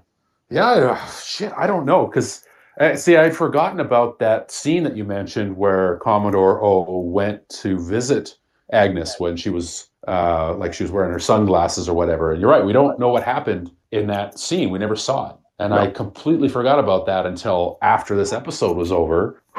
Yeah, 0.49 0.69
uh, 0.69 1.05
shit, 1.21 1.53
I 1.57 1.67
don't 1.67 1.85
know 1.85 2.07
because 2.07 2.43
uh, 2.79 2.95
see, 2.95 3.17
I'd 3.17 3.35
forgotten 3.35 3.79
about 3.81 4.19
that 4.19 4.49
scene 4.49 4.83
that 4.83 4.95
you 4.95 5.03
mentioned 5.03 5.57
where 5.57 5.97
Commodore 5.97 6.63
O 6.63 6.99
went 7.01 7.47
to 7.61 7.77
visit 7.77 8.35
Agnes 8.71 9.19
when 9.19 9.35
she 9.35 9.49
was 9.49 9.87
uh, 10.07 10.55
like 10.55 10.73
she 10.73 10.83
was 10.83 10.91
wearing 10.91 11.11
her 11.11 11.19
sunglasses 11.19 11.87
or 11.87 11.93
whatever. 11.95 12.31
And 12.31 12.41
you're 12.41 12.49
right, 12.49 12.63
we 12.65 12.73
don't 12.73 12.99
know 12.99 13.09
what 13.09 13.23
happened 13.23 13.71
in 13.91 14.07
that 14.07 14.39
scene. 14.39 14.69
We 14.69 14.79
never 14.79 14.95
saw 14.95 15.31
it, 15.31 15.35
and 15.59 15.73
I 15.73 15.87
completely 15.91 16.49
forgot 16.49 16.79
about 16.79 17.05
that 17.05 17.25
until 17.25 17.77
after 17.81 18.15
this 18.15 18.33
episode 18.33 18.77
was 18.77 18.91
over. 18.91 19.41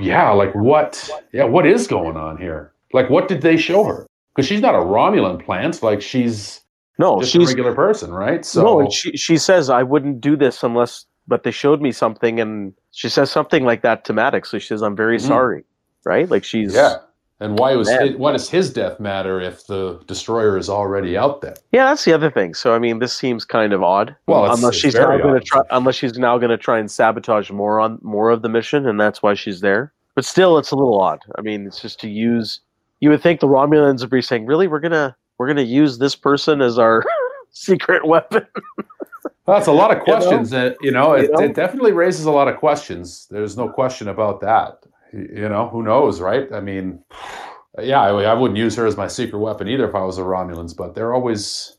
yeah, 0.00 0.30
like 0.30 0.54
what? 0.54 1.08
Yeah, 1.32 1.44
what 1.44 1.66
is 1.66 1.86
going 1.86 2.16
on 2.16 2.36
here? 2.36 2.72
Like, 2.92 3.10
what 3.10 3.28
did 3.28 3.42
they 3.42 3.56
show 3.56 3.84
her? 3.84 4.06
Because 4.34 4.46
she's 4.46 4.60
not 4.60 4.74
a 4.74 4.78
Romulan 4.78 5.44
plant. 5.44 5.82
Like 5.82 6.00
she's 6.02 6.60
No, 6.98 7.20
just 7.20 7.34
a 7.34 7.38
she's 7.38 7.48
regular 7.48 7.74
person, 7.74 8.12
right? 8.12 8.44
So 8.44 8.62
no, 8.62 8.80
and 8.80 8.92
she 8.92 9.16
she 9.16 9.36
says 9.38 9.70
I 9.70 9.82
wouldn't 9.82 10.20
do 10.20 10.36
this 10.36 10.62
unless, 10.62 11.04
but 11.26 11.42
they 11.42 11.50
showed 11.50 11.80
me 11.80 11.90
something, 11.92 12.38
and 12.40 12.72
she 12.92 13.08
says 13.08 13.30
something 13.30 13.64
like 13.64 13.82
that 13.82 14.04
to 14.06 14.12
Maddox. 14.12 14.50
So 14.50 14.58
she 14.58 14.68
says, 14.68 14.82
"I'm 14.82 14.94
very 14.96 15.18
Mhm. 15.18 15.26
sorry," 15.26 15.64
right? 16.04 16.28
Like 16.30 16.44
she's 16.44 16.74
Yeah. 16.74 16.96
And 17.42 17.58
why 17.58 17.74
was 17.74 17.88
his, 17.88 18.16
why 18.16 18.32
does 18.32 18.50
his 18.50 18.70
death 18.70 19.00
matter 19.00 19.40
if 19.40 19.66
the 19.66 19.98
destroyer 20.06 20.58
is 20.58 20.68
already 20.68 21.16
out 21.16 21.40
there? 21.40 21.54
Yeah, 21.72 21.86
that's 21.86 22.04
the 22.04 22.12
other 22.12 22.30
thing. 22.30 22.52
So 22.52 22.74
I 22.74 22.78
mean, 22.78 22.98
this 22.98 23.14
seems 23.16 23.44
kind 23.46 23.72
of 23.72 23.82
odd. 23.82 24.14
Well, 24.26 24.44
it's- 24.44 24.58
unless 24.58 24.74
it's 24.74 24.80
she's 24.82 24.94
now 24.94 25.16
going 25.16 25.34
to 25.34 25.40
try, 25.40 25.62
unless 25.70 25.94
she's 25.94 26.18
now 26.18 26.36
going 26.36 26.50
to 26.50 26.58
try 26.58 26.78
and 26.78 26.90
sabotage 26.90 27.50
more 27.50 27.80
on 27.80 27.98
more 28.02 28.28
of 28.30 28.42
the 28.42 28.48
mission, 28.50 28.86
and 28.86 29.00
that's 29.00 29.22
why 29.22 29.32
she's 29.34 29.60
there. 29.60 29.92
But 30.14 30.24
still, 30.26 30.58
it's 30.58 30.70
a 30.70 30.76
little 30.76 31.00
odd. 31.00 31.20
I 31.38 31.40
mean, 31.40 31.66
it's 31.66 31.80
just 31.80 31.98
to 32.00 32.10
use. 32.10 32.60
You 33.00 33.08
would 33.08 33.22
think 33.22 33.40
the 33.40 33.46
Romulans 33.48 34.00
would 34.02 34.10
be 34.10 34.20
saying, 34.20 34.44
"Really, 34.44 34.68
we're 34.68 34.80
gonna 34.80 35.16
we're 35.38 35.46
gonna 35.48 35.62
use 35.62 35.96
this 35.98 36.14
person 36.14 36.60
as 36.60 36.78
our 36.78 37.02
secret 37.52 38.06
weapon." 38.06 38.46
That's 39.46 39.66
a 39.66 39.72
lot 39.72 39.90
of 39.90 39.98
You 40.06 40.12
know? 40.12 40.18
questions. 40.18 40.50
that 40.50 40.76
You 40.82 40.90
know, 40.90 41.14
it, 41.14 41.22
You 41.22 41.32
know? 41.32 41.38
it 41.44 41.54
definitely 41.54 41.92
raises 41.92 42.26
a 42.26 42.30
lot 42.30 42.48
of 42.48 42.56
questions. 42.58 43.26
There's 43.30 43.56
no 43.56 43.68
question 43.70 44.08
about 44.08 44.40
that. 44.42 44.84
You 45.12 45.48
know, 45.48 45.68
who 45.68 45.82
knows, 45.82 46.20
right? 46.20 46.50
I 46.52 46.60
mean, 46.60 47.02
yeah, 47.80 48.00
I, 48.00 48.22
I 48.24 48.34
wouldn't 48.34 48.58
use 48.58 48.76
her 48.76 48.86
as 48.86 48.96
my 48.96 49.08
secret 49.08 49.38
weapon 49.38 49.68
either 49.68 49.88
if 49.88 49.94
I 49.94 50.02
was 50.02 50.18
a 50.18 50.22
Romulans, 50.22 50.76
but 50.76 50.94
they're 50.94 51.12
always 51.14 51.76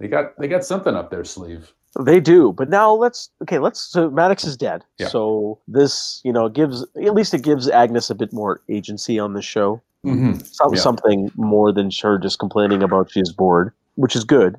they 0.00 0.08
got 0.08 0.36
they 0.38 0.48
got 0.48 0.64
something 0.64 0.94
up 0.94 1.10
their 1.10 1.24
sleeve. 1.24 1.72
They 2.00 2.18
do, 2.18 2.52
but 2.52 2.68
now 2.68 2.92
let's 2.92 3.30
okay. 3.42 3.60
Let's 3.60 3.80
so 3.80 4.10
Maddox 4.10 4.44
is 4.44 4.56
dead, 4.56 4.84
Yeah. 4.98 5.08
so 5.08 5.60
this 5.68 6.20
you 6.24 6.32
know 6.32 6.48
gives 6.48 6.82
at 6.82 7.14
least 7.14 7.34
it 7.34 7.42
gives 7.42 7.68
Agnes 7.68 8.10
a 8.10 8.14
bit 8.16 8.32
more 8.32 8.62
agency 8.68 9.18
on 9.18 9.34
the 9.34 9.42
show. 9.42 9.80
Mm-hmm. 10.04 10.40
Some, 10.40 10.74
Yeah. 10.74 10.80
Something 10.80 11.30
more 11.36 11.72
than 11.72 11.90
her 12.02 12.18
just 12.18 12.38
complaining 12.38 12.82
about 12.82 13.10
she's 13.10 13.32
bored, 13.32 13.72
which 13.94 14.16
is 14.16 14.24
good. 14.24 14.56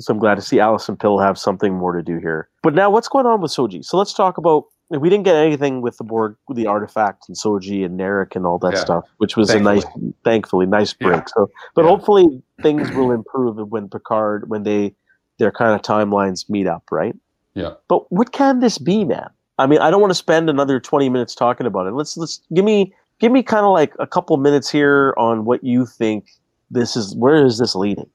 So 0.00 0.14
I'm 0.14 0.18
glad 0.20 0.36
to 0.36 0.42
see 0.42 0.60
Alison 0.60 0.96
Pill 0.96 1.18
have 1.18 1.38
something 1.38 1.74
more 1.74 1.92
to 1.92 2.02
do 2.02 2.18
here. 2.18 2.48
But 2.62 2.74
now, 2.74 2.88
what's 2.88 3.08
going 3.08 3.26
on 3.26 3.40
with 3.40 3.50
Soji? 3.50 3.84
So 3.84 3.98
let's 3.98 4.14
talk 4.14 4.38
about. 4.38 4.64
We 4.90 5.10
didn't 5.10 5.24
get 5.24 5.36
anything 5.36 5.82
with 5.82 5.98
the 5.98 6.04
Borg, 6.04 6.36
the 6.54 6.66
artifact, 6.66 7.28
and 7.28 7.36
Soji 7.36 7.84
and 7.84 7.98
Narek 8.00 8.34
and 8.34 8.46
all 8.46 8.58
that 8.60 8.72
Yeah. 8.74 8.80
stuff, 8.80 9.04
which 9.18 9.36
was 9.36 9.48
Thankfully. 9.50 9.72
a 9.72 9.74
nice, 9.74 10.14
thankfully, 10.24 10.66
nice 10.66 10.94
Yeah. 10.98 11.08
break. 11.08 11.28
So, 11.28 11.50
but 11.74 11.82
Yeah. 11.84 11.90
hopefully 11.90 12.42
things 12.62 12.90
will 12.92 13.10
improve 13.10 13.56
when 13.70 13.88
Picard, 13.88 14.48
when 14.48 14.62
they, 14.62 14.94
their 15.38 15.52
kind 15.52 15.74
of 15.74 15.82
timelines 15.82 16.48
meet 16.48 16.66
up, 16.66 16.84
right? 16.90 17.14
Yeah. 17.54 17.74
But 17.88 18.10
what 18.10 18.32
can 18.32 18.60
this 18.60 18.78
be, 18.78 19.04
man? 19.04 19.28
I 19.58 19.66
mean, 19.66 19.80
I 19.80 19.90
don't 19.90 20.00
want 20.00 20.10
to 20.10 20.14
spend 20.14 20.48
another 20.48 20.80
20 20.80 21.08
minutes 21.08 21.34
talking 21.34 21.66
about 21.66 21.86
it. 21.86 21.92
Let's 21.92 22.16
let's 22.16 22.40
give 22.54 22.64
me 22.64 22.94
give 23.18 23.32
me 23.32 23.42
kind 23.42 23.66
of 23.66 23.72
like 23.72 23.92
a 23.98 24.06
couple 24.06 24.36
minutes 24.36 24.70
here 24.70 25.12
on 25.18 25.44
what 25.44 25.62
you 25.64 25.84
think 25.84 26.28
this 26.70 26.96
is 26.96 27.14
where 27.16 27.44
is 27.44 27.58
this 27.58 27.74
leading? 27.74 28.08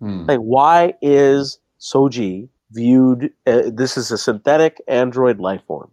Hmm. 0.00 0.26
Like 0.26 0.38
why 0.38 0.94
is 1.02 1.58
Soji 1.80 2.48
viewed 2.70 3.32
uh, 3.46 3.62
this 3.72 3.96
is 3.96 4.10
a 4.12 4.18
synthetic 4.18 4.80
android 4.88 5.40
life 5.40 5.62
form, 5.66 5.90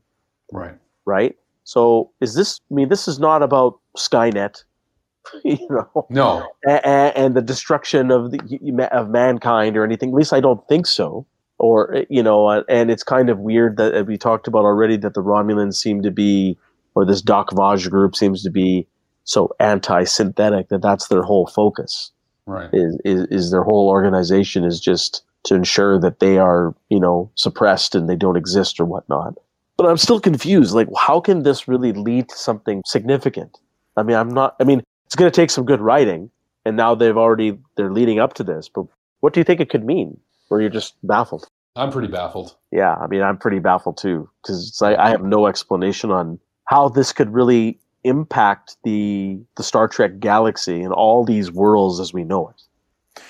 Right. 0.52 0.76
right? 1.06 1.36
So 1.64 2.12
is 2.22 2.36
this 2.36 2.60
I 2.70 2.74
mean 2.74 2.90
this 2.90 3.08
is 3.08 3.20
not 3.20 3.44
about 3.44 3.80
Skynet, 3.98 4.64
you 5.44 5.58
know, 5.70 6.06
No. 6.10 6.48
a- 6.68 6.82
a- 6.84 7.18
and 7.18 7.36
the 7.36 7.42
destruction 7.42 8.12
of 8.12 8.32
the 8.32 8.90
of 8.92 9.10
mankind 9.10 9.78
or 9.78 9.84
anything. 9.84 10.10
At 10.10 10.16
least 10.16 10.34
I 10.34 10.40
don't 10.40 10.66
think 10.68 10.86
so. 10.88 11.26
Or 11.60 11.96
uh, 11.96 12.06
you 12.10 12.24
know, 12.24 12.48
uh, 12.48 12.64
and 12.68 12.90
it's 12.90 13.04
kind 13.04 13.30
of 13.30 13.38
weird 13.40 13.78
that 13.78 14.08
we 14.08 14.18
talked 14.18 14.48
about 14.48 14.66
already 14.66 14.98
that 14.98 15.14
the 15.14 15.22
Romulans 15.22 15.76
seem 15.76 16.02
to 16.02 16.10
be, 16.10 16.58
or 16.96 17.06
this 17.06 17.22
Zhat 17.22 17.56
Vash 17.56 17.88
group 17.88 18.16
seems 18.16 18.42
to 18.44 18.50
be 18.50 18.88
so 19.26 19.54
anti-synthetic 19.60 20.70
that 20.70 20.82
that's 20.82 21.08
their 21.10 21.22
whole 21.22 21.46
focus. 21.46 22.12
Right. 22.48 22.70
Is, 22.74 22.98
is 23.06 23.28
is 23.28 23.52
their 23.52 23.62
whole 23.64 23.90
organization 23.90 24.64
is 24.64 24.80
just 24.80 25.24
to 25.44 25.54
ensure 25.54 26.00
that 26.00 26.20
they 26.20 26.40
are 26.40 26.74
you 26.90 27.00
know 27.00 27.30
suppressed 27.36 27.94
and 27.94 28.10
they 28.10 28.16
don't 28.16 28.38
exist 28.38 28.80
or 28.80 28.86
whatnot. 28.86 29.36
But 29.78 29.88
I'm 29.88 29.98
still 29.98 30.20
confused. 30.20 30.74
Like, 30.74 30.88
how 30.98 31.20
can 31.20 31.44
this 31.44 31.68
really 31.68 31.92
lead 31.92 32.30
to 32.30 32.38
something 32.38 32.84
significant? 32.86 33.58
I 33.98 34.04
mean, 34.04 34.16
I'm 34.16 34.30
not. 34.30 34.56
I 34.60 34.64
mean, 34.64 34.84
it's 35.06 35.16
going 35.16 35.32
to 35.32 35.36
take 35.36 35.50
some 35.50 35.66
good 35.66 35.82
writing, 35.82 36.30
and 36.66 36.78
now 36.78 36.96
they've 36.96 37.18
already 37.18 37.58
they're 37.76 37.92
leading 37.92 38.20
up 38.20 38.34
to 38.36 38.44
this. 38.44 38.70
But 38.70 38.86
what 39.22 39.34
do 39.34 39.40
you 39.40 39.44
think 39.44 39.60
it 39.60 39.70
could 39.70 39.86
mean? 39.86 40.20
Or 40.50 40.62
you're 40.62 40.70
just 40.70 40.96
baffled? 41.04 41.48
I'm 41.76 41.92
pretty 41.92 42.10
baffled. 42.10 42.56
Yeah, 42.72 42.96
I 42.96 43.08
mean, 43.08 43.22
I'm 43.22 43.38
pretty 43.38 43.60
baffled 43.60 43.98
too 43.98 44.30
because 44.42 44.80
like 44.82 44.98
I 44.98 45.10
have 45.10 45.24
no 45.24 45.48
explanation 45.48 46.12
on 46.12 46.40
how 46.66 46.90
this 46.90 47.14
could 47.14 47.34
really 47.34 47.80
impact 48.04 48.78
the 48.84 49.40
the 49.56 49.64
Star 49.64 49.88
Trek 49.88 50.20
galaxy 50.20 50.82
and 50.82 50.94
all 50.94 51.24
these 51.24 51.52
worlds 51.52 52.00
as 52.00 52.14
we 52.14 52.24
know 52.24 52.50
it. 52.50 52.62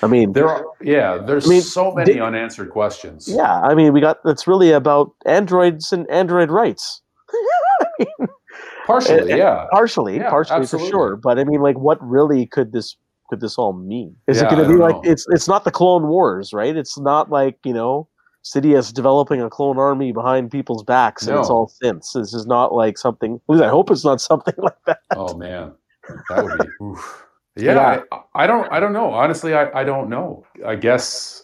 I 0.03 0.07
mean, 0.07 0.34
There 0.34 0.47
are 0.47 0.63
yeah, 0.82 1.17
there's 1.17 1.45
I 1.47 1.49
mean, 1.49 1.61
so 1.61 1.91
many 1.93 2.13
they- 2.13 2.19
unanswered 2.19 2.69
questions. 2.69 3.27
yeah, 3.27 3.61
I 3.61 3.73
mean, 3.75 3.93
we 3.93 4.01
got 4.01 4.19
it's 4.25 4.45
really 4.47 4.71
about 4.71 5.11
androids 5.25 5.91
and 5.91 6.09
android 6.09 6.51
rights. 6.51 7.01
Partially, 8.88 9.32
Uh, 9.34 9.36
yeah. 9.38 9.65
partially, 9.71 10.17
Yeah, 10.17 10.29
partially 10.29 10.61
absolutely. 10.61 10.89
for 10.89 10.97
sure. 10.97 11.15
But 11.15 11.39
I 11.39 11.43
mean, 11.43 11.61
like, 11.61 11.77
what 11.77 11.97
really 12.01 12.45
could 12.47 12.73
this 12.73 12.95
could 13.29 13.39
this 13.39 13.57
all 13.57 13.73
mean? 13.73 14.15
Is 14.27 14.38
Yeah, 14.38 14.47
it 14.47 14.49
going 14.51 14.63
to 14.63 14.69
be 14.69 14.75
like 14.79 14.95
know. 14.95 15.11
it's 15.11 15.25
it's 15.29 15.47
not 15.47 15.63
the 15.63 15.71
Clone 15.71 16.07
Wars, 16.07 16.51
right? 16.51 16.75
It's 16.75 16.99
not 16.99 17.29
like 17.29 17.57
you 17.63 17.73
know, 17.73 18.07
Sidious 18.43 18.91
developing 18.91 19.39
a 19.41 19.49
clone 19.49 19.77
army 19.77 20.11
behind 20.11 20.49
people's 20.51 20.84
backs, 20.84 21.27
and 21.27 21.38
it's 21.39 21.49
all 21.49 21.71
synths. 21.82 22.13
This 22.13 22.34
is 22.34 22.45
not 22.47 22.73
like 22.73 22.97
something. 22.97 23.36
At 23.36 23.41
least 23.53 23.63
I 23.63 23.69
hope 23.69 23.91
it's 23.91 24.03
not 24.03 24.19
something 24.29 24.55
like 24.57 24.77
that. 24.88 24.99
Oh 25.15 25.38
man, 25.38 25.73
that 26.29 26.43
would 26.43 26.57
be. 26.59 26.99
Yeah, 27.56 27.74
Yeah. 27.74 28.04
I, 28.12 28.43
I 28.43 28.47
don't. 28.47 28.72
I 28.72 28.80
don't 28.80 28.93
know. 28.93 29.12
Honestly, 29.12 29.54
I, 29.54 29.82
I 29.82 29.84
don't 29.84 30.10
know. 30.10 30.45
I 30.66 30.76
guess. 30.76 31.43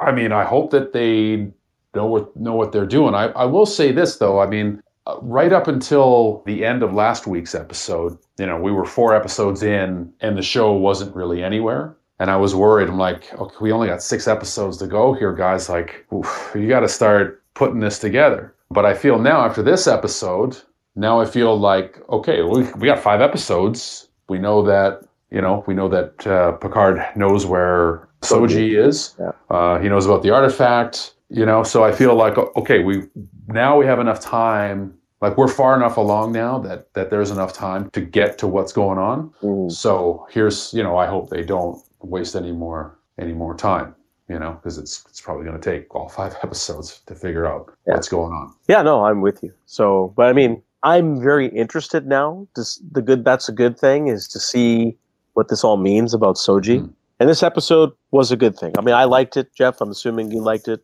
I 0.00 0.12
mean, 0.12 0.32
I 0.32 0.44
hope 0.44 0.70
that 0.70 0.92
they 0.92 1.48
know 1.94 2.06
what 2.06 2.36
know 2.36 2.54
what 2.54 2.72
they're 2.72 2.86
doing. 2.86 3.14
I, 3.14 3.26
I 3.28 3.44
will 3.44 3.66
say 3.66 3.92
this 3.92 4.16
though. 4.16 4.40
I 4.40 4.46
mean, 4.46 4.82
uh, 5.06 5.16
right 5.22 5.52
up 5.52 5.68
until 5.68 6.42
the 6.46 6.64
end 6.64 6.82
of 6.82 6.92
last 6.92 7.26
week's 7.26 7.54
episode, 7.54 8.16
you 8.38 8.46
know, 8.46 8.58
we 8.58 8.72
were 8.72 8.84
four 8.84 9.14
episodes 9.14 9.62
in, 9.62 10.12
and 10.20 10.36
the 10.36 10.42
show 10.42 10.72
wasn't 10.72 11.14
really 11.14 11.42
anywhere. 11.42 11.96
And 12.20 12.30
I 12.30 12.36
was 12.36 12.54
worried. 12.54 12.88
I'm 12.88 12.98
like, 12.98 13.32
okay, 13.34 13.56
we 13.60 13.70
only 13.72 13.86
got 13.86 14.02
six 14.02 14.26
episodes 14.26 14.76
to 14.78 14.86
go 14.88 15.12
here, 15.12 15.32
guys. 15.32 15.68
Like, 15.68 16.04
oof, 16.12 16.50
you 16.54 16.68
got 16.68 16.80
to 16.80 16.88
start 16.88 17.42
putting 17.54 17.78
this 17.78 18.00
together. 18.00 18.54
But 18.70 18.84
I 18.84 18.94
feel 18.94 19.18
now 19.18 19.40
after 19.44 19.62
this 19.62 19.86
episode, 19.86 20.58
now 20.94 21.20
I 21.20 21.26
feel 21.26 21.58
like 21.58 21.98
okay, 22.10 22.42
we 22.42 22.64
we 22.72 22.86
got 22.86 22.98
five 23.00 23.20
episodes. 23.20 24.08
We 24.28 24.38
know 24.38 24.62
that 24.62 25.07
you 25.30 25.40
know 25.40 25.64
we 25.66 25.74
know 25.74 25.88
that 25.88 26.26
uh, 26.26 26.52
Picard 26.52 27.04
knows 27.16 27.46
where 27.46 28.08
Soji 28.22 28.76
is. 28.78 29.14
Yeah. 29.18 29.32
Uh, 29.50 29.78
he 29.78 29.88
knows 29.88 30.06
about 30.06 30.22
the 30.22 30.30
artifact. 30.30 31.14
You 31.30 31.44
know, 31.44 31.62
so 31.62 31.84
I 31.84 31.92
feel 31.92 32.14
like 32.14 32.38
okay, 32.56 32.82
we 32.82 33.02
now 33.48 33.78
we 33.78 33.86
have 33.86 34.00
enough 34.00 34.20
time. 34.20 34.94
Like 35.20 35.36
we're 35.36 35.48
far 35.48 35.76
enough 35.76 35.96
along 35.96 36.32
now 36.32 36.58
that 36.60 36.92
that 36.94 37.10
there's 37.10 37.30
enough 37.30 37.52
time 37.52 37.90
to 37.90 38.00
get 38.00 38.38
to 38.38 38.46
what's 38.46 38.72
going 38.72 38.98
on. 38.98 39.30
Mm. 39.42 39.70
So 39.70 40.26
here's 40.30 40.72
you 40.72 40.82
know 40.82 40.96
I 40.96 41.06
hope 41.06 41.28
they 41.30 41.42
don't 41.42 41.82
waste 42.00 42.34
any 42.34 42.52
more 42.52 42.98
any 43.18 43.32
more 43.32 43.54
time. 43.54 43.94
You 44.28 44.38
know, 44.38 44.52
because 44.52 44.78
it's 44.78 45.04
it's 45.08 45.20
probably 45.20 45.44
going 45.44 45.60
to 45.60 45.70
take 45.70 45.94
all 45.94 46.08
five 46.08 46.34
episodes 46.42 47.00
to 47.06 47.14
figure 47.14 47.46
out 47.46 47.72
Yeah. 47.86 47.94
what's 47.94 48.08
going 48.08 48.32
on. 48.32 48.54
Yeah, 48.68 48.82
no, 48.82 49.04
I'm 49.04 49.20
with 49.20 49.42
you. 49.42 49.52
So, 49.66 50.12
but 50.16 50.26
I 50.26 50.32
mean, 50.32 50.62
I'm 50.82 51.20
very 51.20 51.48
interested 51.48 52.06
now. 52.06 52.46
This, 52.54 52.80
the 52.92 53.02
good, 53.02 53.24
that's 53.24 53.48
a 53.48 53.52
good 53.52 53.78
thing, 53.78 54.08
is 54.08 54.28
to 54.28 54.38
see 54.38 54.96
what 55.38 55.48
this 55.48 55.62
all 55.62 55.76
means 55.76 56.14
about 56.14 56.34
Soji. 56.34 56.80
Mm. 56.80 56.92
And 57.20 57.28
this 57.28 57.44
episode 57.44 57.92
was 58.10 58.32
a 58.32 58.36
good 58.36 58.56
thing. 58.58 58.74
I 58.76 58.80
mean, 58.80 58.96
I 58.96 59.04
liked 59.04 59.36
it, 59.36 59.54
Geoff. 59.54 59.80
I'm 59.80 59.90
assuming 59.90 60.32
you 60.32 60.40
liked 60.40 60.66
it. 60.66 60.80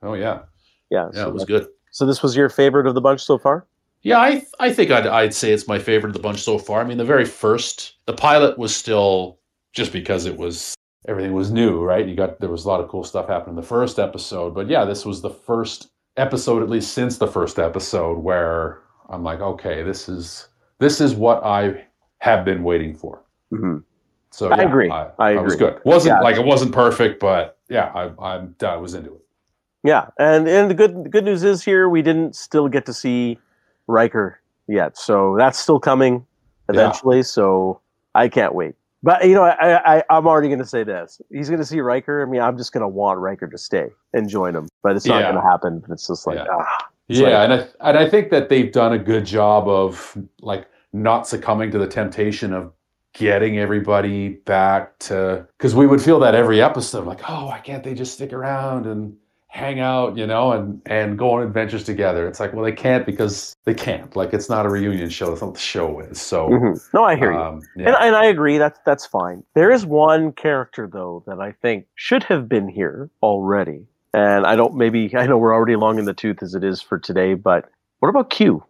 Oh 0.00 0.14
yeah, 0.14 0.42
Yeah. 0.90 1.08
Yeah, 1.12 1.22
so, 1.24 1.28
it 1.28 1.34
was 1.34 1.44
good. 1.44 1.66
so 1.90 2.06
this 2.06 2.22
was 2.22 2.36
your 2.36 2.48
favorite 2.48 2.86
of 2.86 2.94
the 2.94 3.00
bunch 3.00 3.20
so 3.20 3.36
far? 3.36 3.66
Yeah, 4.02 4.18
I 4.18 4.46
I 4.60 4.72
think 4.72 4.92
I'd 4.92 5.08
I'd 5.08 5.34
say 5.34 5.50
it's 5.50 5.66
my 5.66 5.80
favorite 5.80 6.10
of 6.10 6.14
the 6.14 6.22
bunch 6.22 6.40
so 6.40 6.56
far. 6.56 6.80
I 6.80 6.84
mean, 6.84 6.98
the 6.98 7.04
very 7.04 7.24
first, 7.24 7.94
the 8.06 8.12
pilot 8.12 8.56
was 8.56 8.74
still 8.74 9.40
just 9.72 9.92
because 9.92 10.24
it 10.24 10.36
was 10.36 10.76
everything 11.08 11.32
was 11.32 11.50
new, 11.50 11.82
right? 11.82 12.06
You 12.06 12.14
got 12.14 12.38
there 12.38 12.48
was 12.50 12.64
a 12.64 12.68
lot 12.68 12.80
of 12.80 12.88
cool 12.88 13.02
stuff 13.02 13.26
happening 13.26 13.56
in 13.56 13.60
the 13.60 13.66
first 13.66 13.98
episode, 13.98 14.54
but 14.54 14.68
yeah, 14.68 14.84
this 14.84 15.04
was 15.04 15.20
the 15.20 15.30
first 15.30 15.88
episode, 16.16 16.62
at 16.62 16.70
least 16.70 16.92
since 16.92 17.18
the 17.18 17.26
first 17.26 17.58
episode, 17.58 18.18
where 18.18 18.82
I'm 19.08 19.24
like, 19.24 19.40
okay, 19.40 19.82
this 19.82 20.08
is 20.08 20.48
this 20.78 21.00
is 21.00 21.14
what 21.14 21.42
I 21.42 21.86
have 22.18 22.44
been 22.44 22.62
waiting 22.62 22.94
for. 22.94 23.24
Mm-hmm. 23.52 23.78
So 24.36 24.50
I 24.50 24.62
agree. 24.62 24.90
I, 24.90 25.10
I 25.18 25.36
was 25.40 25.54
agree. 25.54 25.68
good. 25.70 25.80
wasn't 25.84 26.16
Yeah. 26.16 26.20
like 26.20 26.36
it 26.36 26.44
wasn't 26.44 26.72
perfect, 26.72 27.20
but 27.20 27.58
yeah, 27.70 27.86
I, 27.94 28.10
I'm 28.34 28.54
I 28.62 28.76
was 28.76 28.94
into 28.94 29.14
it. 29.14 29.20
Yeah, 29.82 30.08
and 30.18 30.46
and 30.46 30.70
the 30.70 30.74
good 30.74 31.04
the 31.04 31.08
good 31.08 31.24
news 31.24 31.42
is 31.42 31.62
here 31.64 31.88
we 31.88 32.02
didn't 32.02 32.36
still 32.36 32.68
get 32.68 32.84
to 32.86 32.92
see 32.92 33.38
Riker 33.86 34.40
yet, 34.68 34.98
so 34.98 35.36
that's 35.38 35.58
still 35.58 35.80
coming 35.80 36.26
eventually. 36.68 37.22
So 37.22 37.80
I 38.14 38.28
can't 38.28 38.54
wait. 38.54 38.74
But 39.02 39.26
you 39.26 39.34
know, 39.34 39.44
I, 39.44 39.96
I 39.98 40.02
I'm 40.10 40.26
already 40.26 40.48
going 40.48 40.58
to 40.58 40.66
say 40.66 40.84
this: 40.84 41.20
he's 41.30 41.48
going 41.48 41.60
to 41.60 41.66
see 41.66 41.80
Riker. 41.80 42.22
I 42.22 42.30
mean, 42.30 42.40
I'm 42.42 42.58
just 42.58 42.72
going 42.72 42.82
to 42.82 42.88
want 42.88 43.18
Riker 43.20 43.46
to 43.46 43.56
stay 43.58 43.86
and 44.12 44.28
join 44.28 44.54
him, 44.54 44.68
but 44.82 44.96
it's 44.96 45.06
not 45.06 45.20
Yeah. 45.20 45.32
going 45.32 45.42
to 45.42 45.48
happen. 45.50 45.82
It's 45.90 46.06
just 46.08 46.26
like 46.26 46.36
Yeah. 46.36 46.46
ah, 46.50 46.86
It's 47.08 47.20
yeah, 47.20 47.28
like- 47.28 47.50
and 47.50 47.52
I 47.54 47.88
and 47.88 47.98
I 47.98 48.08
think 48.10 48.30
that 48.30 48.48
they've 48.50 48.70
done 48.72 48.92
a 48.92 48.98
good 48.98 49.24
job 49.24 49.66
of 49.68 50.18
like 50.40 50.66
not 50.92 51.26
succumbing 51.28 51.70
to 51.70 51.78
the 51.78 51.86
temptation 51.86 52.52
of 52.52 52.72
getting 53.16 53.58
everybody 53.58 54.28
back 54.44 54.98
to 54.98 55.46
because 55.56 55.74
we 55.74 55.86
would 55.86 56.02
feel 56.02 56.18
that 56.20 56.34
every 56.34 56.60
episode, 56.62 57.06
like, 57.06 57.20
oh, 57.28 57.46
why 57.46 57.58
can't 57.58 57.82
they 57.82 57.94
just 57.94 58.12
stick 58.14 58.32
around 58.32 58.86
and 58.86 59.16
hang 59.48 59.80
out, 59.80 60.16
you 60.18 60.26
know, 60.26 60.52
and 60.52 60.82
and 60.86 61.16
go 61.18 61.30
on 61.32 61.42
adventures 61.42 61.82
together? 61.82 62.28
It's 62.28 62.38
like, 62.38 62.52
well, 62.52 62.62
they 62.64 62.72
can't 62.72 63.06
because 63.06 63.56
they 63.64 63.72
can't. 63.72 64.14
Like, 64.14 64.34
it's 64.34 64.50
not 64.50 64.66
a 64.66 64.68
reunion 64.68 65.08
show. 65.08 65.30
That's 65.30 65.40
not 65.40 65.46
what 65.48 65.54
the 65.54 65.60
show 65.60 66.00
is. 66.00 66.20
So, 66.20 66.48
mhm. 66.50 66.78
no, 66.92 67.04
I 67.04 67.16
hear 67.16 67.32
you. 67.32 67.38
um, 67.38 67.54
And, 67.76 67.84
yeah. 67.86 67.96
and 68.00 68.14
I 68.14 68.26
agree. 68.26 68.58
That's 68.58 68.78
that's 68.84 69.06
fine. 69.06 69.42
There 69.54 69.70
is 69.70 69.86
one 69.86 70.32
character 70.32 70.86
though 70.86 71.24
that 71.26 71.40
I 71.40 71.52
think 71.52 71.86
should 71.94 72.22
have 72.24 72.48
been 72.50 72.68
here 72.68 73.08
already, 73.22 73.86
and 74.12 74.46
I 74.46 74.56
don't. 74.56 74.74
Maybe 74.76 75.10
I 75.16 75.26
know 75.26 75.38
we're 75.38 75.54
already 75.54 75.76
long 75.76 75.98
in 75.98 76.04
the 76.04 76.14
tooth 76.14 76.42
as 76.42 76.54
it 76.54 76.62
is 76.62 76.82
for 76.82 76.98
today, 76.98 77.32
but 77.32 77.70
what 78.00 78.10
about 78.10 78.28
Q? 78.28 78.62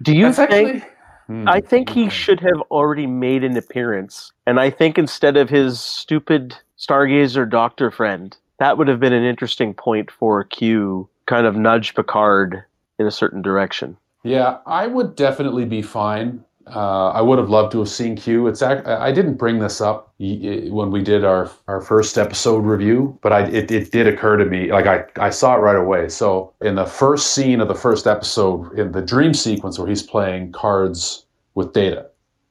Do 0.00 0.14
you 0.16 0.32
That's 0.32 0.38
think? 0.38 0.50
actually- 0.50 0.91
Hmm. 1.32 1.48
I 1.48 1.62
think 1.62 1.88
he 1.88 2.10
should 2.10 2.40
have 2.40 2.60
already 2.70 3.06
made 3.06 3.42
an 3.42 3.56
appearance, 3.56 4.32
and 4.46 4.60
I 4.60 4.68
think 4.68 4.98
instead 4.98 5.38
of 5.38 5.48
his 5.48 5.80
stupid 5.80 6.54
Stargazer 6.78 7.48
doctor 7.48 7.90
friend, 7.90 8.36
that 8.58 8.76
would 8.76 8.86
have 8.86 9.00
been 9.00 9.14
an 9.14 9.24
interesting 9.24 9.72
point 9.72 10.10
for 10.10 10.44
Q, 10.44 11.08
kind 11.24 11.46
of 11.46 11.56
nudge 11.56 11.94
Picard 11.94 12.64
in 12.98 13.06
a 13.06 13.10
certain 13.10 13.40
direction. 13.40 13.96
Yeah, 14.22 14.58
I 14.66 14.86
would 14.88 15.16
definitely 15.16 15.64
be 15.64 15.80
fine 15.80 16.44
Uh, 16.66 17.08
I 17.10 17.20
would 17.20 17.38
have 17.38 17.50
loved 17.50 17.72
to 17.72 17.78
have 17.80 17.88
seen 17.88 18.14
Q. 18.16 18.46
It's 18.46 18.62
I 18.62 19.10
didn't 19.12 19.34
bring 19.34 19.58
this 19.58 19.80
up 19.80 20.14
when 20.18 20.90
we 20.90 21.02
did 21.02 21.24
our, 21.24 21.50
our 21.68 21.80
first 21.80 22.16
episode 22.18 22.64
review, 22.64 23.18
but 23.22 23.32
I, 23.32 23.46
it, 23.48 23.70
it 23.70 23.90
did 23.90 24.06
occur 24.06 24.36
to 24.36 24.44
me. 24.44 24.70
Like 24.70 24.86
I, 24.86 25.04
I 25.16 25.30
saw 25.30 25.56
it 25.56 25.58
right 25.58 25.76
away. 25.76 26.08
So 26.08 26.52
in 26.60 26.76
the 26.76 26.84
first 26.86 27.34
scene 27.34 27.60
of 27.60 27.68
the 27.68 27.74
first 27.74 28.06
episode, 28.06 28.78
in 28.78 28.92
the 28.92 29.02
dream 29.02 29.34
sequence 29.34 29.78
where 29.78 29.88
he's 29.88 30.02
playing 30.02 30.52
cards 30.52 31.26
with 31.54 31.72
Data, 31.72 32.06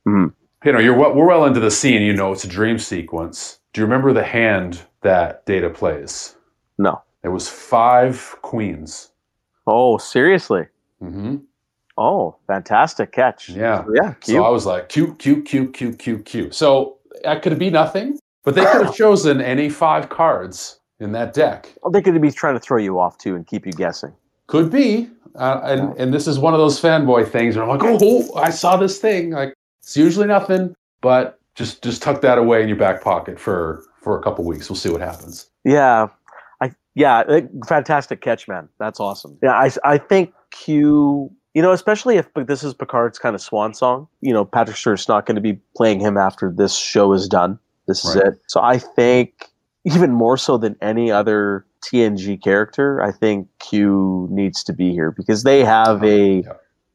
Mhm. 0.08 0.34
you 0.66 0.72
know, 0.74 0.80
you're 0.80 0.96
well, 0.98 1.14
we're 1.14 1.28
well 1.28 1.46
into 1.46 1.60
the 1.60 1.72
scene. 1.72 2.02
You 2.02 2.14
know, 2.14 2.32
it's 2.34 2.44
a 2.44 2.48
dream 2.50 2.80
sequence. 2.80 3.60
Do 3.74 3.82
you 3.82 3.86
remember 3.86 4.12
the 4.14 4.24
hand 4.24 4.82
that 5.02 5.46
Data 5.46 5.70
plays? 5.70 6.36
No. 6.78 7.02
It 7.24 7.30
was 7.30 7.48
five 7.48 8.36
queens. 8.42 9.12
Oh, 9.68 9.98
seriously? 9.98 10.66
hmm 11.00 11.38
Oh, 12.02 12.36
fantastic 12.48 13.12
catch. 13.12 13.50
Yeah. 13.50 13.86
Yeah. 13.94 14.16
So 14.22 14.44
I 14.44 14.50
was 14.50 14.66
like, 14.66 14.90
Q, 14.90 15.14
Q, 15.16 15.44
Q, 15.44 15.70
Q, 15.70 15.94
Q, 15.94 16.20
Q. 16.20 16.52
So 16.52 16.98
that 17.24 17.44
could 17.44 17.60
be 17.60 17.70
nothing, 17.70 18.20
but 18.44 18.56
they 18.56 18.66
could 18.66 18.86
have 18.86 18.96
chosen 18.96 19.40
any 19.40 19.70
five 19.70 20.10
cards 20.10 20.80
in 21.00 21.12
that 21.12 21.34
deck. 21.34 21.72
Well, 21.84 21.92
they 21.92 22.02
could 22.02 22.20
be 22.20 22.32
trying 22.32 22.56
to 22.56 22.60
throw 22.60 22.80
you 22.80 23.00
off 23.00 23.20
too 23.20 23.36
and 23.36 23.46
keep 23.46 23.68
you 23.68 23.72
guessing. 23.72 24.14
Could 24.48 24.72
be. 24.72 25.10
Uh, 25.36 25.62
and, 25.64 25.98
and 25.98 26.14
this 26.14 26.28
is 26.28 26.40
one 26.40 26.54
of 26.54 26.60
those 26.60 26.82
fanboy 26.82 27.30
things 27.30 27.56
where 27.56 27.64
I'm 27.64 27.70
like, 27.70 27.82
oh, 27.84 28.34
I 28.36 28.50
saw 28.50 28.78
this 28.78 28.98
thing. 28.98 29.30
Like, 29.30 29.54
it's 29.82 29.96
usually 29.96 30.28
nothing, 30.28 30.76
but 31.02 31.40
just 31.56 31.84
just 31.84 32.02
tuck 32.02 32.22
that 32.22 32.38
away 32.38 32.62
in 32.64 32.68
your 32.68 32.78
back 32.78 33.04
pocket 33.04 33.40
for 33.40 33.84
for 34.02 34.18
a 34.18 34.24
couple 34.24 34.44
weeks. 34.44 34.70
We'll 34.70 34.78
see 34.78 34.90
what 34.90 35.02
happens. 35.02 35.48
Yeah, 35.64 36.08
I 36.62 36.72
yeah, 36.96 37.24
fantastic 37.68 38.22
catch, 38.22 38.48
man. 38.48 38.68
That's 38.80 39.00
awesome. 39.00 39.38
Yeah, 39.44 39.54
I 39.54 39.72
I 39.84 39.98
think 39.98 40.34
Q. 40.52 41.32
You 41.54 41.62
know, 41.62 41.72
especially 41.74 42.16
if 42.18 42.28
this 42.34 42.64
is 42.64 42.74
Picard's 42.74 43.20
kind 43.20 43.36
of 43.36 43.42
swan 43.42 43.74
song. 43.74 44.08
You 44.22 44.34
know, 44.34 44.46
Patrick 44.46 44.78
Stewart's 44.78 45.08
not 45.08 45.26
going 45.26 45.36
to 45.36 45.42
be 45.42 45.60
playing 45.76 46.00
him 46.00 46.18
after 46.18 46.50
this 46.52 46.76
show 46.76 47.12
is 47.14 47.28
done. 47.28 47.60
This 47.88 48.06
is 48.06 48.16
it. 48.16 48.42
So 48.48 48.62
I 48.62 48.78
think 48.78 49.50
even 49.84 50.12
more 50.14 50.38
so 50.38 50.58
than 50.58 50.78
any 50.82 51.12
other 51.12 51.66
TNG 51.84 52.42
character, 52.42 53.02
I 53.02 53.12
think 53.12 53.48
Q 53.60 54.28
needs 54.32 54.64
to 54.64 54.74
be 54.74 54.92
here 54.92 55.12
because 55.12 55.44
they 55.44 55.66
have 55.66 56.04
a 56.04 56.44
Yeah. 56.44 56.54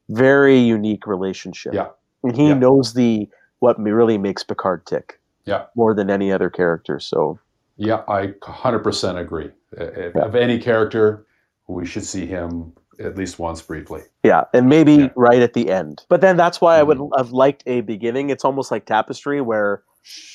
very 0.09 0.57
unique 0.57 1.05
relationship. 1.05 1.73
Yeah. 1.73 1.89
and 2.23 2.35
he 2.35 2.47
Yeah. 2.47 2.55
knows 2.55 2.93
the 2.93 3.29
what 3.59 3.79
really 3.79 4.17
makes 4.17 4.43
Picard 4.43 4.85
tick. 4.85 5.19
Yeah. 5.45 5.65
more 5.75 5.93
than 5.93 6.09
any 6.09 6.31
other 6.31 6.49
character. 6.49 6.99
So 6.99 7.39
Yeah, 7.77 8.01
I 8.07 8.33
100% 8.41 9.17
agree. 9.19 9.51
If, 9.73 10.15
Of 10.15 10.35
any 10.35 10.57
character, 10.57 11.25
we 11.67 11.85
should 11.85 12.03
see 12.05 12.25
him 12.25 12.73
at 12.99 13.17
least 13.17 13.39
once 13.39 13.61
briefly. 13.61 14.01
Yeah, 14.23 14.45
and 14.53 14.67
maybe 14.67 14.93
Yeah. 14.95 15.09
right 15.15 15.41
at 15.41 15.53
the 15.53 15.69
end. 15.69 16.03
But 16.09 16.21
then 16.21 16.37
that's 16.37 16.59
why 16.61 16.77
I 16.79 16.83
would 16.83 16.97
Mhm. 16.97 17.17
have 17.17 17.31
liked 17.31 17.63
a 17.67 17.81
beginning. 17.81 18.29
It's 18.29 18.43
almost 18.45 18.71
like 18.71 18.85
tapestry 18.85 19.41
where 19.41 19.83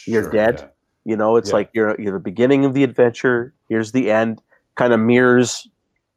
You're 0.06 0.24
Sure, 0.24 0.32
dead. 0.32 0.54
yeah. 0.60 0.66
you 1.04 1.16
know 1.16 1.36
it's 1.36 1.48
Yeah. 1.48 1.54
like 1.56 1.70
you're 1.72 1.98
you're 1.98 2.12
the 2.12 2.20
beginning 2.20 2.64
of 2.66 2.74
the 2.74 2.84
adventure. 2.84 3.54
Here's 3.70 3.92
the 3.92 4.10
end. 4.10 4.42
Kind 4.74 4.92
of 4.92 5.00
mirrors 5.00 5.66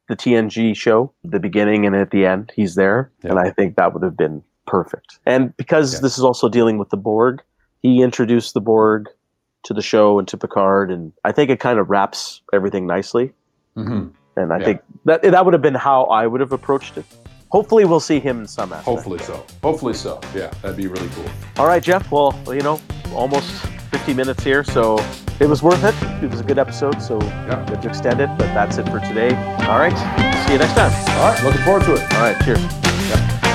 the 0.08 0.14
TNG 0.16 0.74
show, 0.74 1.10
the 1.24 1.40
beginning 1.40 1.86
and 1.86 1.96
at 1.96 2.10
the 2.10 2.26
end. 2.26 2.52
He's 2.54 2.74
there, 2.74 3.10
and 3.24 3.38
I 3.38 3.48
think 3.50 3.76
that 3.76 3.94
would 3.94 4.02
have 4.02 4.16
been 4.16 4.42
perfect. 4.66 5.18
And 5.24 5.56
because 5.56 6.00
this 6.02 6.18
is 6.18 6.22
also 6.24 6.48
dealing 6.50 6.76
with 6.78 6.90
the 6.90 6.96
Borg, 6.98 7.40
he 7.80 8.02
introduced 8.02 8.52
the 8.54 8.60
Borg 8.60 9.08
to 9.64 9.72
the 9.74 9.82
show 9.82 10.18
and 10.18 10.28
to 10.28 10.36
Picard, 10.36 10.90
and 10.92 11.12
I 11.24 11.32
think 11.32 11.48
it 11.50 11.58
kind 11.58 11.78
of 11.78 11.88
wraps 11.88 12.42
everything 12.52 12.86
nicely. 12.86 13.32
Mhm. 13.76 14.10
And 14.36 14.52
I 14.52 14.58
Yeah. 14.58 14.64
think 14.64 14.80
that 15.06 15.22
that 15.22 15.44
would 15.44 15.54
have 15.54 15.62
been 15.62 15.74
how 15.74 16.04
I 16.04 16.26
would 16.26 16.40
have 16.40 16.52
approached 16.52 16.98
it. 16.98 17.04
Hopefully, 17.50 17.84
we'll 17.84 18.00
see 18.00 18.18
him 18.20 18.40
in 18.40 18.46
some 18.46 18.72
aspect. 18.72 18.84
Hopefully 18.84 19.18
so. 19.20 19.42
Hopefully 19.62 19.94
so. 19.94 20.20
Yeah, 20.34 20.50
that'd 20.62 20.76
be 20.76 20.88
really 20.88 21.08
cool. 21.14 21.24
All 21.58 21.66
right, 21.66 21.82
Geoff. 21.82 22.10
Well, 22.10 22.34
you 22.48 22.60
know, 22.60 22.80
almost 23.14 23.48
50 23.92 24.12
minutes 24.14 24.42
here, 24.42 24.64
so 24.64 24.98
it 25.40 25.48
was 25.48 25.62
worth 25.62 25.84
it. 25.84 25.94
It 26.22 26.30
was 26.30 26.40
a 26.40 26.44
good 26.44 26.58
episode, 26.58 27.00
so 27.00 27.18
Yeah. 27.22 27.64
have 27.70 27.80
to 27.80 27.88
extend 27.88 28.20
it, 28.20 28.28
but 28.36 28.46
that's 28.52 28.78
it 28.78 28.88
for 28.88 28.98
today. 29.00 29.30
All 29.68 29.78
right. 29.78 29.96
See 30.46 30.52
you 30.54 30.58
next 30.58 30.74
time. 30.74 30.92
All 31.20 31.30
right, 31.30 31.42
looking 31.44 31.62
forward 31.62 31.84
to 31.84 31.94
it. 31.94 32.14
All 32.14 32.20
right. 32.20 32.36
Cheers. 32.44 33.45